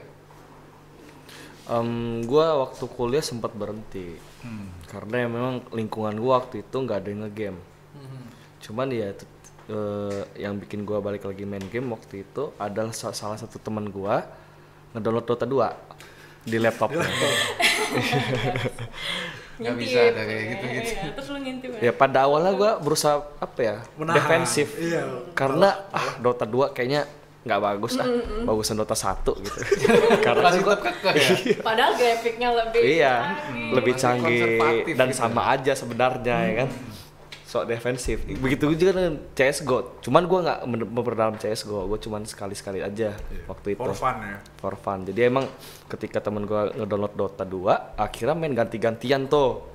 Em, 1.65 1.91
gua 2.23 2.59
waktu 2.61 2.85
kuliah 2.89 3.23
sempat 3.23 3.51
berhenti. 3.53 4.19
Hmm. 4.43 4.75
karena 4.91 5.23
ya 5.23 5.29
memang 5.31 5.55
lingkungan 5.71 6.19
gua 6.19 6.43
waktu 6.43 6.61
itu 6.61 6.77
nggak 6.77 6.99
ada 6.99 7.09
yang 7.09 7.23
ngegame. 7.25 7.63
Cuman 8.59 8.91
ya 8.91 9.11
itu, 9.11 9.25
eh, 9.69 10.23
yang 10.37 10.59
bikin 10.59 10.83
gua 10.83 10.99
balik 10.99 11.23
lagi 11.23 11.43
main 11.43 11.63
game 11.65 11.87
waktu 11.89 12.23
itu 12.23 12.51
adalah 12.59 12.91
sa- 12.91 13.15
salah 13.15 13.39
satu 13.39 13.57
teman 13.57 13.87
gua 13.89 14.27
ngedownload 14.93 15.25
Dota 15.25 15.47
2 15.47 15.71
di 16.43 16.57
laptopnya. 16.59 17.07
Nggak 19.63 19.75
bisa 19.79 19.99
ada 20.01 20.23
kayak 20.25 20.45
gitu-gitu. 20.49 20.91
Iya, 20.91 21.11
terus 21.15 21.29
lu 21.31 21.39
ngintip 21.39 21.71
ya. 21.77 21.81
ya 21.87 21.93
pada 21.95 22.19
awalnya 22.27 22.53
gua 22.57 22.71
berusaha 22.81 23.21
apa 23.39 23.61
ya 23.61 23.77
Menahan. 23.95 24.17
defensif 24.17 24.75
Iya. 24.75 25.03
karena 25.37 25.69
ah 25.93 26.19
Dota 26.19 26.43
2 26.43 26.73
kayaknya 26.75 27.07
nggak 27.43 27.61
bagus 27.61 27.99
ah 27.99 28.07
bagusan 28.43 28.75
Dota 28.75 28.95
1 28.95 29.23
gitu 29.39 29.59
karena 30.27 30.49
kekeh 30.51 31.15
ya? 31.15 31.29
Padahal 31.69 31.93
grafiknya 31.95 32.49
lebih 32.55 32.81
iya 32.81 33.15
canggih. 33.39 33.71
lebih 33.75 33.95
canggih 33.95 34.43
dan 34.95 35.09
gitu 35.11 35.19
sama 35.21 35.43
aja 35.51 35.73
sebenarnya 35.75 36.37
ya 36.43 36.53
kan 36.65 36.69
sok 37.53 37.69
defensif. 37.69 38.25
Begitu 38.25 38.73
juga 38.73 38.97
dengan 38.97 39.21
CSGO 39.37 40.01
cuman 40.01 40.25
gua 40.25 40.41
nggak 40.41 40.61
memperdalam 40.89 41.37
CSGO 41.37 41.85
gue 41.85 42.01
cuman 42.01 42.25
sekali 42.25 42.57
sekali 42.57 42.81
aja 42.81 43.13
waktu 43.45 43.77
itu. 43.77 43.81
For 43.85 43.93
fun 43.93 44.17
ya? 44.25 44.39
For 44.57 44.75
fun. 44.81 44.99
Jadi 45.05 45.21
emang 45.21 45.45
ketika 45.85 46.25
temen 46.25 46.49
gua 46.49 46.73
ngedownload 46.73 47.13
Dota 47.13 47.45
2 47.45 48.01
akhirnya 48.01 48.33
main 48.33 48.57
ganti-gantian 48.57 49.29
tuh. 49.29 49.69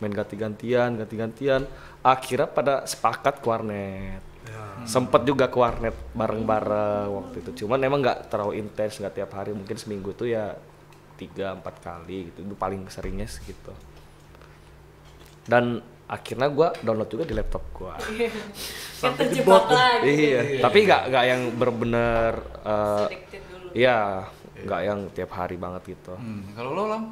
Main 0.00 0.16
ganti-gantian 0.16 0.96
ganti-gantian. 0.96 1.68
Akhirnya 2.00 2.48
pada 2.48 2.88
sepakat 2.88 3.44
ke 3.44 3.46
warnet. 3.52 4.24
Ya. 4.48 4.88
sempet 4.88 5.28
juga 5.28 5.52
ke 5.52 5.60
warnet 5.60 5.92
bareng-bareng 6.16 7.12
waktu 7.12 7.36
itu. 7.44 7.50
Cuman 7.64 7.84
emang 7.84 8.00
nggak 8.00 8.32
terlalu 8.32 8.64
intens 8.64 8.96
nggak 8.96 9.20
tiap 9.20 9.36
hari. 9.36 9.52
Mungkin 9.52 9.76
seminggu 9.76 10.16
tuh 10.16 10.32
ya 10.32 10.56
tiga 11.20 11.52
empat 11.52 11.84
kali 11.84 12.32
gitu. 12.32 12.48
Itu 12.48 12.56
paling 12.56 12.88
seringnya 12.88 13.28
segitu. 13.28 13.76
Dan 15.44 15.84
akhirnya 16.08 16.48
gua 16.48 16.72
download 16.78 17.06
juga 17.06 17.22
di 17.22 17.34
laptop 17.34 17.64
gua 17.70 17.94
Kan 17.94 18.32
Sampai 18.98 19.28
terjebak 19.28 19.68
lagi. 19.68 20.08
iya 20.08 20.40
tapi 20.58 20.78
nggak 20.82 21.02
nggak 21.06 21.24
yang 21.24 21.42
bener-bener 21.52 22.32
eh, 22.64 23.04
Addicted 23.04 23.42
dulu. 23.46 23.68
iya 23.72 23.98
nggak 24.58 24.80
yang 24.82 24.98
tiap 25.10 25.30
hari 25.30 25.54
banget 25.54 25.82
gitu 25.88 26.14
Hmm. 26.14 26.42
Kalau 26.50 26.72
lo 26.72 26.84
lam? 26.86 27.02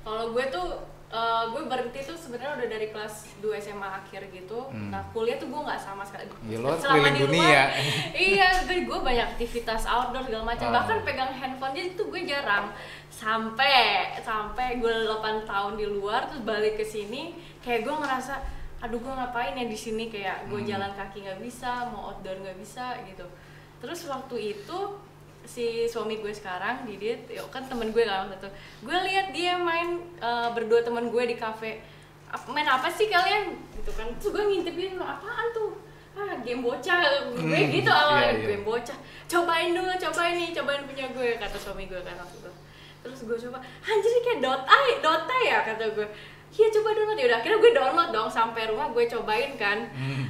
Kalau 0.00 0.30
gue 0.30 0.44
tuh 0.48 0.66
eh, 1.14 1.44
gue 1.54 1.62
berhenti 1.70 2.02
tuh 2.02 2.18
sebenarnya 2.18 2.58
udah 2.58 2.68
dari 2.68 2.90
kelas 2.90 3.38
2 3.38 3.54
SMA 3.62 3.86
akhir 3.86 4.26
gitu. 4.34 4.66
Nah, 4.90 5.06
kuliah 5.14 5.38
tuh 5.38 5.46
gue 5.46 5.60
nggak 5.62 5.78
sama 5.78 6.02
sekali. 6.02 6.26
Ya, 6.50 6.58
lo 6.58 6.74
Selama 6.74 7.06
keliling 7.06 7.14
di 7.14 7.22
luar, 7.22 7.30
dunia. 7.30 7.62
iya, 8.34 8.48
gue, 8.66 8.78
gue 8.82 8.98
banyak 8.98 9.26
aktivitas 9.38 9.86
outdoor 9.86 10.26
segala 10.26 10.44
macam. 10.50 10.74
Ah. 10.74 10.82
Bahkan 10.82 10.98
pegang 11.06 11.30
handphone 11.30 11.72
jadi 11.78 11.94
tuh 11.94 12.10
gue 12.10 12.22
jarang. 12.26 12.74
Sampai 13.06 14.10
sampai 14.26 14.82
gue 14.82 14.94
8 15.06 15.46
tahun 15.46 15.78
di 15.78 15.86
luar 15.86 16.26
terus 16.26 16.42
balik 16.42 16.74
ke 16.74 16.84
sini 16.84 17.38
kayak 17.62 17.86
gue 17.86 17.94
ngerasa 17.94 18.34
aduh 18.84 19.00
gue 19.00 19.14
ngapain 19.16 19.56
ya 19.56 19.64
di 19.64 19.78
sini 19.80 20.12
kayak 20.12 20.50
gue 20.52 20.60
jalan 20.68 20.92
kaki 20.92 21.24
nggak 21.24 21.40
bisa, 21.40 21.88
mau 21.88 22.12
outdoor 22.12 22.36
nggak 22.42 22.58
bisa 22.60 23.00
gitu. 23.08 23.24
Terus 23.80 24.04
waktu 24.10 24.58
itu 24.58 24.78
si 25.44 25.64
suami 25.84 26.16
gue 26.16 26.30
sekarang 26.30 26.82
Didit 26.82 27.28
yuk 27.28 27.48
kan 27.48 27.62
temen 27.62 27.88
gue 27.88 28.02
kan 28.02 28.24
waktu 28.24 28.36
itu. 28.38 28.48
Gue 28.82 28.96
lihat 29.02 29.30
dia 29.30 29.54
main 29.54 29.88
eh, 30.16 30.48
berdua 30.50 30.80
temen 30.80 31.06
gue 31.06 31.24
di 31.24 31.36
kafe. 31.36 31.84
"Ap- 32.26 32.48
main 32.48 32.64
apa 32.64 32.88
sih 32.88 33.06
kalian? 33.06 33.52
Gitu 33.72 33.90
kan. 33.92 34.08
Terus 34.14 34.30
gue 34.30 34.44
ngintipin 34.44 34.96
apaan 34.96 35.46
tuh? 35.50 35.76
Ah 36.14 36.34
game 36.40 36.60
bocah. 36.60 36.98
Gue 37.30 37.58
Hmm, 37.58 37.70
gitu 37.70 37.90
awalnya 37.90 38.24
iya, 38.24 38.36
iya. 38.36 38.48
game 38.50 38.64
bocah. 38.64 38.98
Cobain 39.24 39.70
dulu 39.70 39.90
cobain 39.90 40.34
nih 40.34 40.50
cobain 40.52 40.82
punya 40.82 41.06
gue 41.08 41.28
kata 41.36 41.56
suami 41.56 41.84
gue 41.84 42.00
kan 42.00 42.14
waktu 42.14 42.36
itu. 42.38 42.52
Terus 43.02 43.20
gue 43.22 43.36
coba 43.40 43.58
anjir 43.82 44.08
ini 44.08 44.20
kayak 44.22 44.40
Dota 44.40 44.76
Dota 45.00 45.36
ya? 45.40 45.58
kata 45.62 45.84
gue. 45.90 46.06
Iya 46.50 46.68
coba 46.70 46.88
download. 46.90 47.18
Ya 47.18 47.26
udah 47.28 47.38
akhirnya 47.38 47.58
gue 47.58 47.72
download 47.72 48.10
dong 48.10 48.28
sampai 48.28 48.62
rumah 48.66 48.88
gue 48.88 49.04
cobain 49.04 49.52
kan. 49.54 49.78
Hmm. 49.90 50.24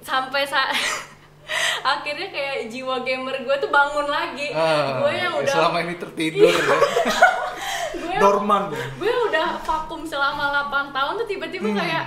sampai 0.00 0.42
saat 0.42 0.70
akhirnya 1.94 2.28
kayak 2.28 2.56
jiwa 2.68 3.00
gamer 3.00 3.36
gue 3.42 3.56
tuh 3.58 3.70
bangun 3.70 4.06
lagi. 4.06 4.50
Ah, 4.50 5.02
gue 5.02 5.12
yang 5.12 5.34
udah 5.38 5.54
selama 5.54 5.78
ini 5.82 5.94
tertidur 5.96 6.50
ya. 6.50 6.78
gue 8.02 8.12
yang- 8.12 8.22
dorman 8.22 8.62
ya 8.70 8.84
gue 8.98 9.12
udah 9.30 9.48
vakum 9.62 10.04
selama 10.04 10.68
8 10.68 10.92
tahun 10.92 11.12
tuh 11.16 11.26
tiba-tiba 11.26 11.68
kayak 11.72 12.04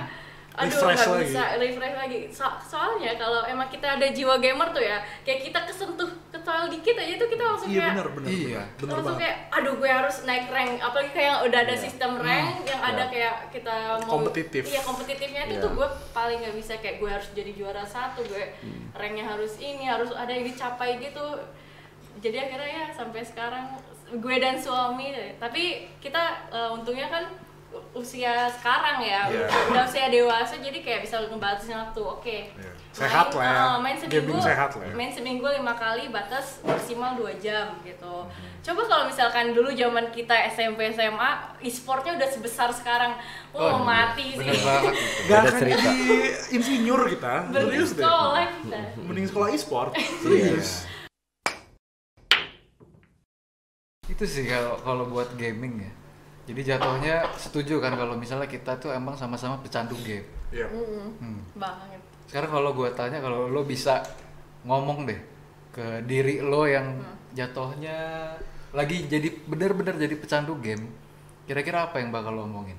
aduh 0.52 0.66
Refresh 0.66 0.98
nggak 0.98 1.14
lagi. 1.14 1.24
bisa 1.24 1.42
refresh 1.56 1.96
lagi 1.96 2.18
So- 2.28 2.58
soalnya 2.60 3.14
kalau 3.14 3.40
emang 3.44 3.66
kita 3.66 3.86
ada 3.92 4.06
jiwa 4.08 4.34
gamer 4.36 4.68
tuh 4.70 4.82
ya 4.82 4.98
kayak 5.20 5.40
kita 5.42 5.58
kesentuh 5.62 6.10
kecuali 6.28 6.66
dikit 6.68 6.96
aja 6.96 7.14
tuh 7.16 7.28
kita 7.28 7.42
langsung 7.44 7.68
iya 7.68 7.78
kayak 7.80 7.92
bener 7.92 8.08
bener 8.10 8.28
Iya. 8.28 8.62
bener, 8.74 8.90
langsung 8.92 9.06
banget 9.12 9.22
kayak 9.22 9.36
aduh 9.52 9.74
gue 9.76 9.90
harus 9.92 10.16
naik 10.22 10.46
rank 10.48 10.72
apalagi 10.76 11.10
kayak 11.12 11.36
udah 11.42 11.58
ada 11.60 11.74
sistem 11.76 12.12
rank 12.16 12.54
yang 12.64 12.80
ada 12.80 12.98
Ya. 13.00 13.06
kayak 13.08 13.34
kita 13.50 13.74
mau 14.00 14.10
Kompetitif. 14.12 14.62
iya 14.66 14.80
kompetitifnya 14.80 15.42
itu 15.44 15.54
Ya. 15.54 15.62
tuh 15.62 15.70
gue 15.72 15.88
paling 16.10 16.38
nggak 16.40 16.56
bisa 16.56 16.72
kayak 16.76 16.96
gue 16.98 17.10
harus 17.10 17.28
jadi 17.30 17.50
juara 17.52 17.84
satu 17.84 18.20
gue 18.22 18.44
ranknya 18.92 19.24
harus 19.24 19.54
ini 19.56 19.84
harus 19.84 20.10
ada 20.12 20.28
yang 20.28 20.44
dicapai 20.44 20.98
gitu 20.98 21.26
jadi 22.18 22.36
akhirnya 22.42 22.68
ya 22.68 22.84
sampai 22.90 23.22
sekarang 23.22 23.78
gue 24.12 24.36
dan 24.36 24.58
suami 24.58 25.14
tapi 25.38 25.62
kita 25.98 26.20
eh, 26.50 26.68
untungnya 26.68 27.06
kan 27.06 27.24
usia 27.92 28.32
sekarang 28.50 28.98
ya 28.98 29.26
Iya. 29.26 29.46
udah 29.68 29.82
usia 29.84 30.06
dewasa 30.06 30.54
jadi 30.56 30.78
kayak 30.78 31.00
bisa 31.02 31.22
ngebatasin 31.22 31.74
waktu 31.76 32.00
oke 32.00 32.38
Iya. 32.50 32.72
Sehat 32.90 33.30
Main- 33.30 33.38
lah 33.38 33.46
ya. 33.46 33.62
uh, 33.64 33.78
main 33.78 33.94
seminggu 33.94 34.18
Gaming 34.26 34.42
sehat 34.42 34.70
lah 34.72 34.82
ya. 34.82 34.92
main 34.92 35.08
seminggu 35.08 35.46
lima 35.48 35.74
kali 35.74 36.04
batas 36.08 36.58
maksimal 36.60 37.14
dua 37.14 37.30
jam 37.36 37.78
gitu 37.80 38.26
Hmm. 38.26 38.50
coba 38.60 38.82
kalau 38.84 39.04
misalkan 39.06 39.50
dulu 39.50 39.70
zaman 39.70 40.10
kita 40.10 40.34
SMP 40.48 40.90
SMA 40.90 41.30
e-sportnya 41.60 42.14
udah 42.16 42.28
sebesar 42.28 42.68
sekarang 42.70 43.14
oh, 43.50 43.62
Oh, 43.72 43.78
mati 43.80 44.34
bener 44.34 44.50
sih 44.50 44.60
banget 44.60 44.94
Gak 45.28 45.30
Beda 45.30 45.38
akan 45.40 45.54
cerita. 45.56 45.78
jadi 45.80 46.18
insinyur 46.50 47.00
kita. 47.08 47.34
deh. 47.48 47.86
sekolah 47.86 48.44
kita 48.60 48.78
Mending 49.00 49.26
sekolah 49.26 49.48
e-sport. 49.48 49.90
Iya. 49.92 50.06
Serius. 50.20 50.70
itu 54.10 54.24
sih 54.26 54.44
kalau 54.44 54.74
kalau 54.80 55.04
buat 55.06 55.30
gaming 55.34 55.80
ya 55.80 55.90
jadi 56.48 56.76
jatuhnya 56.76 57.28
setuju 57.36 57.78
kan 57.78 57.94
kalau 57.94 58.16
misalnya 58.16 58.48
kita 58.48 58.76
tuh 58.80 58.90
emang 58.90 59.14
sama-sama 59.14 59.60
pecandu 59.60 59.94
game. 60.02 60.24
Iya. 60.50 60.66
Hmm. 60.68 61.44
banget. 61.54 62.00
Sekarang 62.26 62.50
kalau 62.50 62.70
gua 62.74 62.90
tanya 62.94 63.18
kalau 63.22 63.46
lo 63.50 63.62
bisa 63.62 64.02
ngomong 64.66 65.06
deh 65.06 65.20
ke 65.70 66.02
diri 66.04 66.42
lo 66.42 66.66
yang 66.66 67.00
jatuhnya 67.32 68.30
lagi 68.74 69.06
jadi 69.06 69.30
benar-benar 69.46 69.94
jadi 69.98 70.14
pecandu 70.18 70.58
game 70.58 70.90
kira-kira 71.46 71.86
apa 71.90 71.98
yang 71.98 72.10
bakal 72.14 72.34
lo 72.34 72.46
omongin? 72.46 72.78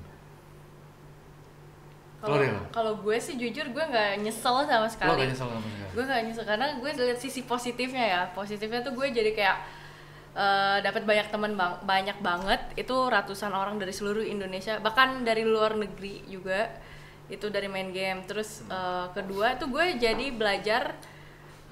Kalau 2.22 2.38
Lo 2.38 2.44
lo. 2.46 2.62
kalau 2.70 2.92
gue 3.02 3.16
sih 3.18 3.34
jujur 3.34 3.66
gue 3.74 3.84
nggak 3.84 4.22
nyesel 4.22 4.62
sama 4.62 4.86
lo 4.86 4.88
sekali. 4.88 5.10
gak 5.18 5.28
nyesel 5.34 5.48
sama 5.50 5.58
sekali? 5.58 5.90
Gue 5.90 6.04
gak 6.06 6.20
nyesel 6.22 6.44
karena 6.46 6.66
gue 6.78 6.90
lihat 6.94 7.18
sisi 7.18 7.40
positifnya 7.42 8.04
ya. 8.06 8.20
Positifnya 8.30 8.78
tuh 8.80 8.94
gue 8.94 9.06
jadi 9.10 9.34
kayak 9.34 9.56
eh, 10.36 10.78
dapat 10.80 11.02
banyak 11.04 11.28
teman 11.32 11.52
bang 11.56 11.72
banyak 11.84 12.18
banget. 12.20 12.60
Itu 12.76 13.08
ratusan 13.08 13.52
orang 13.52 13.76
dari 13.80 13.92
seluruh 13.92 14.24
Indonesia. 14.24 14.80
Bahkan 14.80 15.24
dari 15.24 15.44
luar 15.44 15.76
negeri 15.76 16.24
juga. 16.28 16.68
Itu 17.32 17.48
dari 17.48 17.68
main 17.70 17.92
game. 17.92 18.24
Terus 18.28 18.64
eh, 18.66 19.06
kedua 19.16 19.56
tuh 19.56 19.68
gue 19.72 19.96
jadi 19.96 20.32
belajar 20.32 20.96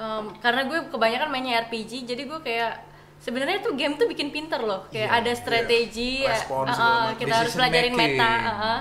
em, 0.00 0.32
karena 0.40 0.64
gue 0.64 0.78
kebanyakan 0.88 1.28
mainnya 1.28 1.60
RPG 1.68 2.08
jadi 2.08 2.22
gue 2.24 2.40
kayak 2.40 2.90
sebenarnya 3.20 3.60
tuh 3.60 3.76
game 3.76 3.94
tuh 4.00 4.08
bikin 4.08 4.32
pinter 4.32 4.58
loh. 4.64 4.88
Kayak 4.88 5.08
Iya, 5.12 5.18
ada 5.20 5.32
strategi 5.36 6.12
iya. 6.24 6.32
Respon 6.32 6.64
eh, 6.64 6.74
segala 6.74 6.96
eh, 6.96 7.14
kita 7.20 7.34
harus 7.36 7.52
pelajarin 7.54 7.94
meta 7.94 8.32
eh. 8.40 8.80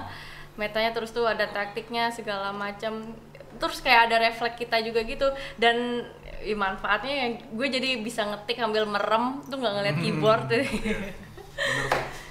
metanya 0.56 0.92
terus 0.92 1.12
tuh 1.12 1.28
ada 1.28 1.46
taktiknya 1.46 2.10
segala 2.10 2.56
macam. 2.56 3.14
Terus 3.60 3.84
kayak 3.84 4.08
ada 4.08 4.18
refleks 4.24 4.56
kita 4.56 4.80
juga 4.80 5.04
gitu. 5.04 5.28
Dan 5.60 6.08
ya, 6.42 6.56
manfaatnya 6.56 7.14
yang 7.18 7.32
gue 7.50 7.68
jadi 7.70 7.90
bisa 7.98 8.24
ngetik 8.26 8.58
sambil 8.58 8.84
merem 8.84 9.26
tuh 9.44 9.56
nggak 9.56 9.74
ngeliat 9.74 9.98
keyboard 9.98 10.44
Bener. 10.50 10.68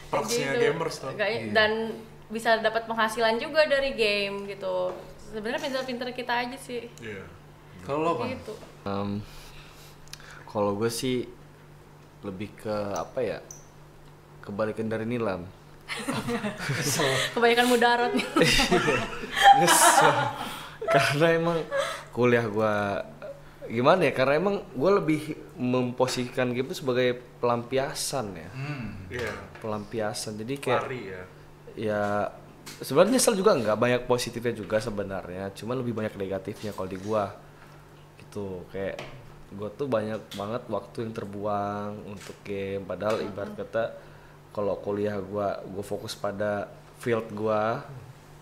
Perksnya 0.09 0.47
Gitu. 0.51 0.63
gamers 0.65 0.97
tuh. 0.99 1.13
Kayak- 1.13 1.41
Iya. 1.43 1.53
dan 1.53 1.73
bisa 2.27 2.57
dapat 2.59 2.85
penghasilan 2.85 3.37
juga 3.37 3.65
dari 3.65 3.93
game 3.93 4.45
gitu 4.47 4.93
sebenarnya 5.27 5.61
pinter-pinter 5.61 6.09
kita 6.11 6.33
aja 6.39 6.57
sih 6.57 6.89
Iya. 6.99 7.25
kalau 7.83 8.17
lo 8.17 8.25
gitu 8.27 8.53
Em, 8.83 9.21
kalau 10.45 10.73
gue 10.75 10.89
sih 10.89 11.25
lebih 12.21 12.53
ke 12.55 12.69
apa 12.95 13.21
ya 13.21 13.39
kebalikan 14.41 14.87
dari 14.87 15.05
nilam 15.05 15.45
kebanyakan 17.31 17.67
mudarat 17.67 18.13
nih 18.19 18.29
Nyesel. 19.57 20.13
karena 20.85 21.27
emang 21.35 21.59
kuliah 22.11 22.45
gua 22.45 23.05
gimana 23.69 24.09
ya 24.09 24.13
karena 24.17 24.35
emang 24.41 24.57
gue 24.73 24.91
lebih 24.97 25.21
memposisikan 25.61 26.51
game 26.57 26.73
itu 26.73 26.81
sebagai 26.81 27.21
pelampiasan 27.39 28.27
ya. 28.33 28.51
Hmm. 28.51 28.89
Iya. 29.13 29.33
pelampiasan. 29.61 30.41
Jadi 30.41 30.55
kayak 30.57 30.83
Lari 30.89 31.03
ya. 31.05 31.23
ya 31.77 32.03
sebenarnya 32.81 33.21
nyesel 33.21 33.37
juga 33.37 33.53
nggak 33.55 33.79
banyak 33.79 34.03
positifnya 34.09 34.57
juga 34.57 34.81
sebenarnya. 34.81 35.53
Cuma 35.53 35.77
lebih 35.77 35.93
banyak 35.93 36.17
negatifnya 36.17 36.73
kalau 36.73 36.89
di 36.89 36.99
gua. 36.99 37.37
Gitu 38.19 38.65
kayak 38.73 38.97
gua 39.53 39.69
tuh 39.73 39.89
banyak 39.89 40.21
banget 40.37 40.63
waktu 40.69 40.97
yang 41.05 41.13
terbuang 41.13 41.93
untuk 42.09 42.37
game. 42.43 42.83
Padahal 42.89 43.21
ibarat 43.21 43.55
kata 43.55 43.85
kalau 44.57 44.81
kuliah 44.81 45.21
gua 45.21 45.61
gua 45.69 45.85
fokus 45.85 46.17
pada 46.17 46.73
field 46.99 47.29
gua 47.37 47.85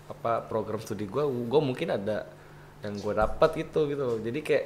apa 0.07 0.39
program 0.47 0.79
studi 0.79 1.03
gua 1.03 1.27
gua 1.27 1.59
mungkin 1.59 1.91
ada 1.91 2.31
yang 2.79 2.95
gua 3.03 3.27
dapat 3.27 3.59
gitu 3.59 3.91
gitu. 3.91 4.23
Jadi 4.23 4.39
kayak 4.39 4.65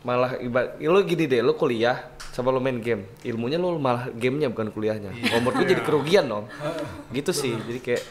malah 0.00 0.40
ibarat 0.40 0.80
ya 0.80 0.88
lo 0.88 1.04
gini 1.04 1.28
deh 1.28 1.44
lo 1.44 1.52
kuliah 1.60 2.12
sama 2.32 2.48
lo 2.54 2.60
main 2.62 2.80
game. 2.80 3.10
Ilmunya 3.26 3.60
lo 3.60 3.76
malah 3.76 4.08
gamenya 4.14 4.48
bukan 4.48 4.72
kuliahnya. 4.72 5.12
Kalau 5.12 5.40
menurut 5.44 5.56
gue 5.60 5.66
jadi 5.76 5.82
kerugian 5.84 6.24
dong. 6.30 6.46
Gitu 7.16 7.32
sih. 7.36 7.52
Jadi 7.52 7.80
kayak 7.82 8.02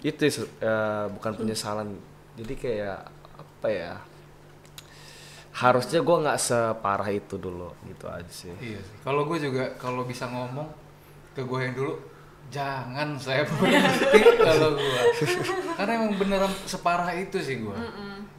itu 0.00 0.22
eh, 0.40 1.06
bukan 1.12 1.32
penyesalan. 1.36 1.92
Jadi 2.40 2.54
kayak 2.56 2.98
apa 3.36 3.68
ya 3.68 3.92
harusnya 5.50 6.00
gua 6.00 6.16
nggak 6.24 6.40
separah 6.40 7.10
itu 7.12 7.36
dulu 7.36 7.74
gitu 7.84 8.06
aja 8.08 8.32
sih. 8.32 8.54
Iya 8.62 8.80
sih. 8.80 8.96
Kalau 9.04 9.28
gue 9.28 9.38
juga 9.42 9.76
kalau 9.76 10.08
bisa 10.08 10.24
ngomong 10.30 10.64
ke 11.36 11.44
gue 11.44 11.58
yang 11.60 11.74
dulu, 11.76 11.94
jangan 12.48 13.18
saya 13.20 13.44
berhenti 13.44 14.20
kalau 14.40 14.78
gue. 14.78 15.02
Karena 15.76 15.92
emang 16.00 16.16
beneran 16.16 16.52
separah 16.64 17.12
itu 17.18 17.42
sih 17.44 17.60
gue. 17.60 17.76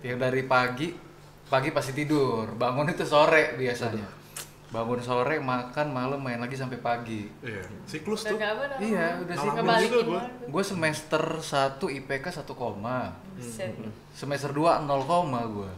Yang 0.02 0.18
dari 0.18 0.42
pagi, 0.48 0.88
pagi 1.52 1.76
pasti 1.76 1.92
tidur, 1.92 2.56
bangun 2.56 2.88
itu 2.88 3.04
sore 3.04 3.60
biasanya. 3.60 4.08
Bangun 4.72 5.04
sore, 5.04 5.36
makan, 5.36 5.92
malam 5.92 6.24
main 6.24 6.40
lagi 6.40 6.56
sampai 6.56 6.80
pagi. 6.80 7.28
Iya. 7.44 7.60
Siklus 7.84 8.24
udah 8.24 8.32
tuh. 8.32 8.38
gak 8.40 8.54
bener 8.56 8.78
Iya, 8.80 9.08
udah 9.20 9.36
sih 9.36 9.50
kebalikin 9.52 9.92
gua. 10.08 10.16
banget. 10.24 10.32
Gue 10.48 10.64
semester 10.64 11.24
1 11.44 11.92
IPK 11.92 12.26
1 12.32 12.56
koma. 12.56 13.12
Buset. 13.36 13.76
Semester 14.16 14.56
2 14.56 14.88
0 14.88 15.04
koma 15.04 15.44
gue. 15.44 15.72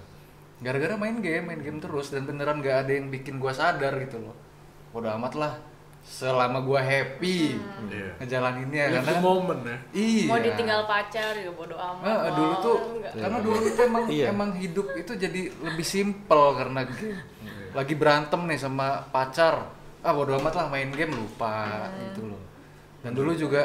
Gara-gara 0.62 0.94
main 0.94 1.18
game, 1.26 1.42
main 1.42 1.58
game 1.66 1.82
terus 1.82 2.14
dan 2.14 2.30
beneran 2.30 2.62
gak 2.62 2.86
ada 2.86 2.94
yang 2.94 3.10
bikin 3.10 3.42
gue 3.42 3.50
sadar 3.50 3.98
gitu 3.98 4.22
loh. 4.22 4.38
Udah 4.94 5.18
amat 5.18 5.34
lah. 5.42 5.54
Selama 6.04 6.60
gue 6.60 6.78
happy 6.78 7.38
Iya. 7.88 8.08
ngejalaninnya 8.20 8.84
Live 8.92 8.96
karena 9.02 9.14
moment 9.20 9.62
ya. 9.64 9.78
iya. 9.94 10.28
mau 10.28 10.36
ditinggal 10.38 10.84
pacar 10.84 11.32
juga 11.34 11.52
bodo 11.54 11.76
amat 11.76 12.04
Ah, 12.04 12.30
dulu 12.30 12.54
tuh 12.60 12.78
Enggak. 12.92 13.12
karena 13.18 13.38
dulu 13.40 13.60
itu 13.62 13.82
emang 13.82 14.04
Iya. 14.06 14.26
emang 14.30 14.50
hidup 14.54 14.88
itu 14.94 15.12
jadi 15.14 15.42
lebih 15.64 15.86
simpel 15.86 16.44
karena 16.54 16.84
game. 16.84 17.20
Lagi 17.72 17.94
berantem 17.94 18.42
nih 18.44 18.60
sama 18.60 19.02
pacar. 19.08 19.64
Ah 20.00 20.12
bodo 20.12 20.36
amat 20.36 20.54
lah 20.54 20.68
main 20.68 20.92
game 20.92 21.12
lupa 21.12 21.88
gitu 22.04 22.28
loh. 22.28 22.42
Dan 23.00 23.16
dulu 23.16 23.32
juga 23.34 23.64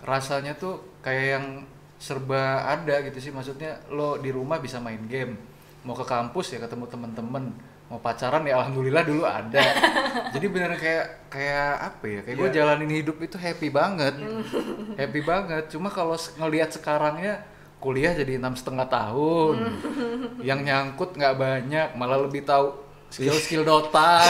rasanya 0.00 0.54
tuh 0.54 0.96
kayak 0.98 1.26
yang 1.30 1.46
serba 1.96 2.64
ada 2.64 3.02
gitu 3.02 3.18
sih 3.18 3.28
maksudnya 3.28 3.76
lo 3.88 4.16
di 4.16 4.30
rumah 4.30 4.56
bisa 4.56 4.78
main 4.78 5.04
game. 5.04 5.36
Mau 5.82 5.92
ke 5.92 6.02
kampus 6.02 6.56
ya 6.56 6.58
ketemu 6.58 6.84
temen-temen 6.86 7.44
mau 7.88 8.00
pacaran 8.00 8.44
ya 8.44 8.60
alhamdulillah 8.60 9.04
dulu 9.04 9.24
ada. 9.24 9.64
Jadi 10.36 10.46
bener 10.52 10.76
kayak 10.76 11.32
kayak 11.32 11.72
apa 11.92 12.04
ya 12.04 12.20
kayak 12.24 12.36
gue 12.36 12.48
jalanin 12.52 12.92
hidup 12.92 13.16
itu 13.24 13.40
happy 13.40 13.68
banget. 13.72 14.14
Happy 15.00 15.20
banget. 15.24 15.72
Cuma 15.72 15.88
kalau 15.88 16.16
ngelihat 16.36 16.68
sekarangnya 16.72 17.44
kuliah 17.78 18.10
jadi 18.10 18.42
enam 18.42 18.58
setengah 18.58 18.90
tahun. 18.90 19.56
Yang 20.42 20.60
nyangkut 20.66 21.14
nggak 21.14 21.36
banyak 21.38 21.88
malah 21.94 22.18
lebih 22.20 22.42
tahu 22.42 22.87
skill-skill 23.08 23.64
Dota 23.64 24.20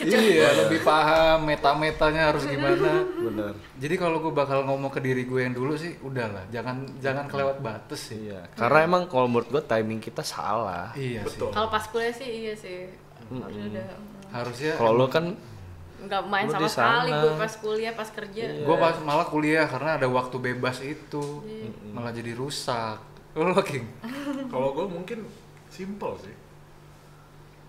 iya. 0.00 0.48
Lebih 0.64 0.80
paham 0.82 1.46
meta-metanya 1.48 2.32
harus 2.32 2.46
gimana. 2.46 3.04
Bener. 3.04 3.52
Jadi 3.76 3.94
kalau 3.98 4.22
gue 4.22 4.32
bakal 4.32 4.64
ngomong 4.64 4.88
ke 4.92 5.00
diri 5.02 5.26
gue 5.26 5.40
yang 5.42 5.54
dulu 5.54 5.76
sih 5.76 5.98
udahlah. 6.00 6.46
Jangan 6.48 6.86
jangan 7.02 7.24
kelewat 7.28 7.58
batas 7.60 8.12
sih. 8.12 8.30
Iya. 8.30 8.48
Karena 8.54 8.78
emang 8.86 9.02
kalau 9.10 9.28
menurut 9.28 9.48
gua 9.50 9.62
timing 9.62 10.00
kita 10.00 10.22
salah. 10.24 10.92
Iya 10.96 11.26
sih. 11.26 11.36
Betul. 11.36 11.50
kalau 11.52 11.68
pas 11.68 11.84
kuliah 11.90 12.14
sih 12.14 12.28
iya 12.28 12.54
sih. 12.56 12.78
Harusnya 13.28 13.64
udah. 13.72 13.86
Harusnya 14.32 14.72
kalau 14.78 14.92
lo 14.94 15.06
kan 15.10 15.24
nggak 15.96 16.22
main 16.28 16.46
sama 16.52 16.68
sekali 16.68 17.10
gue 17.10 17.32
pas 17.36 17.52
kuliah 17.58 17.92
pas 17.96 18.08
kerja. 18.08 18.42
Gue 18.62 18.76
pas 18.76 18.96
malah 19.02 19.26
kuliah 19.28 19.66
karena 19.68 20.00
ada 20.00 20.06
waktu 20.08 20.36
bebas 20.38 20.80
itu. 20.80 21.44
Malah 21.92 22.12
jadi 22.14 22.32
rusak. 22.36 22.98
Lo 23.36 23.52
king? 23.60 23.84
Kalau 24.48 24.72
gue 24.72 24.86
mungkin 24.88 25.28
simple 25.68 26.16
sih. 26.24 26.45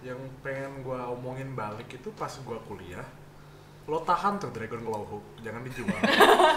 Yang 0.08 0.22
pengen 0.39 0.88
gue 0.88 0.99
omongin 1.12 1.51
balik 1.51 1.91
itu 1.91 2.08
pas 2.16 2.32
gue 2.32 2.58
kuliah, 2.72 3.03
lo 3.91 3.99
tahan 4.08 4.39
tuh 4.39 4.55
Dragon 4.55 4.80
Claw 4.80 5.03
Hook, 5.03 5.26
jangan 5.43 5.62
dijual. 5.68 5.99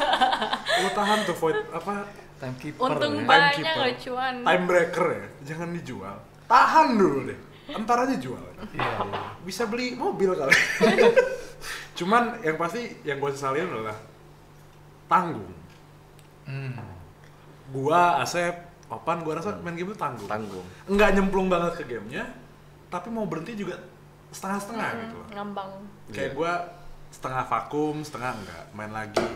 lo 0.86 0.90
tahan 0.94 1.18
tuh 1.26 1.34
Void 1.34 1.58
apa 1.74 2.06
timekeeper 2.38 2.80
untung 2.80 3.14
ya. 3.18 3.26
banyak 3.26 3.54
Timekeeper. 3.58 3.90
cuan 4.06 4.34
time 4.46 4.64
breaker 4.70 5.06
ya, 5.10 5.26
jangan 5.50 5.68
dijual. 5.74 6.16
Tahan 6.46 6.86
dulu 6.94 7.18
deh, 7.26 7.38
entar 7.74 7.98
aja 8.06 8.14
jual. 8.14 8.44
Iya, 8.70 8.90
iya. 9.02 9.20
Bisa 9.42 9.66
beli 9.66 9.98
mobil 9.98 10.30
kali. 10.30 10.54
Cuman 11.98 12.38
yang 12.46 12.54
pasti 12.54 13.02
yang 13.02 13.18
gue 13.18 13.30
sesalin 13.34 13.66
adalah 13.66 13.98
tanggung. 15.10 15.50
Hmm. 16.46 16.78
Gua 17.70 18.22
Asep 18.22 18.70
Opan 18.90 19.22
gua 19.22 19.38
rasa 19.38 19.54
main 19.62 19.78
game 19.78 19.94
itu 19.94 19.98
tanggung. 19.98 20.26
tanggung 20.26 20.66
Nggak 20.90 21.10
nyemplung 21.14 21.46
banget 21.46 21.78
ke 21.78 21.84
gamenya, 21.86 22.26
tapi 22.90 23.08
mau 23.08 23.24
berhenti 23.24 23.54
juga 23.54 23.78
setengah-setengah 24.30 24.88
gitu. 25.00 25.16
loh. 25.16 25.26
ngambang 25.30 25.70
Kayak 26.10 26.32
gua 26.34 26.52
setengah 27.08 27.42
vakum, 27.42 27.96
setengah 28.00 28.30
enggak, 28.36 28.64
main 28.70 28.90
lagi. 28.90 29.26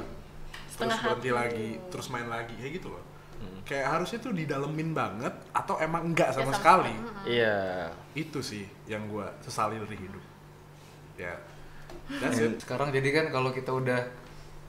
Setengah 0.69 0.95
terus 0.95 1.05
berhenti 1.07 1.31
hati. 1.31 1.39
lagi 1.39 1.69
terus 1.89 2.07
main 2.09 2.29
lagi 2.29 2.55
kayak 2.55 2.75
gitu 2.77 2.91
loh 2.91 3.05
Hmm. 3.35 3.59
kayak 3.67 3.91
harusnya 3.91 4.23
tuh 4.23 4.31
didalemin 4.31 4.95
banget 4.95 5.35
atau 5.51 5.75
emang 5.77 6.07
enggak 6.07 6.31
sama 6.31 6.49
sama 6.49 6.55
sekali 6.55 6.95
Iya. 7.27 7.91
itu 8.15 8.39
sih 8.39 8.63
yang 8.87 9.11
gua 9.11 9.27
sesali 9.43 9.75
dari 9.75 9.99
hidup 9.99 10.23
ya 11.19 11.35
that's 12.23 12.39
Ya, 12.39 12.47
it 12.47 12.63
sekarang 12.63 12.95
jadi 12.95 13.11
kan 13.11 13.27
kalau 13.35 13.51
kita 13.51 13.75
udah 13.75 14.07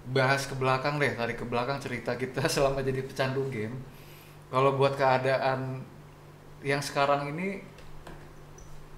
bahas 0.05 0.45
ke 0.45 0.53
belakang 0.53 0.97
deh, 0.97 1.13
tarik 1.13 1.37
ke 1.37 1.45
belakang 1.45 1.77
cerita 1.77 2.13
kita 2.13 2.45
selama 2.53 2.81
jadi 2.81 3.01
pecandu 3.01 3.45
game. 3.49 3.73
Kalau 4.49 4.73
buat 4.73 4.93
keadaan 4.93 5.81
yang 6.61 6.81
sekarang 6.81 7.33
ini 7.33 7.61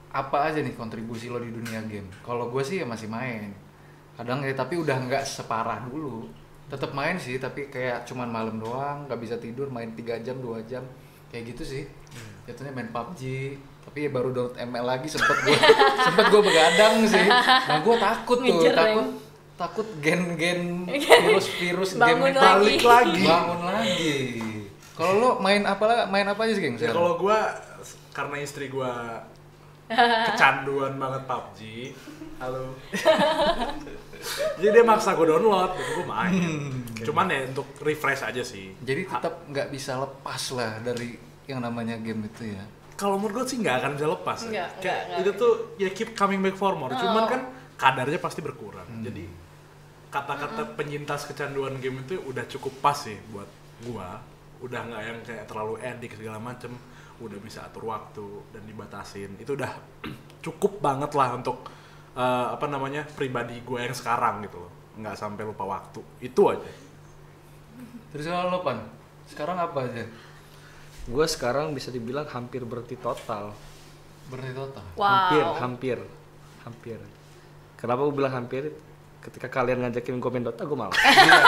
apa 0.10 0.38
aja 0.46 0.60
nih 0.60 0.74
kontribusi 0.74 1.28
lo 1.28 1.38
di 1.38 1.50
dunia 1.50 1.84
game? 1.84 2.08
Kalau 2.22 2.48
gue 2.48 2.62
sih 2.62 2.80
ya 2.80 2.86
masih 2.86 3.08
main. 3.08 3.52
Kadang 4.16 4.42
ya 4.42 4.52
tapi 4.52 4.76
udah 4.76 4.98
nggak 4.98 5.24
separah 5.24 5.84
dulu. 5.84 6.26
Tetap 6.68 6.92
main 6.92 7.16
sih, 7.16 7.38
tapi 7.38 7.68
kayak 7.68 8.04
cuman 8.04 8.28
malam 8.28 8.58
doang, 8.58 9.08
nggak 9.08 9.20
bisa 9.20 9.36
tidur, 9.38 9.68
main 9.68 9.88
3 9.90 10.20
jam, 10.20 10.36
2 10.36 10.60
jam. 10.64 10.84
Kayak 11.28 11.56
gitu 11.56 11.64
sih. 11.64 11.84
Jatuhnya 12.44 12.72
main 12.72 12.88
PUBG, 12.88 13.22
tapi 13.82 14.04
ya 14.04 14.10
baru 14.10 14.32
download 14.32 14.56
ML 14.58 14.86
lagi 14.86 15.08
sempet 15.08 15.38
gue 15.42 15.56
sempet 16.08 16.26
gue 16.28 16.42
begadang 16.42 17.04
sih. 17.04 17.28
Nah 17.64 17.78
gue 17.80 17.96
takut 17.98 18.38
tuh, 18.38 18.52
Ngejar 18.58 18.74
takut 18.74 19.06
takut 19.58 19.88
gen-gen 19.98 20.86
virus-virus 21.26 21.98
game 21.98 22.22
lagi. 22.22 22.38
balik 22.38 22.84
lagi 22.84 23.24
bangun 23.24 23.60
lagi. 23.64 24.16
Kalau 24.94 25.14
lo 25.16 25.30
main 25.38 25.62
apa 25.62 25.84
lah- 25.84 26.08
main 26.08 26.26
apa 26.26 26.42
aja 26.42 26.54
sih, 26.54 26.62
geng? 26.62 26.76
ya 26.76 26.90
kalau 26.90 27.18
gua 27.18 27.54
karena 28.12 28.38
istri 28.38 28.66
gua 28.68 29.22
kecanduan 29.88 30.94
banget 30.96 31.22
PUBG 31.26 31.60
halo. 32.38 32.76
Jadi 34.58 34.70
dia 34.70 34.84
maksa 34.84 35.14
gue 35.14 35.26
download 35.26 35.72
gitu 35.74 35.92
gue 35.96 36.08
main. 36.08 36.70
Cuman 37.02 37.26
ya 37.28 37.40
untuk 37.48 37.68
refresh 37.80 38.22
aja 38.22 38.44
sih. 38.44 38.76
Jadi 38.78 39.08
tetap 39.08 39.48
nggak 39.48 39.68
bisa 39.70 39.98
lepas 39.98 40.42
lah 40.52 40.78
dari 40.82 41.16
yang 41.48 41.64
namanya 41.64 41.96
game 41.98 42.28
itu 42.28 42.52
ya. 42.52 42.64
kalau 42.98 43.22
menurut 43.22 43.46
gue 43.46 43.54
sih 43.54 43.62
nggak 43.62 43.76
akan 43.78 43.92
bisa 43.94 44.08
lepas 44.10 44.40
ya. 44.42 44.50
Nggak, 44.50 44.70
Kayak 44.82 44.82
nggak, 44.82 45.02
nggak. 45.08 45.20
itu 45.22 45.32
tuh 45.38 45.54
ya 45.78 45.90
keep 45.94 46.10
coming 46.14 46.42
back 46.42 46.58
for 46.58 46.74
more. 46.74 46.90
Cuman 46.90 47.24
Oh. 47.24 47.30
kan 47.30 47.42
kadarnya 47.78 48.18
pasti 48.18 48.42
berkurang. 48.42 48.90
Jadi 49.06 49.26
kata-kata 50.10 50.74
penyintas 50.74 51.30
kecanduan 51.30 51.78
game 51.78 52.02
itu 52.02 52.18
udah 52.20 52.44
cukup 52.50 52.74
pas 52.82 52.98
sih 52.98 53.16
buat 53.30 53.46
gua. 53.86 54.18
Udah 54.60 54.82
nggak 54.82 55.02
yang 55.06 55.20
kayak 55.22 55.46
terlalu 55.46 55.78
edik 55.80 56.18
segala 56.18 56.42
macem 56.42 56.74
udah 57.20 57.40
bisa 57.40 57.64
atur 57.64 57.88
waktu 57.88 58.22
dan 58.50 58.62
dibatasin 58.64 59.34
itu 59.36 59.54
udah 59.54 59.72
cukup 60.46 60.78
banget 60.78 61.12
lah 61.12 61.34
untuk 61.34 61.66
eh, 62.14 62.48
apa 62.50 62.66
namanya 62.66 63.06
pribadi 63.08 63.62
gua 63.62 63.82
yang 63.82 63.94
sekarang 63.94 64.42
gitu 64.42 64.60
loh 64.60 64.72
nggak 64.96 65.14
sampai 65.14 65.44
lupa 65.44 65.64
waktu 65.64 66.02
itu 66.20 66.42
aja 66.48 66.72
Terus 68.08 68.26
kalau 68.26 68.50
lo 68.50 68.60
pan, 68.62 68.80
sekarang 69.26 69.60
apa 69.60 69.84
aja? 69.84 70.08
Gue 71.06 71.26
sekarang 71.26 71.72
bisa 71.72 71.88
dibilang 71.88 72.26
hampir 72.26 72.64
berhenti 72.64 72.96
total. 72.96 73.54
Berarti 74.26 74.52
total. 74.52 74.86
Hampir, 74.96 75.44
Wow. 75.44 75.54
hampir, 75.54 75.98
hampir. 76.64 76.98
Kenapa 77.76 78.00
gue 78.02 78.16
bilang 78.16 78.34
hampir? 78.34 78.64
Ketika 79.20 79.52
kalian 79.52 79.84
ngajakin 79.84 80.18
gue 80.18 80.32
main 80.32 80.42
Dota, 80.42 80.64
gue 80.64 80.74
malah. 80.74 80.96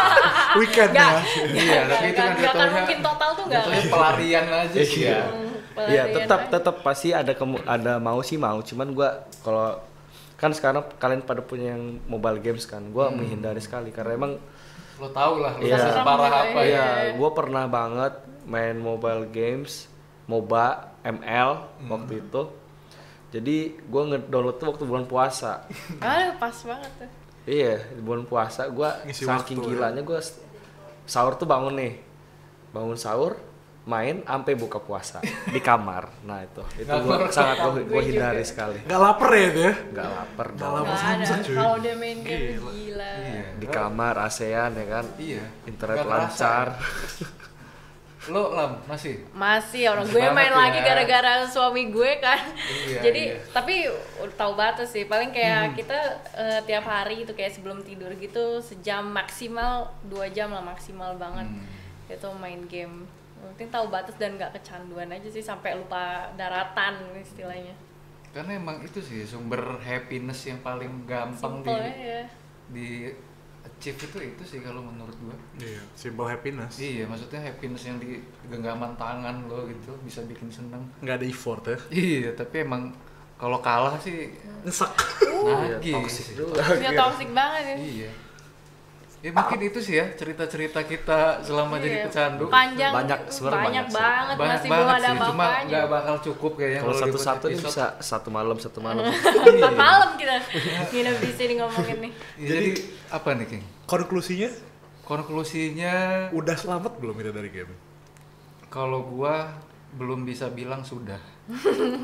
weekend 0.59 0.91
Nggak. 0.91 1.11
ya 1.15 1.23
Iya, 1.49 1.81
tapi 1.87 2.05
itu 2.05 2.19
kan 2.19 2.31
jatuhnya 2.35 2.69
mungkin 2.75 2.97
total 3.01 3.29
tuh 3.31 3.43
nggak. 3.47 3.55
jatuhnya 3.57 3.83
pelarian 3.89 4.45
aja 4.51 4.79
sih 4.79 5.01
ya. 5.01 5.21
Iya, 5.85 6.03
tetap 6.13 6.39
aja. 6.41 6.51
tetap 6.51 6.75
pasti 6.79 7.09
ada 7.11 7.31
kemu- 7.31 7.63
ada 7.63 7.95
mau 7.97 8.19
sih 8.19 8.35
mau. 8.35 8.59
Cuman 8.59 8.91
gue 8.91 9.09
kalau 9.39 9.79
kan 10.35 10.51
sekarang 10.51 10.83
kalian 10.95 11.21
pada 11.21 11.39
punya 11.39 11.73
yang 11.73 11.99
mobile 12.05 12.39
games 12.39 12.63
kan, 12.63 12.83
gue 12.85 13.05
menghindari 13.09 13.59
sekali 13.59 13.89
karena 13.89 14.15
emang 14.15 14.33
Lo 14.97 15.07
tau 15.09 15.39
lah, 15.39 15.53
lo 15.53 15.63
Iya. 15.63 15.79
Serem 15.79 16.03
apa 16.03 16.27
ya. 16.59 16.63
Iya, 16.65 16.87
gue 17.15 17.29
pernah 17.31 17.63
banget 17.65 18.13
main 18.43 18.75
mobile 18.75 19.23
games, 19.25 19.87
MOBA, 20.25 20.67
ML 21.01 21.49
waktu 21.85 22.19
itu. 22.19 22.41
Jadi 23.29 23.57
gue 23.79 24.01
ngedownload 24.05 24.57
tuh 24.57 24.67
waktu 24.67 24.83
bulan 24.83 25.05
puasa. 25.05 25.63
Ah, 26.01 26.35
pas 26.35 26.51
banget 26.51 26.91
tuh. 26.97 27.09
Iya, 27.45 27.79
di 27.89 28.01
bulan 28.01 28.23
puasa 28.23 28.67
gue 28.67 28.89
Ngisi 29.05 29.23
saking 29.23 29.57
waktu 29.57 29.71
ya. 29.71 29.71
gilanya 29.71 30.01
gue 30.01 30.19
sahur 31.05 31.33
tuh 31.33 31.45
bangun 31.45 31.73
nih, 31.73 31.93
bangun 32.69 32.93
sahur, 32.93 33.39
main 33.81 34.21
sampai 34.21 34.53
buka 34.53 34.77
puasa 34.77 35.17
di 35.45 35.59
kamar. 35.59 36.11
Nah 36.21 36.41
itu, 36.41 36.61
itu 36.77 36.91
gua 36.99 37.25
sangat 37.27 37.57
gue 37.73 37.83
Gue 37.85 38.01
hindari 38.05 38.39
juga. 38.39 38.45
sekali. 38.45 38.77
nggak 38.83 38.99
lapar 38.99 39.29
ya 39.31 39.45
itu 39.45 39.61
ya 39.61 39.73
Gak 39.95 40.07
lapar 40.09 40.47
dong. 40.53 40.73
lapar. 40.75 40.97
Cuy. 41.41 41.55
Kalau 41.55 41.75
dia 41.77 41.95
main 41.95 42.19
game 42.19 42.45
Gila. 42.53 42.69
gila. 42.69 43.11
Iya. 43.17 43.43
Di 43.55 43.67
kamar 43.67 44.15
ASEAN 44.21 44.71
ya 44.73 44.85
kan, 44.85 45.05
Iya. 45.17 45.43
internet 45.65 45.97
kerasa 45.99 46.11
lancar. 46.11 46.67
ya. 46.69 47.27
Lo 48.29 48.51
lam 48.51 48.77
masih? 48.85 49.25
Masih 49.31 49.89
orang 49.89 50.05
gue 50.05 50.19
Banget 50.19 50.35
main 50.35 50.51
ya. 50.51 50.59
lagi 50.59 50.79
gara-gara 50.83 51.33
suami 51.47 51.87
gue 51.87 52.11
kan. 52.19 52.37
Iya, 52.85 52.99
Jadi 53.07 53.21
iya. 53.25 53.41
tapi 53.49 53.87
udah 54.19 54.35
tahu 54.37 54.53
batas 54.53 54.91
sih. 54.91 55.07
Paling 55.07 55.31
kayak 55.31 55.73
kita 55.73 55.97
eh, 56.35 56.59
tiap 56.61 56.83
hari 56.83 57.23
itu 57.23 57.31
kayak 57.31 57.49
sebelum 57.49 57.81
tidur 57.81 58.11
gitu 58.13 58.59
sejam 58.59 59.07
maksimal 59.07 59.89
dua 60.03 60.27
jam 60.27 60.51
lah 60.51 60.61
maksimal 60.61 61.15
banget. 61.15 61.47
Hmm. 61.47 61.65
Itu 62.05 62.29
main 62.35 62.67
game. 62.67 63.07
Yang 63.39 63.49
penting 63.53 63.69
tahu 63.69 63.85
batas 63.87 64.15
dan 64.15 64.35
nggak 64.35 64.51
kecanduan 64.53 65.07
aja 65.07 65.27
sih 65.27 65.39
sampai 65.39 65.73
lupa 65.73 66.03
daratan 66.33 66.93
istilahnya. 67.15 67.71
Karena 68.29 68.51
emang 68.53 68.77
itu 68.79 68.99
sih 68.99 69.23
sumber 69.23 69.59
happiness 69.79 70.45
yang 70.45 70.59
paling 70.59 71.03
gampang 71.03 71.63
Simple 71.63 71.73
di 71.73 72.03
ya. 72.03 72.21
di 72.69 72.87
achieve 73.59 73.99
itu 74.01 74.17
itu 74.29 74.43
sih 74.45 74.59
kalau 74.59 74.79
menurut 74.79 75.17
gua. 75.19 75.35
iya 75.57 75.81
simple 75.93 76.23
happiness 76.23 76.77
Iya, 76.77 77.03
maksudnya 77.03 77.41
happiness 77.41 77.83
yang 77.83 77.97
di 77.97 78.19
genggaman 78.45 78.93
tangan 78.95 79.47
lo 79.47 79.65
gitu 79.65 79.97
bisa 79.99 80.21
bikin 80.23 80.47
seneng. 80.47 80.79
nggak 80.99 81.15
ada 81.15 81.25
effort 81.25 81.63
ya 81.65 81.77
Iya, 81.89 82.29
tapi 82.33 82.61
emang 82.61 82.93
kalau 83.33 83.59
kalah 83.59 83.95
sih 83.97 84.29
nyesek 84.61 84.91
nagih. 85.41 85.95
toxic 85.95 86.35
juga. 86.35 86.59
Dia 86.75 86.91
toxic 86.93 87.29
banget 87.31 87.63
ya. 87.65 87.75
Iya. 87.79 88.09
Ya 89.19 89.35
mungkin 89.35 89.59
itu 89.59 89.79
sih 89.83 89.99
ya 89.99 90.15
cerita-cerita 90.15 90.79
kita 90.81 91.43
selama 91.43 91.75
jadi 91.75 91.91
Iya. 91.91 92.05
pecandu. 92.07 92.47
Panjang. 92.47 92.91
Banyak, 92.95 93.19
sebenarnya 93.27 93.59
banyak 93.59 93.67
banyak 93.67 93.87
banget 93.91 94.35
Banyak 94.39 94.53
masih 94.55 94.69
belum 94.69 94.79
banget 94.79 94.95
ada 94.95 95.09
sih, 95.11 95.19
cuma 95.27 95.45
nggak 95.67 95.85
bakal 95.91 96.15
cukup 96.23 96.51
kayaknya 96.55 96.79
Kalau 96.79 96.95
satu-satu 96.95 97.43
nih 97.43 97.51
episode. 97.51 97.67
bisa 97.67 97.85
satu 97.99 98.29
malam 98.31 98.57
satu 98.57 98.79
malam. 98.79 99.03
Empat 99.59 99.75
malam 99.75 100.09
kita 100.15 100.35
nginep 100.87 101.17
di 101.19 101.31
sini 101.35 101.53
ngomongin 101.59 101.97
nih. 101.99 102.11
Ya, 102.39 102.47
jadi 102.49 102.71
apa 103.11 103.29
nih, 103.35 103.47
King? 103.49 103.63
konklusinya 103.83 104.49
Konklusinya 105.03 105.93
udah 106.31 106.55
selamat 106.55 107.01
belum 107.01 107.15
kita 107.17 107.31
dari 107.33 107.49
game 107.49 107.73
kalau 108.69 109.01
gua 109.03 109.49
belum 109.89 110.21
bisa 110.21 110.47
bilang 110.47 110.85
sudah. 110.85 111.17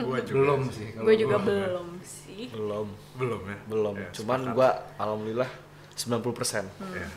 gua 0.01 0.18
juga 0.20 0.41
belum 0.41 0.61
sih. 0.68 0.88
Gue 0.91 1.13
juga 1.13 1.38
gua. 1.38 1.45
belum 1.45 1.88
sih. 2.01 2.49
belum, 2.49 2.88
belum 3.16 3.41
ya 3.45 3.57
belum. 3.70 3.93
Ya, 3.95 4.09
Cuman 4.11 4.39
sepakat. 4.41 4.55
gua 4.57 4.70
alhamdulillah 4.97 5.49
90%. 5.96 6.68
Ya. 6.93 7.08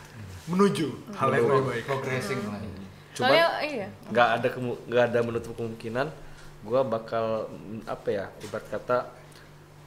menuju 0.49 1.13
hal 1.13 1.29
yang 1.29 1.45
lebih 1.45 1.65
baik 1.69 1.83
progressing 1.85 2.41
lah. 2.49 2.57
Cuman 3.13 3.29
Soalnya 3.29 3.47
iya. 3.61 3.87
nggak 4.09 4.29
ada 4.41 4.47
nggak 4.89 5.05
ada 5.13 5.19
menutup 5.21 5.53
kemungkinan 5.53 6.07
gua 6.65 6.81
bakal 6.81 7.45
apa 7.85 8.07
ya 8.09 8.25
ibarat 8.41 8.65
kata 8.65 8.97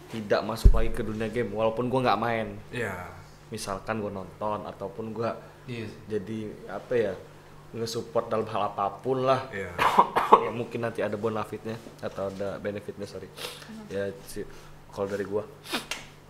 tidak 0.08 0.40
masuk 0.46 0.70
lagi 0.76 0.94
ke 0.94 1.02
dunia 1.02 1.26
game 1.28 1.50
walaupun 1.50 1.90
gua 1.90 2.00
nggak 2.06 2.20
main 2.20 2.48
ya 2.70 3.10
misalkan 3.50 3.98
gua 3.98 4.12
nonton 4.12 4.62
ataupun 4.70 5.10
gua 5.10 5.34
Iya. 5.62 5.86
jadi 6.10 6.38
apa 6.66 6.94
ya 6.94 7.12
nge-support 7.70 8.26
dalam 8.26 8.44
hal 8.50 8.62
apa 8.74 8.86
pun 8.98 9.22
lah 9.22 9.46
ya 9.54 9.70
ya 10.42 10.50
mungkin 10.50 10.82
nanti 10.82 11.06
ada 11.06 11.14
bonafitnya 11.14 11.78
atau 12.02 12.28
ada 12.34 12.58
benefitnya 12.58 13.06
sorry 13.06 13.30
ya 13.86 14.10
sih 14.26 14.42
kalau 14.90 15.06
dari 15.06 15.22
gua 15.22 15.46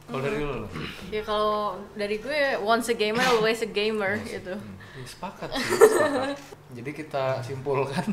Kalau 0.05 0.21
dari 0.21 0.39
lo, 0.39 0.55
lo? 0.59 0.69
Ya 1.09 1.23
kalau 1.23 1.57
dari 1.93 2.17
gue 2.17 2.39
once 2.59 2.89
a 2.89 2.95
gamer 2.95 3.23
always 3.29 3.59
a 3.59 3.67
gamer 3.67 4.19
gitu. 4.21 4.55
Ya, 4.93 5.05
sepakat 5.05 5.49
sih, 5.51 5.65
sepakat. 5.93 6.37
Jadi 6.73 6.91
kita 6.93 7.25
simpulkan 7.41 8.07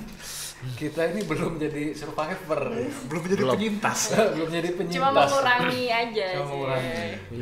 kita 0.75 1.07
ini 1.07 1.23
belum 1.23 1.55
jadi 1.55 1.91
survivor, 1.93 2.59
belum 3.05 3.21
menjadi 3.21 3.41
Belum. 3.41 3.55
penyintas 3.55 3.99
belum 4.35 4.49
jadi 4.49 4.69
penyintas. 4.73 4.99
Cuma 4.99 5.09
mengurangi 5.13 5.85
aja 5.87 6.27
Cuma 6.29 6.43
sih. 6.43 6.49
mengurangi. 6.49 6.97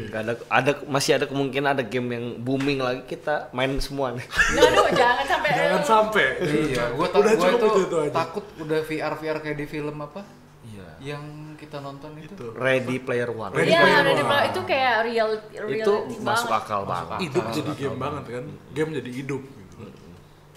nggak 0.07 0.21
ada 0.21 0.33
ada 0.47 0.71
masih 0.85 1.11
ada 1.15 1.25
kemungkinan 1.25 1.69
ada 1.71 1.83
game 1.83 2.09
yang 2.11 2.25
booming 2.37 2.77
lagi 2.77 3.01
kita 3.05 3.49
main 3.51 3.73
semua 3.79 4.13
nih 4.13 4.21
Aduh, 4.21 4.85
jangan 4.91 5.25
sampai 5.27 5.49
jangan 5.51 5.81
sampai 5.83 6.25
Iya, 6.39 6.83
gua 6.93 7.05
tak 7.07 7.17
Udah 7.19 7.31
gua 7.31 7.41
cukup 7.43 7.57
itu, 7.57 7.65
itu- 7.65 7.81
itu 7.83 7.97
aja. 7.99 8.13
takut 8.15 8.45
udah 8.59 8.79
VR 8.83 9.13
VR 9.15 9.37
kayak 9.39 9.57
di 9.57 9.65
film 9.67 9.97
apa? 9.97 10.21
iya 10.63 10.87
Yang 11.03 11.23
kita 11.57 11.77
nonton 11.77 12.13
itu. 12.15 12.29
itu 12.29 12.45
Ready 12.53 12.97
Player 12.99 13.29
One 13.29 13.51
Ready 13.51 13.69
Iya, 13.69 13.81
Player 13.81 14.05
One. 14.21 14.45
itu 14.47 14.61
kayak 14.63 14.93
real 15.03 15.29
reality 15.57 15.81
itu 15.81 15.93
banget. 16.15 16.23
masuk 16.23 16.49
akal 16.51 16.81
banget 16.83 17.17
hidup 17.19 17.43
Akal, 17.43 17.53
jadi 17.53 17.67
akal 17.67 17.79
game 17.79 17.89
banget. 17.91 18.01
banget 18.21 18.23
kan 18.29 18.45
game 18.71 18.89
jadi 18.95 19.11
hidup 19.11 19.41
gitu. 19.43 19.75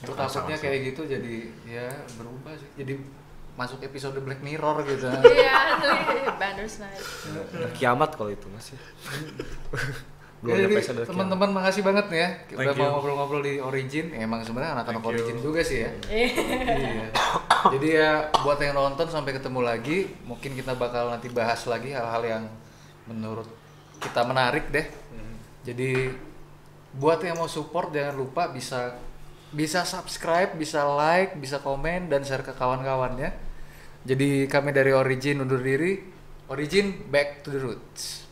Itu 0.01 0.13
takutnya 0.15 0.57
kayak 0.57 0.79
gitu 0.87 1.01
jadi 1.05 1.35
ya 1.67 1.87
berubah 2.15 2.53
sih. 2.55 2.69
Jadi 2.75 2.93
masuk 3.53 3.79
episode 3.81 4.17
Black 4.19 4.41
Mirror 4.41 4.77
gitu. 4.87 5.05
Iya, 5.27 5.59
Bandersnatch. 6.37 7.05
Kiamat 7.75 8.17
kalau 8.17 8.31
itu 8.31 8.49
masih 8.49 8.77
belum 10.41 10.57
Jadi, 10.57 11.05
teman-teman 11.05 11.53
makasih 11.53 11.85
banget 11.85 12.09
nih 12.09 12.21
ya 12.25 12.31
udah 12.57 12.73
Thank 12.73 12.81
mau 12.81 12.89
ngobrol-ngobrol 12.97 13.43
di 13.45 13.55
Origin. 13.61 14.17
Emang 14.17 14.41
sebenarnya 14.41 14.81
anak-anak 14.81 15.05
Thank 15.05 15.13
you. 15.13 15.21
Origin 15.21 15.37
juga 15.45 15.61
sih 15.61 15.79
ya. 15.85 15.91
iya. 16.09 17.09
Jadi 17.77 17.89
ya 17.93 18.33
buat 18.41 18.57
yang 18.57 18.73
nonton 18.73 19.05
sampai 19.13 19.37
ketemu 19.37 19.61
lagi, 19.61 20.09
mungkin 20.25 20.57
kita 20.57 20.73
bakal 20.81 21.13
nanti 21.13 21.29
bahas 21.29 21.61
lagi 21.69 21.93
hal-hal 21.93 22.25
yang 22.25 22.45
menurut 23.05 23.49
kita 24.01 24.25
menarik 24.25 24.73
deh. 24.73 24.89
Jadi 25.61 26.09
buat 26.97 27.21
yang 27.21 27.37
mau 27.37 27.47
support 27.47 27.93
jangan 27.93 28.17
lupa 28.17 28.49
bisa 28.49 28.97
bisa 29.53 29.85
subscribe, 29.85 30.57
bisa 30.57 30.89
like, 30.89 31.37
bisa 31.37 31.61
komen 31.61 32.09
dan 32.09 32.25
share 32.25 32.41
ke 32.41 32.57
kawan-kawannya. 32.57 33.29
Jadi 34.09 34.49
kami 34.49 34.73
dari 34.73 34.97
Origin 34.97 35.45
undur 35.45 35.61
diri. 35.61 36.01
Origin 36.49 37.13
back 37.13 37.45
to 37.45 37.53
the 37.53 37.61
roots. 37.61 38.25